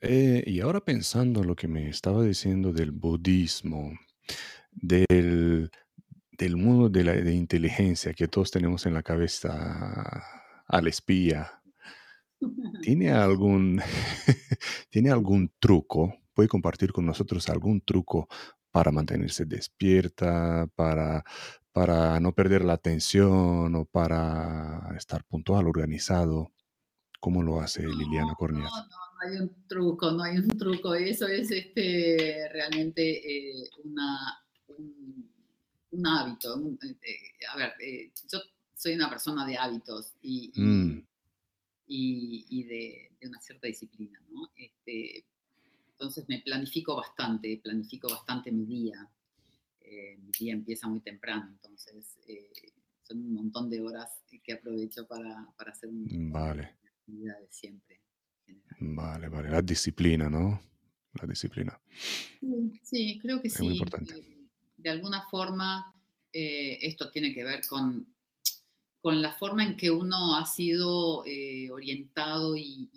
Eh, 0.00 0.44
y 0.46 0.60
ahora 0.60 0.80
pensando 0.80 1.40
en 1.40 1.48
lo 1.48 1.56
que 1.56 1.68
me 1.68 1.88
estaba 1.88 2.22
diciendo 2.22 2.72
del 2.72 2.92
budismo, 2.92 3.92
del, 4.70 5.70
del 6.30 6.56
mundo 6.56 6.88
de 6.88 7.04
la 7.04 7.12
de 7.12 7.34
inteligencia 7.34 8.14
que 8.14 8.28
todos 8.28 8.50
tenemos 8.50 8.86
en 8.86 8.94
la 8.94 9.02
cabeza 9.02 10.24
al 10.66 10.86
espía, 10.86 11.61
¿tiene 12.82 13.10
algún, 13.10 13.80
¿tiene 14.90 15.10
algún 15.10 15.52
truco? 15.58 16.14
¿Puede 16.34 16.48
compartir 16.48 16.92
con 16.92 17.06
nosotros 17.06 17.48
algún 17.48 17.80
truco 17.80 18.28
para 18.70 18.90
mantenerse 18.90 19.44
despierta, 19.44 20.66
para, 20.74 21.24
para 21.72 22.20
no 22.20 22.32
perder 22.32 22.64
la 22.64 22.74
atención 22.74 23.74
o 23.74 23.84
para 23.84 24.94
estar 24.96 25.24
puntual, 25.24 25.66
organizado? 25.66 26.52
¿Cómo 27.20 27.42
lo 27.42 27.60
hace 27.60 27.86
Liliana 27.86 28.34
Cornier? 28.34 28.64
No, 28.64 28.70
no, 28.70 28.88
no 28.88 29.30
hay 29.30 29.36
un 29.36 29.66
truco, 29.68 30.10
no 30.10 30.24
hay 30.24 30.38
un 30.38 30.48
truco. 30.58 30.94
Eso 30.94 31.28
es 31.28 31.50
este, 31.52 32.48
realmente 32.52 33.02
eh, 33.02 33.70
una, 33.84 34.42
un, 35.90 36.06
hábito. 36.06 36.58
Eh, 36.82 37.46
a 37.52 37.56
ver, 37.56 37.74
eh, 37.80 38.10
yo 38.28 38.40
soy 38.74 38.94
una 38.94 39.08
persona 39.08 39.46
de 39.46 39.56
hábitos 39.56 40.14
y, 40.22 40.50
y, 41.86 42.64
mm. 42.64 42.68
de, 42.68 43.10
de, 43.20 43.28
una 43.28 43.40
cierta 43.40 43.66
disciplina, 43.66 44.20
¿no? 44.30 44.50
Este, 44.56 45.24
entonces 46.02 46.28
me 46.28 46.40
planifico 46.40 46.96
bastante, 46.96 47.60
planifico 47.62 48.08
bastante 48.08 48.50
mi 48.50 48.64
día. 48.64 49.08
Eh, 49.80 50.16
mi 50.18 50.32
día 50.32 50.52
empieza 50.52 50.88
muy 50.88 51.00
temprano, 51.00 51.48
entonces 51.50 52.18
eh, 52.26 52.72
son 53.02 53.18
un 53.18 53.34
montón 53.34 53.70
de 53.70 53.80
horas 53.80 54.10
que 54.42 54.52
aprovecho 54.52 55.06
para, 55.06 55.46
para 55.56 55.70
hacer 55.70 55.90
un, 55.90 56.32
vale. 56.32 56.76
actividades 56.84 57.54
siempre. 57.54 58.00
Vale, 58.80 59.28
vale. 59.28 59.50
La 59.50 59.62
disciplina, 59.62 60.28
¿no? 60.28 60.60
La 61.20 61.26
disciplina. 61.26 61.80
Sí, 62.82 63.18
creo 63.20 63.40
que 63.40 63.50
sí. 63.50 63.62
Muy 63.62 63.74
importante. 63.74 64.14
Eh, 64.18 64.48
de 64.76 64.90
alguna 64.90 65.22
forma, 65.28 65.94
esto 66.32 67.10
tiene 67.10 67.32
que 67.32 67.44
ver 67.44 67.64
con, 67.68 68.11
con 69.02 69.20
la 69.20 69.32
forma 69.34 69.64
en 69.64 69.76
que 69.76 69.90
uno 69.90 70.36
ha 70.36 70.46
sido 70.46 71.24
orientado 71.70 72.56
y, 72.56 72.88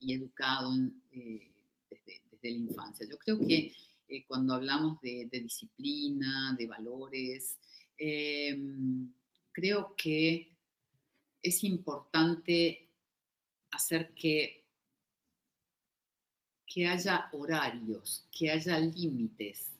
y, 0.00 0.14
educado 0.14 0.72
de 1.12 2.50
la 2.50 2.56
infancia. 2.56 3.06
Yo 3.08 3.18
creo 3.18 3.38
que 3.38 3.72
eh, 4.10 4.24
cuando 4.26 4.54
hablamos 4.54 5.00
de, 5.02 5.28
disciplina, 5.30 6.56
de 6.58 6.66
valores, 6.66 7.56
em, 7.96 9.12
creo 9.52 9.94
que 9.96 10.52
es 11.40 11.62
importante 11.62 12.88
hacer 13.70 14.12
que, 14.14 14.64
que 16.66 16.88
haya 16.88 17.28
horarios, 17.32 18.26
que 18.36 18.50
haya 18.50 18.80
límites, 18.80 19.70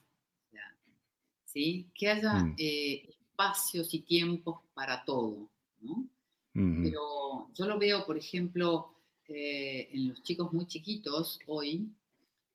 ¿sí? 1.43 1.91
que 1.93 2.07
haya 2.07 2.33
mm. 2.35 2.55
eh, 2.57 3.09
espacios 3.41 3.93
y 3.93 3.99
tiempos 4.01 4.59
para 4.73 5.03
todo. 5.03 5.49
Pero 6.53 7.49
yo 7.53 7.65
lo 7.65 7.79
veo, 7.79 8.05
por 8.05 8.17
ejemplo, 8.17 8.93
eh, 9.27 9.89
en 9.93 10.09
los 10.09 10.21
chicos 10.23 10.51
muy 10.51 10.67
chiquitos 10.67 11.39
hoy, 11.47 11.89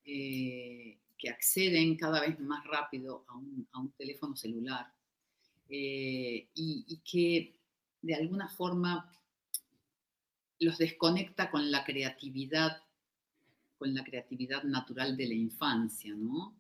eh, 0.05 0.99
que 1.17 1.31
acceden 1.31 1.97
cada 1.97 2.21
vez 2.21 2.39
más 2.41 2.65
rápido 2.67 3.25
a 3.29 3.37
un, 3.37 3.93
teléfono 3.97 4.37
celular 4.37 4.93
eh, 5.69 6.49
y, 6.55 7.01
que 7.11 7.59
de 8.03 8.15
alguna 8.15 8.49
forma 8.49 9.11
los 10.61 10.77
desconecta 10.79 11.51
con 11.51 11.71
la 11.71 11.85
creatividad, 11.85 12.83
con 13.79 13.95
la 13.95 14.05
creatividad 14.05 14.63
natural 14.65 15.17
de 15.17 15.27
la 15.27 15.35
infancia, 15.35 16.15
¿no? 16.15 16.55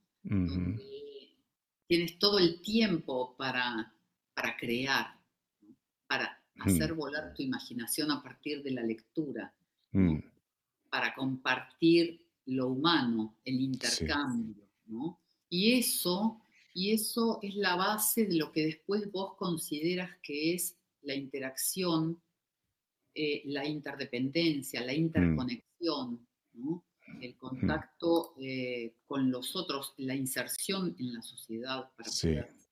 tienes 1.86 2.18
todo 2.18 2.38
el 2.38 2.60
tiempo 2.62 3.36
para, 3.36 3.95
para 4.36 4.54
crear, 4.54 5.18
para 6.06 6.38
hacer 6.58 6.92
volar 6.92 7.32
tu 7.32 7.42
imaginación 7.42 8.10
a 8.10 8.22
partir 8.22 8.62
de 8.62 8.70
la 8.70 8.82
lectura, 8.82 9.52
mm. 9.92 10.18
para 10.90 11.14
compartir 11.14 12.22
lo 12.44 12.68
humano, 12.68 13.38
el 13.44 13.62
intercambio, 13.62 14.68
¿no? 14.84 15.18
Y 15.48 15.72
eso, 15.72 16.42
y 16.74 16.92
eso 16.92 17.38
es 17.42 17.54
la 17.56 17.76
base 17.76 18.26
de 18.26 18.36
lo 18.36 18.52
que 18.52 18.66
después 18.66 19.10
vos 19.10 19.36
consideras 19.36 20.10
que 20.22 20.52
es 20.52 20.76
la 21.00 21.14
interacción, 21.14 22.20
eh, 23.14 23.42
la 23.46 23.66
interdependencia, 23.66 24.82
la 24.82 24.92
mm. 24.92 24.96
interconexión, 24.96 26.28
¿no? 26.52 26.84
el 27.22 27.34
mm. 27.34 27.38
contacto 27.38 28.34
eh, 28.38 28.96
con 29.06 29.30
los 29.30 29.56
otros, 29.56 29.94
la 29.96 30.14
inserción 30.14 30.94
en 30.98 31.14
la 31.14 31.22
sociedad 31.22 31.90
para 31.96 32.10
poder 32.10 32.65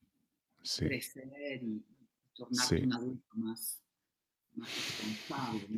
crecer 0.78 1.62
y 1.62 1.84
tornarte 2.34 2.82
un 2.82 2.92
adulto 2.92 3.34
más, 3.36 3.82
responsable, 4.56 5.68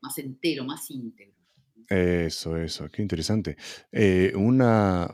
más 0.00 0.18
entero, 0.18 0.64
más 0.64 0.90
íntegro. 0.90 1.40
Eso, 1.90 2.56
eso, 2.56 2.88
qué 2.88 3.02
interesante. 3.02 3.56
Eh, 3.90 4.32
una, 4.36 5.12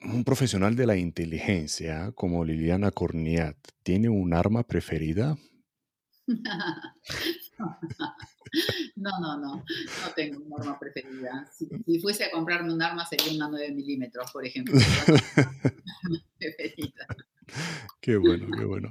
un 0.00 0.24
profesional 0.24 0.74
de 0.74 0.86
la 0.86 0.96
inteligencia 0.96 2.12
como 2.12 2.46
Liliana 2.46 2.90
Corniat, 2.90 3.58
¿tiene 3.82 4.08
un 4.08 4.32
arma 4.32 4.62
preferida? 4.62 5.36
No, 8.96 9.10
no, 9.18 9.38
no, 9.38 9.56
no 9.56 10.12
tengo 10.14 10.42
un 10.44 10.60
arma 10.60 10.78
preferida. 10.78 11.48
Si, 11.56 11.98
fuese 12.00 12.24
a 12.24 12.30
comprarme 12.30 12.74
un 12.74 12.82
arma 12.82 13.06
sería 13.06 13.32
una 13.32 13.48
9 13.48 13.72
milímetros, 13.72 14.30
por 14.30 14.44
ejemplo. 14.44 14.74
preferida. 16.38 17.06
Qué 18.00 18.16
bueno, 18.16 18.46
qué 18.56 18.64
bueno. 18.64 18.90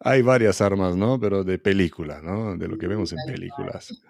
Hay 0.00 0.22
varias 0.22 0.60
armas, 0.60 0.96
¿no? 0.96 1.18
Pero 1.18 1.44
de 1.44 1.58
película, 1.58 2.20
¿no? 2.20 2.56
De 2.56 2.68
lo 2.68 2.76
que 2.76 2.86
vemos 2.86 3.12
en 3.12 3.18
películas. 3.26 4.02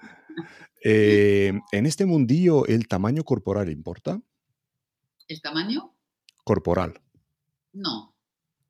Eh, 0.83 1.53
en 1.73 1.87
este 1.87 2.05
mundillo, 2.05 2.67
¿el 2.67 2.89
tamaño 2.89 3.25
corporal 3.25 3.71
importa? 3.71 4.21
¿El 5.29 5.41
tamaño? 5.41 5.95
Corporal. 6.45 7.01
No, 7.73 8.15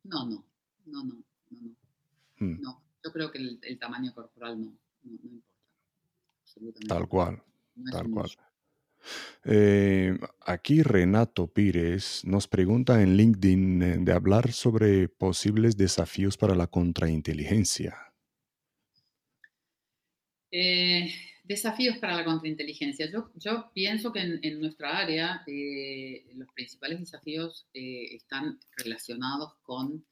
no, 0.05 0.27
no, 0.27 0.45
no, 0.87 1.05
no, 1.05 1.15
no. 1.51 1.77
Hmm. 2.39 2.61
No, 2.61 2.83
yo 3.03 3.13
creo 3.13 3.31
que 3.31 3.39
el, 3.39 3.79
tamaño 3.79 4.15
corporal 4.15 4.61
no, 4.61 4.79
importa. 5.03 5.59
Absolutamente. 6.43 6.95
Tal 6.95 7.09
cual, 7.09 7.43
tal 7.91 8.11
cual. 8.11 8.31
Eh, 9.45 10.19
aquí 10.41 10.83
Renato 10.83 11.47
Pires 11.47 12.23
nos 12.25 12.49
pregunta 12.49 13.03
en 13.03 13.17
LinkedIn 13.17 13.83
eh, 13.83 13.97
de 14.01 14.13
hablar 14.13 14.53
sobre 14.53 15.09
posibles 15.09 15.77
desafíos 15.77 16.37
para 16.37 16.55
la 16.55 16.67
contrainteligencia. 16.67 17.97
Eh, 20.51 21.13
Desafíos 21.43 21.99
para 21.99 22.17
la 22.17 22.25
contrainteligencia. 22.25 23.11
Yo, 23.11 23.31
yo 23.35 23.71
pienso 23.75 24.11
que 24.11 24.21
en, 24.21 24.61
nuestra 24.61 24.97
área 24.97 25.43
eh, 25.47 26.25
los 26.37 26.49
principales 26.55 27.01
desafíos 27.01 27.67
están 27.75 28.59
relacionados 28.79 29.53
con 29.61 30.07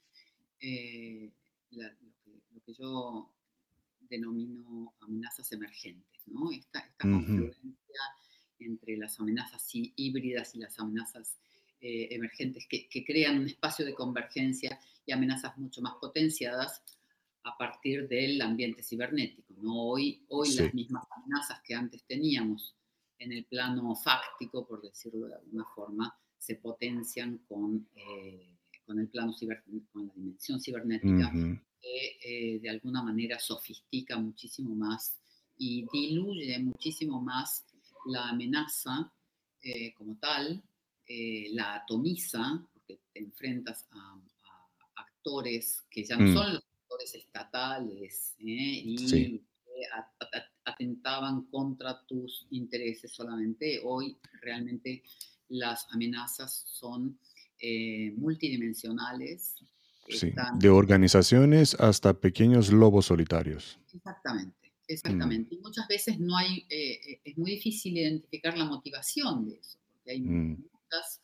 lo, 1.71 2.61
que, 2.67 2.75
yo 2.79 3.33
denomino 4.11 4.93
amenazas 5.01 5.51
emergentes, 5.53 6.21
¿no? 6.27 6.53
Esta, 6.53 6.81
esta 6.81 7.11
confluencia 7.11 7.73
entre 8.65 8.97
las 8.97 9.19
amenazas 9.21 9.67
híbridas 9.73 10.55
y 10.55 10.59
las 10.59 10.79
amenazas 10.79 11.37
emergentes 11.85 12.65
que, 12.69 12.89
que 12.89 13.05
crean 13.05 13.41
un 13.41 13.47
espacio 13.47 13.85
de 13.85 13.93
convergencia 13.93 14.79
y 15.05 15.11
amenazas 15.11 15.59
mucho 15.59 15.81
más 15.83 15.95
potenciadas 16.01 16.81
a 17.45 17.57
partir 17.57 18.09
del 18.09 18.41
ambiente 18.41 18.83
cibernético. 18.83 19.55
¿no? 19.61 19.83
Hoy, 19.83 20.25
hoy 20.29 20.55
las 20.55 20.73
mismas 20.75 21.05
amenazas 21.11 21.61
que 21.65 21.75
antes 21.75 22.05
teníamos 22.05 22.75
en 23.19 23.33
el 23.33 23.45
plano 23.45 23.95
fáctico, 23.95 24.67
por 24.67 24.83
decirlo 24.83 25.27
de 25.27 25.35
alguna 25.35 25.65
forma, 25.75 26.17
se 26.39 26.57
potencian 26.57 27.39
con, 27.49 27.87
eh, 27.95 28.57
con 28.85 28.99
el 28.99 29.09
plano 29.09 29.33
cibernético, 29.33 29.93
con 29.93 30.07
la 30.09 30.15
dimensión 30.15 30.61
cibernética, 30.61 31.33
que 31.81 32.19
eh, 32.23 32.59
de 32.61 32.71
alguna 32.71 33.03
manera 33.03 33.39
sofistica 33.39 34.19
muchísimo 34.19 34.75
más 34.75 35.19
y 35.57 35.87
diluye 35.93 36.59
muchísimo 36.61 37.21
más 37.21 37.65
la 38.07 38.29
amenaza 38.29 39.13
eh, 39.63 39.93
como 39.95 40.17
tal, 40.17 40.63
la 41.53 41.75
atomiza, 41.75 42.67
porque 42.73 43.01
te 43.13 43.21
enfrentas 43.21 43.87
a, 43.91 44.19
actores 44.97 45.85
que 45.91 46.05
ya 46.05 46.17
no 46.17 46.31
mm. 46.31 46.35
son 46.35 46.53
los 46.55 47.15
estatales 47.15 48.35
¿eh? 48.41 48.83
y 48.85 49.41
atentaban 50.65 51.43
contra 51.47 52.05
tus 52.07 52.47
intereses 52.51 53.13
solamente. 53.13 53.81
Hoy 53.85 54.17
realmente 54.41 55.03
las 55.49 55.87
amenazas 55.91 56.65
son 56.67 57.19
eh, 57.61 58.13
multidimensionales. 58.17 59.55
de 60.59 60.69
organizaciones 60.69 61.75
hasta 61.79 62.13
pequeños 62.13 62.73
lobos 62.73 63.07
solitarios. 63.07 63.79
Exactamente, 63.95 64.62
exactamente. 64.95 65.55
Y 65.55 65.59
muchas 65.59 65.89
veces 65.89 66.19
no 66.19 66.37
hay, 66.37 66.67
eh, 66.69 67.21
es 67.25 67.37
muy 67.39 67.53
difícil 67.53 67.97
identificar 67.97 68.57
la 68.57 68.65
motivación 68.65 69.49
de 69.49 69.57
eso, 69.57 69.79
porque 69.93 70.13
hay 70.13 70.21
mm. 70.21 70.65
muchas 70.73 71.23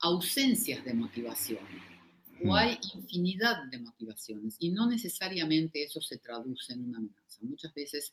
ausencias 0.00 0.84
de 0.84 0.94
motivación 0.94 1.64
o 2.42 2.48
mm. 2.48 2.54
hay 2.54 2.78
infinidad 2.94 3.64
de 3.70 3.78
motivaciones 3.78 4.56
y 4.58 4.70
no 4.70 4.88
necesariamente 4.88 5.82
eso 5.82 6.00
se 6.00 6.18
traduce 6.18 6.72
en 6.72 6.84
una 6.84 6.98
amenaza. 6.98 7.38
Muchas 7.42 7.72
veces 7.74 8.12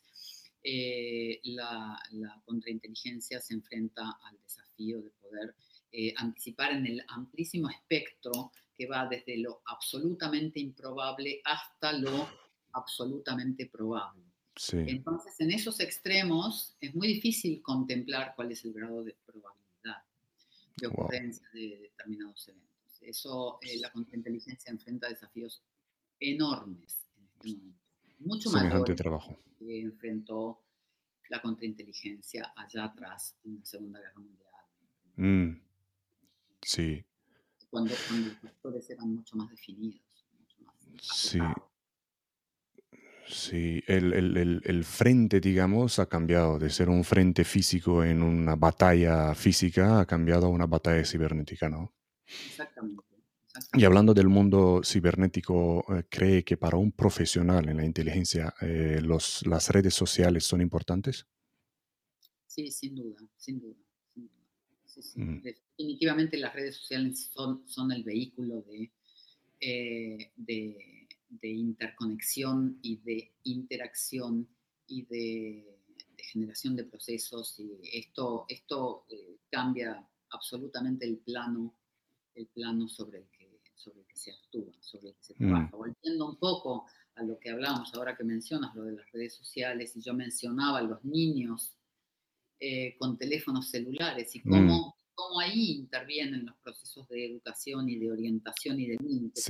eh, 0.62 1.40
la, 1.44 1.98
contrainteligencia 2.44 3.40
se 3.40 3.54
enfrenta 3.54 4.18
al 4.24 4.38
desafío 4.42 5.02
de 5.02 5.10
poder 5.10 5.54
eh, 5.90 6.14
anticipar 6.16 6.72
en 6.72 6.86
el 6.86 7.04
amplísimo 7.08 7.68
espectro 7.68 8.52
que 8.74 8.86
va 8.86 9.06
desde 9.06 9.38
lo 9.38 9.60
absolutamente 9.66 10.60
improbable 10.60 11.40
hasta 11.44 11.92
lo 11.92 12.28
absolutamente 12.72 13.66
probable. 13.66 14.31
Entonces, 14.72 15.40
en 15.40 15.50
esos 15.50 15.80
extremos 15.80 16.76
es 16.80 16.94
muy 16.94 17.08
difícil 17.08 17.62
contemplar 17.62 18.34
cuál 18.36 18.52
es 18.52 18.64
el 18.64 18.72
grado 18.72 19.02
de 19.02 19.16
probabilidad 19.24 20.04
de 20.76 20.86
ocurrencia 20.86 21.48
de 21.52 21.78
determinados 21.82 22.48
eventos. 22.48 22.68
Eso, 23.00 23.58
eh, 23.62 23.78
la 23.78 23.90
contrainteligencia 23.90 24.70
enfrenta 24.70 25.08
desafíos 25.08 25.62
enormes 26.20 27.06
en 27.16 27.24
este 27.24 27.48
momento. 27.48 27.78
Mucho 28.20 28.50
más 28.50 28.84
trabajo. 28.94 29.38
que 29.58 29.80
enfrentó 29.80 30.62
la 31.28 31.40
contrainteligencia 31.40 32.52
allá 32.54 32.84
atrás 32.84 33.36
en 33.44 33.58
la 33.58 33.64
Segunda 33.64 34.00
Guerra 34.00 34.20
Mundial. 34.20 34.50
Mm. 35.16 35.60
Sí. 36.60 37.04
Cuando, 37.70 37.90
los 37.90 38.38
factores 38.38 38.90
eran 38.90 39.14
mucho 39.14 39.36
más 39.36 39.50
definidos. 39.50 40.02
sí. 41.00 41.38
Sí, 43.32 43.82
el, 43.86 44.12
el, 44.12 44.62
el, 44.62 44.84
frente, 44.84 45.40
digamos, 45.40 45.98
ha 45.98 46.06
cambiado 46.06 46.58
de 46.58 46.68
ser 46.68 46.90
un 46.90 47.02
frente 47.02 47.44
físico 47.44 48.04
en 48.04 48.22
una 48.22 48.56
batalla 48.56 49.34
física, 49.34 50.00
ha 50.00 50.06
cambiado 50.06 50.46
a 50.46 50.50
una 50.50 50.66
batalla 50.66 51.02
cibernética, 51.04 51.70
¿no? 51.70 51.94
Exactamente. 52.26 53.02
Y 53.74 53.84
hablando 53.84 54.12
del 54.12 54.28
mundo 54.28 54.82
cibernético, 54.84 55.84
eh, 55.94 56.04
¿cree 56.10 56.44
que 56.44 56.58
para 56.58 56.76
un 56.76 56.92
profesional 56.92 57.68
en 57.68 57.78
la 57.78 57.84
inteligencia 57.84 58.54
eh, 58.60 59.00
los, 59.02 59.46
las 59.46 59.70
redes 59.70 59.94
sociales 59.94 60.44
son 60.44 60.60
importantes? 60.60 61.26
Sí, 62.46 62.70
sin 62.70 62.94
duda, 62.94 63.18
sin 63.36 63.60
duda. 63.60 63.76
Mm. 65.14 65.40
Definitivamente 65.40 66.36
las 66.36 66.54
redes 66.54 66.76
sociales 66.76 67.30
son, 67.34 67.66
son 67.66 67.92
el 67.92 68.04
vehículo 68.04 68.62
de, 68.62 68.90
eh, 69.60 70.32
de, 70.36 71.01
de, 71.40 71.48
interconexión 71.48 72.78
y 72.82 72.96
de 72.98 73.32
interacción 73.44 74.48
y 74.86 75.02
de, 75.06 75.78
generación 76.18 76.76
de 76.76 76.84
procesos. 76.84 77.58
Y 77.58 77.80
esto, 77.92 78.46
esto 78.48 79.06
cambia 79.50 80.08
absolutamente 80.30 81.04
el 81.04 81.18
plano 81.18 81.74
el 82.34 82.46
plano 82.46 82.88
sobre 82.88 83.18
el 83.18 83.28
que, 83.30 83.60
sobre 83.74 84.00
el 84.00 84.06
que 84.06 84.16
se 84.16 84.32
actúa, 84.32 84.72
sobre 84.80 85.10
el 85.10 85.14
que 85.16 85.24
se 85.24 85.34
mm. 85.34 85.48
trabaja. 85.48 85.76
Volviendo 85.76 86.28
un 86.28 86.36
poco 86.36 86.86
a 87.14 87.22
lo 87.22 87.38
que 87.38 87.50
hablábamos 87.50 87.92
ahora 87.94 88.16
que 88.16 88.24
mencionas, 88.24 88.74
lo 88.74 88.84
de 88.84 88.92
las 88.92 89.10
redes 89.12 89.34
sociales, 89.34 89.96
y 89.96 90.00
yo 90.00 90.14
mencionaba 90.14 90.78
a 90.78 90.82
los 90.82 91.04
niños 91.04 91.74
eh, 92.58 92.96
con 92.98 93.18
teléfonos 93.18 93.68
celulares 93.68 94.34
y 94.34 94.40
mm. 94.40 94.50
cómo, 94.50 94.91
cómo, 95.32 95.40
ahí 95.40 95.72
intervienen 95.72 96.46
los 96.46 96.56
procesos 96.56 97.08
de 97.08 97.26
educación 97.26 97.88
y 97.88 97.96
de 97.96 98.10
orientación 98.10 98.80
y 98.80 98.86
de 98.86 98.96
límites. 98.96 99.48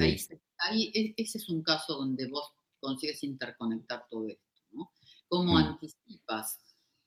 Ahí, 0.59 0.91
e, 0.95 1.15
ese 1.17 1.39
es 1.39 1.49
un 1.49 1.63
caso 1.63 1.95
donde 1.95 2.29
vos 2.29 2.53
consigues 2.81 3.23
interconectar 3.25 4.07
todo 4.09 4.29
esto, 4.29 4.63
¿no? 4.73 4.93
Cómo 5.29 5.55
mm. 5.55 5.57
anticipas 5.57 6.59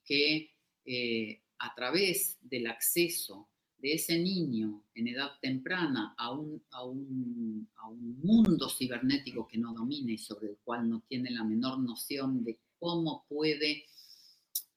que 0.04 0.52
eh, 0.86 1.42
a 1.60 1.74
través 1.76 2.38
del 2.42 2.68
acceso 2.68 3.50
de 3.78 3.94
ese 3.94 4.18
niño 4.18 4.84
en 4.94 5.08
edad 5.08 5.32
temprana 5.42 6.16
a 6.18 6.32
un, 6.32 6.64
a 6.72 6.84
un, 6.84 7.70
a 7.76 7.88
un 7.88 8.20
mundo 8.22 8.70
cibernético 8.70 9.48
que 9.48 9.58
no 9.58 9.74
domina 9.74 10.12
y 10.12 10.18
sobre 10.18 10.48
el 10.48 10.58
cual 10.64 10.90
no 10.90 11.02
tiene 11.08 11.30
la 11.32 11.44
menor 11.44 11.80
noción 11.80 12.44
de 12.44 12.60
cómo 12.80 13.26
puede 13.28 13.86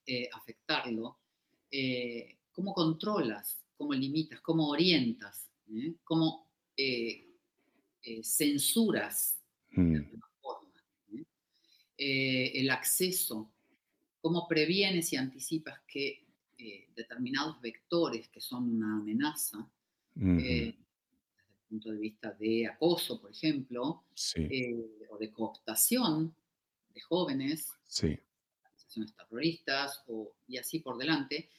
eh, 0.05 0.29
afectarlo, 0.33 1.19
eh, 1.71 2.39
cómo 2.51 2.73
controlas, 2.73 3.58
cómo 3.79 3.93
limitas, 3.93 4.41
cómo 4.41 4.67
orientas, 4.67 5.49
¿eh? 5.73 5.95
cómo 6.03 6.51
censuras 8.21 9.39
de 9.71 9.81
mm. 9.81 9.95
alguna 9.95 10.27
forma 10.41 10.81
el 11.97 12.69
acceso, 12.69 13.51
cómo 14.21 14.47
previenes 14.47 15.11
y 15.13 15.15
anticipas 15.15 15.79
que 15.87 16.29
eh, 16.61 16.89
determinados 16.93 17.61
vectores 17.61 18.27
que 18.27 18.41
son 18.41 18.75
una 18.75 18.97
amenaza, 18.97 19.65
eh, 20.17 20.19
desde 20.19 20.65
el 20.65 20.75
punto 21.69 21.91
de 21.91 21.97
vista 21.97 22.31
de 22.33 22.67
acoso, 22.67 23.21
por 23.21 23.31
ejemplo, 23.31 24.03
eh, 24.35 25.07
o 25.09 25.17
de 25.17 25.31
cooptación 25.31 26.35
de 26.93 26.99
jóvenes, 26.99 27.69
organizaciones 28.61 29.15
terroristas, 29.15 30.03
o, 30.07 30.33
y 30.49 30.57
así 30.57 30.79
por 30.79 30.97
delante, 30.97 31.49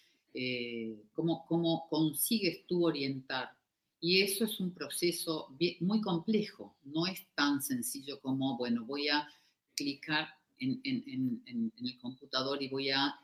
cómo, 1.13 1.45
cómo 1.47 1.89
consigues 1.89 2.67
tú 2.67 2.87
orientar. 2.87 3.51
Y 4.01 4.23
eso 4.23 4.45
es 4.45 4.59
un 4.61 4.73
proceso 4.73 5.55
muy 5.81 6.01
complejo, 6.01 6.75
no 6.85 7.07
es 7.07 7.27
tan 7.35 7.63
sencillo 7.63 8.19
como, 8.21 8.57
bueno, 8.57 8.85
voy 8.87 9.09
a 9.09 9.29
clicar 9.75 10.29
en, 10.59 10.81
en, 10.85 11.43
en, 11.47 11.73
el 11.77 11.99
computador 11.99 12.63
y 12.63 12.69
voy 12.69 12.91
a 12.91 13.15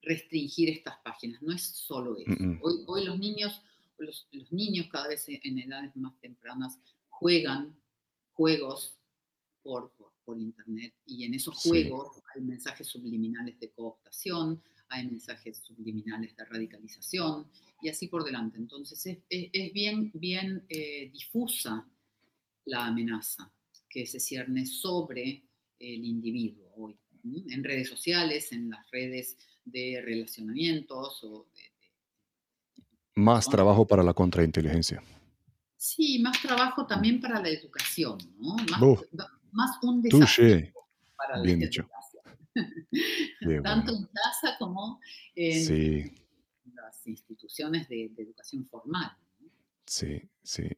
restringir 0.00 0.70
estas 0.70 0.96
páginas, 1.04 1.42
no 1.42 1.52
es 1.52 1.62
solo 1.62 2.16
eso. 2.16 2.32
Hoy, 2.62 3.04
los 3.04 3.18
niños, 3.18 3.62
los, 3.98 4.26
niños 4.50 4.86
cada 4.90 5.08
vez 5.08 5.26
en 5.28 5.58
edades 5.58 5.94
más 5.96 6.18
tempranas 6.20 6.78
juegan 7.08 7.76
juegos 8.32 8.96
por, 9.62 9.92
por, 10.24 10.38
internet. 10.38 10.94
Y 11.06 11.24
en 11.24 11.34
esos 11.34 11.56
juegos 11.56 12.22
hay 12.34 12.42
mensajes 12.42 12.86
subliminales 12.86 13.58
de 13.60 13.70
cooptación, 13.70 14.62
hay 14.94 15.06
mensajes 15.06 15.58
subliminales 15.58 16.36
de 16.36 16.44
radicalización 16.44 17.48
y 17.82 17.88
así 17.88 18.08
por 18.08 18.24
delante. 18.24 18.58
Entonces 18.58 19.04
es, 19.06 19.18
es, 19.28 19.72
bien, 19.72 20.10
bien 20.14 20.64
eh, 20.68 21.10
difusa 21.12 21.86
la 22.66 22.86
amenaza 22.86 23.52
que 23.88 24.06
se 24.06 24.20
cierne 24.20 24.66
sobre 24.66 25.44
el 25.78 26.04
individuo 26.04 26.72
hoy, 26.76 26.98
en 27.24 27.64
redes 27.64 27.88
sociales, 27.88 28.52
en 28.52 28.70
las 28.70 28.90
redes 28.90 29.36
de 29.64 30.02
relacionamientos 30.04 31.22
o 31.24 31.46
Más 33.16 33.48
trabajo 33.48 33.86
para 33.86 34.02
la 34.02 34.12
contrainteligencia. 34.12 35.02
Sí, 35.76 36.18
más 36.20 36.40
trabajo 36.40 36.86
también 36.86 37.20
para 37.20 37.40
la 37.40 37.48
educación, 37.48 38.18
¿no? 38.38 38.56
Más, 39.52 39.78
un 39.82 40.02
desafío 40.02 40.72
para 41.16 41.40
Bien 41.42 41.60
la 41.60 41.66
dicho. 41.66 41.88
Tanto 43.64 43.92
en 43.92 44.06
casa 44.06 44.56
como 44.58 45.00
en 45.34 46.14
las 46.74 47.06
instituciones 47.06 47.88
de, 47.88 48.10
de 48.14 48.22
educación 48.22 48.66
formal. 48.66 49.10
Sí, 49.86 50.22
sí. 50.42 50.68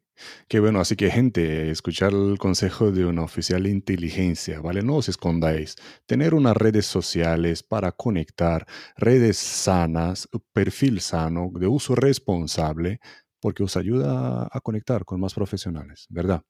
Qué 0.48 0.60
bueno, 0.60 0.80
así 0.80 0.96
que 0.96 1.10
gente, 1.10 1.70
escuchar 1.70 2.12
el 2.12 2.38
consejo 2.38 2.90
de 2.90 3.04
un 3.04 3.18
oficial 3.18 3.62
de 3.62 3.70
inteligencia, 3.70 4.60
¿vale? 4.60 4.82
No 4.82 4.96
os 4.96 5.08
escondáis. 5.08 5.76
Tener 6.06 6.34
unas 6.34 6.56
redes 6.56 6.86
sociales 6.86 7.62
para 7.62 7.92
conectar, 7.92 8.66
redes 8.96 9.36
sanas, 9.36 10.28
perfil 10.52 11.00
sano, 11.00 11.50
de 11.54 11.68
uso 11.68 11.94
responsable, 11.94 13.00
porque 13.40 13.62
os 13.62 13.76
ayuda 13.76 14.48
a 14.50 14.60
conectar 14.60 15.04
con 15.04 15.20
más 15.20 15.34
profesionales, 15.34 16.06
¿verdad? 16.08 16.42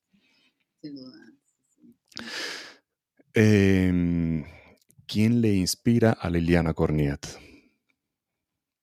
Sin 0.80 0.94
duda. 0.94 1.18
Em, 3.34 4.44
¿Quién 5.06 5.40
le 5.40 5.54
inspira 5.54 6.12
a 6.12 6.28
Liliana 6.28 6.74
Corniat? 6.74 7.24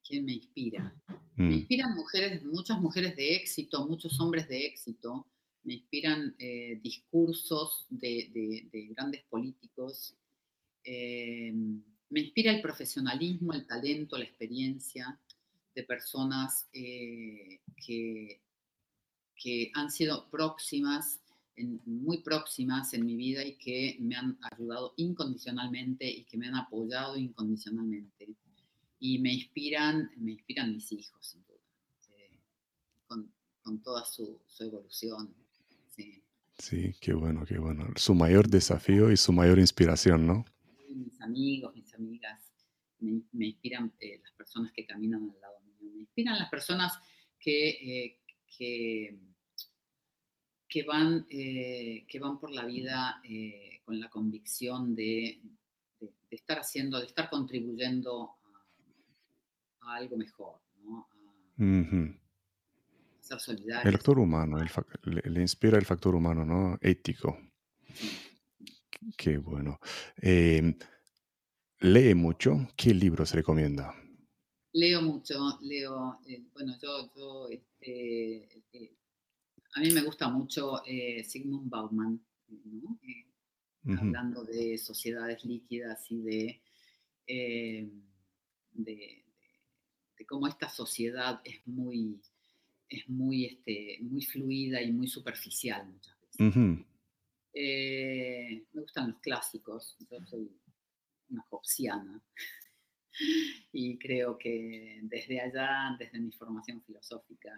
¿Quién 0.08 0.24
me 0.24 0.34
inspira? 0.34 0.96
Me 1.36 1.46
mm. 1.46 1.52
inspiran 1.52 1.96
mujeres, 1.96 2.44
muchas 2.46 2.80
mujeres 2.80 3.16
de 3.18 3.36
éxito, 3.36 3.86
muchos 3.86 4.18
hombres 4.22 4.48
de 4.48 4.66
éxito, 4.66 5.28
me 5.64 5.74
inspiran 5.74 6.34
eh, 6.40 6.80
discursos 6.82 7.86
de, 7.90 8.70
grandes 8.96 9.24
políticos, 9.24 10.16
eh, 10.86 11.52
me 12.10 12.20
inspira 12.22 12.52
el 12.52 12.62
profesionalismo, 12.62 13.52
el 13.52 13.68
talento, 13.68 14.18
la 14.18 14.24
experiencia 14.24 15.20
de 15.76 15.84
personas 15.84 16.70
eh, 16.72 17.60
que, 17.86 18.40
que 19.36 19.72
han 19.74 19.92
sido 19.92 20.30
próximas, 20.30 21.20
muy 21.86 22.22
próximas 22.24 22.93
en 22.93 23.06
mi 23.06 23.16
vida 23.16 23.45
y 23.45 23.58
que 23.58 23.97
me 23.99 24.16
han 24.16 24.38
ayudado 24.51 24.93
incondicionalmente 24.97 26.10
y 26.10 26.26
que 26.26 26.38
me 26.38 26.47
han 26.47 26.56
apoyado 26.56 27.16
incondicionalmente 27.18 28.36
y 28.99 29.20
me 29.20 29.34
inspiran, 29.34 30.10
me 30.18 30.32
inspiran 30.32 30.72
mis 30.72 30.91
hijos, 30.91 31.28
sin 31.28 31.43
duda, 31.43 31.60
con, 33.06 33.34
con, 33.62 33.82
toda 33.82 34.06
su, 34.06 34.41
su 34.47 34.64
evolución. 34.64 35.36
Sí. 35.89 36.24
sí, 36.58 36.95
qué 36.99 37.14
bueno, 37.14 37.45
qué 37.45 37.60
bueno. 37.60 37.86
Su 37.97 38.16
mayor 38.16 38.47
desafío 38.47 39.12
y 39.12 39.18
su 39.18 39.32
mayor 39.32 39.60
inspiración, 39.60 40.26
¿no? 40.26 40.45
mis 40.95 41.20
amigos, 41.22 41.76
mis 41.76 41.93
amigas 41.93 42.54
me, 42.99 43.45
inspiran 43.47 43.93
eh, 43.99 44.20
las 44.24 44.32
personas 44.34 44.72
que 44.72 44.86
caminan 44.86 45.30
al 45.30 45.41
lado 45.41 45.60
mío, 45.62 45.91
me 45.93 46.01
inspiran 46.01 46.39
las 46.39 46.49
personas 46.49 46.93
que, 47.39 48.20
que, 48.58 49.20
van, 50.82 51.28
que 51.30 52.20
van 52.20 52.40
por 52.40 52.50
la 52.52 52.66
vida 52.66 53.22
con 53.86 54.00
la 54.00 54.10
convicción 54.10 54.96
de, 54.96 55.40
estar 56.32 56.58
haciendo, 56.58 57.00
de 57.00 57.06
estar 57.06 57.30
contribuyendo 57.30 58.32
a, 59.82 59.96
algo 59.96 60.18
mejor, 60.18 60.60
¿no? 60.84 61.08
ser 63.20 63.40
solidario. 63.40 63.90
El 63.90 63.96
factor 63.96 64.20
humano, 64.20 64.58
le, 65.04 65.42
inspira 65.42 65.78
el 65.78 65.86
factor 65.86 66.16
humano, 66.16 66.44
¿no? 66.44 66.78
Ético. 66.82 67.38
Qué 69.18 69.38
bueno. 69.38 69.80
Em, 70.18 70.76
¿Lee 71.80 72.16
mucho? 72.16 72.70
¿Qué 72.76 72.94
libros 72.94 73.34
recomienda? 73.34 73.94
Leo 74.74 75.02
mucho, 75.02 75.60
leo, 75.62 76.20
eh, 76.26 76.44
bueno, 76.54 76.74
yo, 76.82 77.48
este, 77.50 78.48
eh, 78.72 78.96
a 79.76 79.80
mí 79.80 79.92
me 79.92 80.02
gusta 80.02 80.30
mucho 80.30 80.84
eh, 80.86 81.24
Sigmund 81.24 81.70
Bauman, 81.70 82.24
¿no? 82.48 83.00
hablando 83.98 84.44
de 84.46 84.78
sociedades 84.78 85.44
líquidas 85.44 86.10
y 86.10 86.22
de, 86.22 86.62
de, 88.72 89.26
cómo 90.26 90.48
esta 90.48 90.70
sociedad 90.70 91.42
es 91.44 91.68
muy, 91.68 92.22
es 92.88 93.10
muy, 93.10 93.46
este, 93.46 93.98
muy 94.02 94.24
fluida 94.24 94.82
y 94.82 94.92
muy 94.94 95.08
superficial 95.08 95.86
muchas 95.86 96.18
veces. 96.22 96.86
Eh, 97.54 98.66
me 98.72 98.82
gustan 98.82 99.12
los 99.12 99.20
clásicos, 99.20 99.98
yo 100.10 100.26
soy 100.26 100.50
una 101.30 101.46
hobbesiana 101.50 102.22
y 103.74 103.98
creo 104.00 104.38
que 104.38 105.02
desde 105.04 105.42
allá, 105.42 105.96
desde 106.00 106.20
mi 106.20 106.32
formación 106.32 106.82
filosófica 106.84 107.52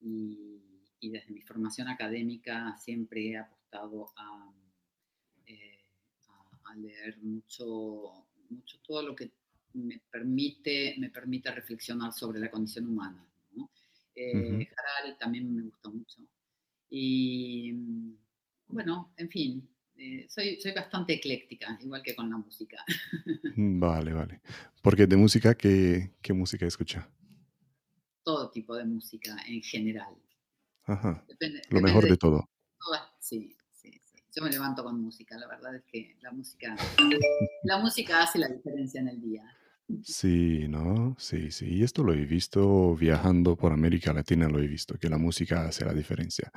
y, 0.00 0.77
desde 1.00 1.32
mi 1.32 1.42
formación 1.42 1.88
académica, 1.88 2.76
siempre 2.76 3.30
he 3.30 3.36
apostado 3.36 4.12
a, 4.16 4.52
eh, 5.46 5.84
leer 6.76 7.18
mucho, 7.22 8.26
mucho 8.50 8.78
todo 8.86 9.02
lo 9.02 9.16
que 9.16 9.30
me 9.74 10.00
permite, 10.10 10.96
me 10.98 11.10
permite 11.10 11.50
reflexionar 11.50 12.12
sobre 12.12 12.40
la 12.40 12.50
condición 12.50 12.88
humana. 12.88 13.24
Eh, 14.14 14.68
Harari 14.76 15.16
también 15.16 15.54
me 15.54 15.62
gusta 15.62 15.90
mucho. 15.90 16.22
Y 16.90 17.72
bueno, 18.66 19.12
en 19.16 19.28
fin, 19.30 19.68
eh, 19.96 20.26
soy, 20.28 20.60
soy 20.60 20.72
bastante 20.72 21.14
ecléctica, 21.14 21.78
igual 21.80 22.02
que 22.02 22.14
con 22.14 22.30
la 22.30 22.36
música. 22.36 22.84
Mm, 23.56 23.80
vale, 23.80 24.12
vale. 24.12 24.40
Porque 24.82 25.06
de 25.06 25.16
música, 25.16 25.56
¿qué, 25.56 26.12
qué 26.22 26.32
música 26.32 26.64
escucha? 26.64 27.10
Todo 28.22 28.50
tipo 28.50 28.76
de 28.76 28.84
música 28.84 29.36
en 29.48 29.62
general. 29.62 30.14
Ajá. 30.88 31.22
Lo 31.68 31.80
mejor 31.82 32.08
de, 32.08 32.16
todo. 32.16 32.48
sí, 33.20 33.54
sí, 33.72 33.92
sí. 34.04 34.18
Yo 34.34 34.42
me 34.42 34.50
levanto 34.50 34.82
con 34.82 34.98
música, 35.00 35.36
la 35.36 35.46
verdad 35.46 35.76
es 35.76 35.84
que 35.84 36.16
la 36.22 36.32
música, 36.32 36.74
la 37.64 37.78
música 37.78 38.22
hace 38.22 38.38
la 38.38 38.48
diferencia 38.48 39.00
en 39.00 39.08
el 39.08 39.20
día. 39.20 39.44
Sí, 40.02 40.66
¿no? 40.68 41.14
Sí, 41.18 41.50
sí. 41.50 41.66
Y 41.66 41.82
esto 41.82 42.02
lo 42.04 42.12
he 42.14 42.24
visto 42.24 42.94
viajando 42.94 43.56
por 43.56 43.72
América 43.72 44.12
Latina, 44.14 44.48
lo 44.48 44.60
he 44.60 44.66
visto, 44.66 44.98
que 44.98 45.08
la 45.08 45.18
música 45.18 45.66
hace 45.66 45.84
la 45.84 45.92
diferencia. 45.94 46.50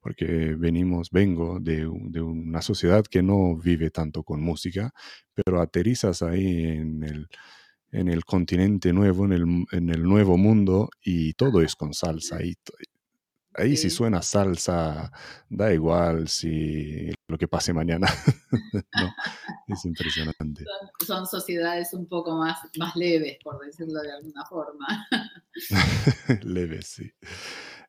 Porque 0.00 0.54
venimos, 0.54 1.10
vengo 1.10 1.60
de, 1.60 1.86
una 1.86 2.60
sociedad 2.62 3.04
que 3.04 3.22
no 3.22 3.56
vive 3.56 3.90
tanto 3.90 4.22
con 4.22 4.42
música, 4.42 4.92
pero 5.34 5.60
aterrizas 5.60 6.22
ahí 6.22 6.64
en 6.64 7.04
el, 7.04 7.28
en 7.90 8.08
el 8.08 8.24
continente 8.24 8.92
nuevo, 8.92 9.24
en 9.26 9.32
el, 9.32 9.66
en 9.72 9.90
el 9.90 10.02
nuevo 10.02 10.36
mundo, 10.38 10.90
y 11.02 11.34
todo 11.34 11.62
es 11.62 11.74
con 11.76 11.92
salsa. 11.94 12.42
Y 12.42 12.54
ahí 13.58 13.76
si 13.76 13.90
suena 13.90 14.22
salsa, 14.22 15.12
da 15.48 15.72
igual 15.72 16.28
si 16.28 17.10
lo 17.28 17.36
que 17.36 17.48
pase 17.48 17.72
mañana. 17.72 18.06
no, 18.72 19.14
es 19.68 19.84
impresionante. 19.84 20.64
Son, 21.04 21.26
sociedades 21.26 21.92
un 21.92 22.06
poco 22.06 22.36
más, 22.36 22.58
más 22.78 22.94
leves, 22.96 23.38
por 23.42 23.64
decirlo 23.64 24.00
de 24.00 24.12
alguna 24.12 24.44
forma. 24.46 24.86
leves, 26.42 26.86
sí. 26.86 27.10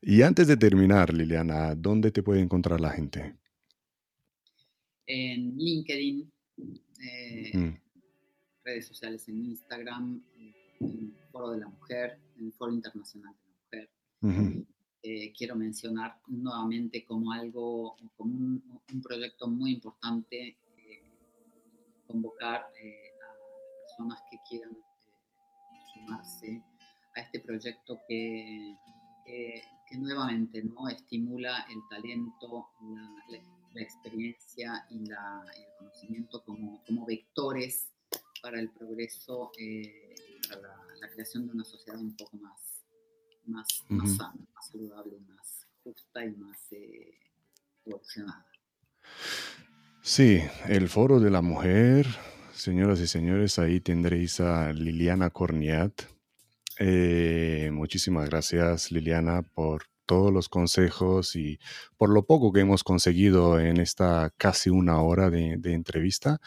Y 0.02 0.22
antes 0.22 0.48
de 0.48 0.58
terminar, 0.58 1.14
Liliana, 1.14 1.76
¿dónde 1.76 2.12
te 2.12 2.24
puede 2.24 2.42
encontrar 2.42 2.82
la 2.82 2.92
gente? 2.92 3.38
En 5.06 5.58
LinkedIn, 5.58 6.32
eh, 7.02 7.58
mm. 7.58 7.82
redes 8.64 8.88
sociales 8.88 9.28
en 9.28 9.46
Instagram, 9.46 10.24
en 10.36 10.54
el 10.80 11.14
Foro 11.32 11.52
de 11.52 11.60
la 11.60 11.68
Mujer, 11.68 12.20
en 12.38 12.46
el 12.46 12.54
Foro 12.54 12.74
Internacional 12.74 13.36
de 13.72 13.78
la 13.78 13.88
Mujer. 14.22 14.66
Eh, 15.02 15.32
quiero 15.32 15.56
mencionar 15.56 16.20
nuevamente 16.28 17.06
como 17.06 17.32
algo, 17.32 17.96
como 18.18 18.36
un, 18.36 19.02
proyecto 19.02 19.48
muy 19.48 19.72
importante, 19.72 20.58
eh, 20.76 21.04
convocar 22.06 22.70
eh, 22.84 23.12
a 23.24 23.82
personas 23.88 24.22
que 24.30 24.38
quieran 24.50 24.78
sumarse 25.94 26.62
a 27.16 27.22
este 27.22 27.40
proyecto 27.40 27.98
que, 28.10 28.76
que, 29.26 29.98
nuevamente 29.98 30.62
¿no? 30.64 30.90
estimula 30.90 31.66
el 31.70 31.80
talento, 31.90 32.68
la, 33.30 33.82
experiencia 33.82 34.86
y, 34.90 35.06
la, 35.06 35.46
el 35.56 35.66
conocimiento 35.78 36.44
como, 36.44 36.84
como, 36.86 37.06
vectores 37.06 37.90
para 38.42 38.60
el 38.60 38.70
progreso, 38.72 39.52
para 40.50 40.62
la, 40.62 40.96
la 41.00 41.10
creación 41.10 41.48
de 41.48 41.54
una 41.54 41.64
sociedad 41.64 42.00
un 42.00 42.16
poco 42.18 42.36
más 42.38 42.69
más, 43.50 43.68
sana, 44.18 44.34
más 44.54 44.68
saludable, 44.72 45.20
más 45.28 45.68
justa 45.84 46.26
y 46.26 46.36
más 46.36 46.58
eh, 46.72 47.20
Sí, 50.02 50.42
el 50.68 50.88
Foro 50.90 51.20
de 51.20 51.30
la 51.30 51.42
Mujer, 51.42 52.08
señoras 52.54 53.00
y 53.00 53.08
señores, 53.08 53.60
ahí 53.60 53.80
tendréis 53.80 54.40
a 54.40 54.72
Liliana 54.74 55.30
Corniat. 55.30 56.04
Eh, 56.80 57.70
muchísimas 57.74 58.30
gracias, 58.30 58.92
Liliana, 58.92 59.42
por 59.42 59.84
todos 60.06 60.34
los 60.34 60.50
consejos 60.50 61.36
y 61.36 61.60
por 61.98 62.10
lo 62.10 62.26
poco 62.26 62.52
que 62.52 62.62
hemos 62.62 62.84
conseguido 62.84 63.60
en 63.60 63.78
esta 63.78 64.32
casi 64.38 64.70
una 64.70 65.02
hora 65.02 65.30
de, 65.30 65.58
de 65.58 65.74
entrevista. 65.74 66.40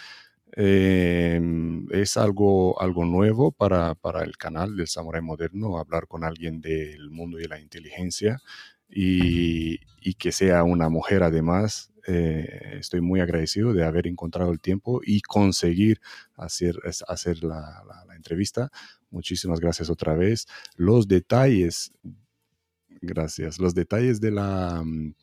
Em, 0.55 1.87
es 1.93 2.17
algo, 2.19 2.81
algo 2.81 3.05
nuevo 3.07 3.53
para, 3.53 3.95
para, 3.95 4.23
el 4.23 4.37
canal 4.37 4.77
del 4.77 4.87
Samurai 4.87 5.23
Moderno, 5.23 5.79
hablar 5.79 6.07
con 6.07 6.25
alguien 6.25 6.61
del 6.61 7.11
mundo 7.11 7.39
de 7.39 7.49
la 7.49 7.59
inteligencia 7.59 8.43
y, 8.89 9.81
y 10.03 10.15
que 10.15 10.33
sea 10.33 10.63
una 10.65 10.89
mujer 10.91 11.23
además. 11.23 11.91
Eh, 12.07 12.77
estoy 12.81 13.01
muy 13.01 13.21
agradecido 13.21 13.73
de 13.73 13.85
haber 13.85 14.07
encontrado 14.07 14.53
el 14.53 14.61
tiempo 14.61 15.01
y 15.05 15.23
conseguir 15.23 16.01
hacer, 16.37 16.77
hacer 17.09 17.43
la, 17.45 17.83
la 18.07 18.15
entrevista. 18.17 18.71
Muchísimas 19.11 19.61
gracias 19.61 19.89
otra 19.89 20.15
vez. 20.15 20.47
Los 20.77 21.09
detalles, 21.09 21.93
gracias, 23.01 23.59
los 23.59 23.75
detalles 23.75 24.21
de 24.21 24.31
la 24.33 24.83
mm, 24.85 25.15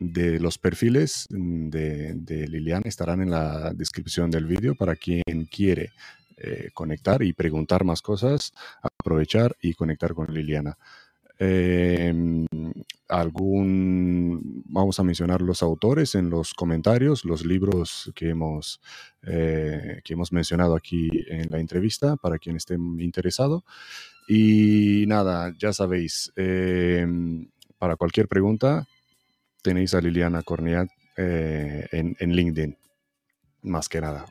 de 0.00 0.40
los 0.40 0.58
perfiles 0.58 1.28
de, 1.30 2.46
Liliana 2.48 2.84
estarán 2.86 3.20
en 3.20 3.30
la 3.30 3.72
descripción 3.74 4.30
del 4.30 4.46
vídeo 4.46 4.74
para 4.74 4.96
quien 4.96 5.22
quiere 5.50 5.92
eh, 6.38 6.70
conectar 6.72 7.22
y 7.22 7.34
preguntar 7.34 7.84
más 7.84 8.00
cosas, 8.00 8.54
aprovechar 8.82 9.56
y 9.60 9.74
conectar 9.74 10.14
con 10.14 10.32
Liliana. 10.32 10.78
Em, 11.38 12.46
algún 13.08 14.62
vamos 14.66 14.98
a 15.00 15.02
mencionar 15.02 15.42
los 15.42 15.62
autores 15.62 16.14
en 16.14 16.30
los 16.30 16.54
comentarios, 16.54 17.24
los 17.24 17.44
libros 17.44 18.10
que 18.14 18.30
hemos, 18.30 18.80
eh, 19.22 20.00
que 20.04 20.14
hemos 20.14 20.32
mencionado 20.32 20.76
aquí 20.76 21.08
en 21.28 21.48
la 21.50 21.60
entrevista 21.60 22.16
para 22.16 22.38
quien 22.38 22.56
esté 22.56 22.74
interesado. 22.74 23.64
Y 24.28 25.04
nada, 25.08 25.54
ya 25.58 25.72
sabéis, 25.72 26.32
em, 26.36 27.48
para 27.78 27.96
cualquier 27.96 28.28
pregunta, 28.28 28.86
tenéis 29.62 29.94
a 29.94 30.00
Liliana 30.00 30.42
Corniat 30.42 30.88
eh, 31.16 31.86
en, 31.92 32.16
en, 32.18 32.32
LinkedIn, 32.32 32.76
más 33.62 33.88
que 33.88 34.00
nada. 34.00 34.26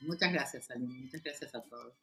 Muchas 0.00 0.32
gracias, 0.32 0.70
Aline. 0.70 0.94
Muchas 0.94 1.22
gracias 1.22 1.54
a 1.54 1.62
todos. 1.62 1.94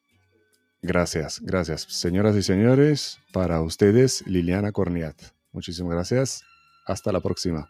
Gracias, 0.82 1.40
gracias. 1.40 1.82
Señoras 1.82 2.36
y 2.36 2.42
señores, 2.42 3.18
para 3.32 3.60
ustedes, 3.62 4.24
Liliana 4.26 4.72
Corniat. 4.72 5.16
Muchísimas 5.52 5.92
gracias. 5.92 6.44
Hasta 6.86 7.10
la 7.10 7.20
próxima. 7.20 7.68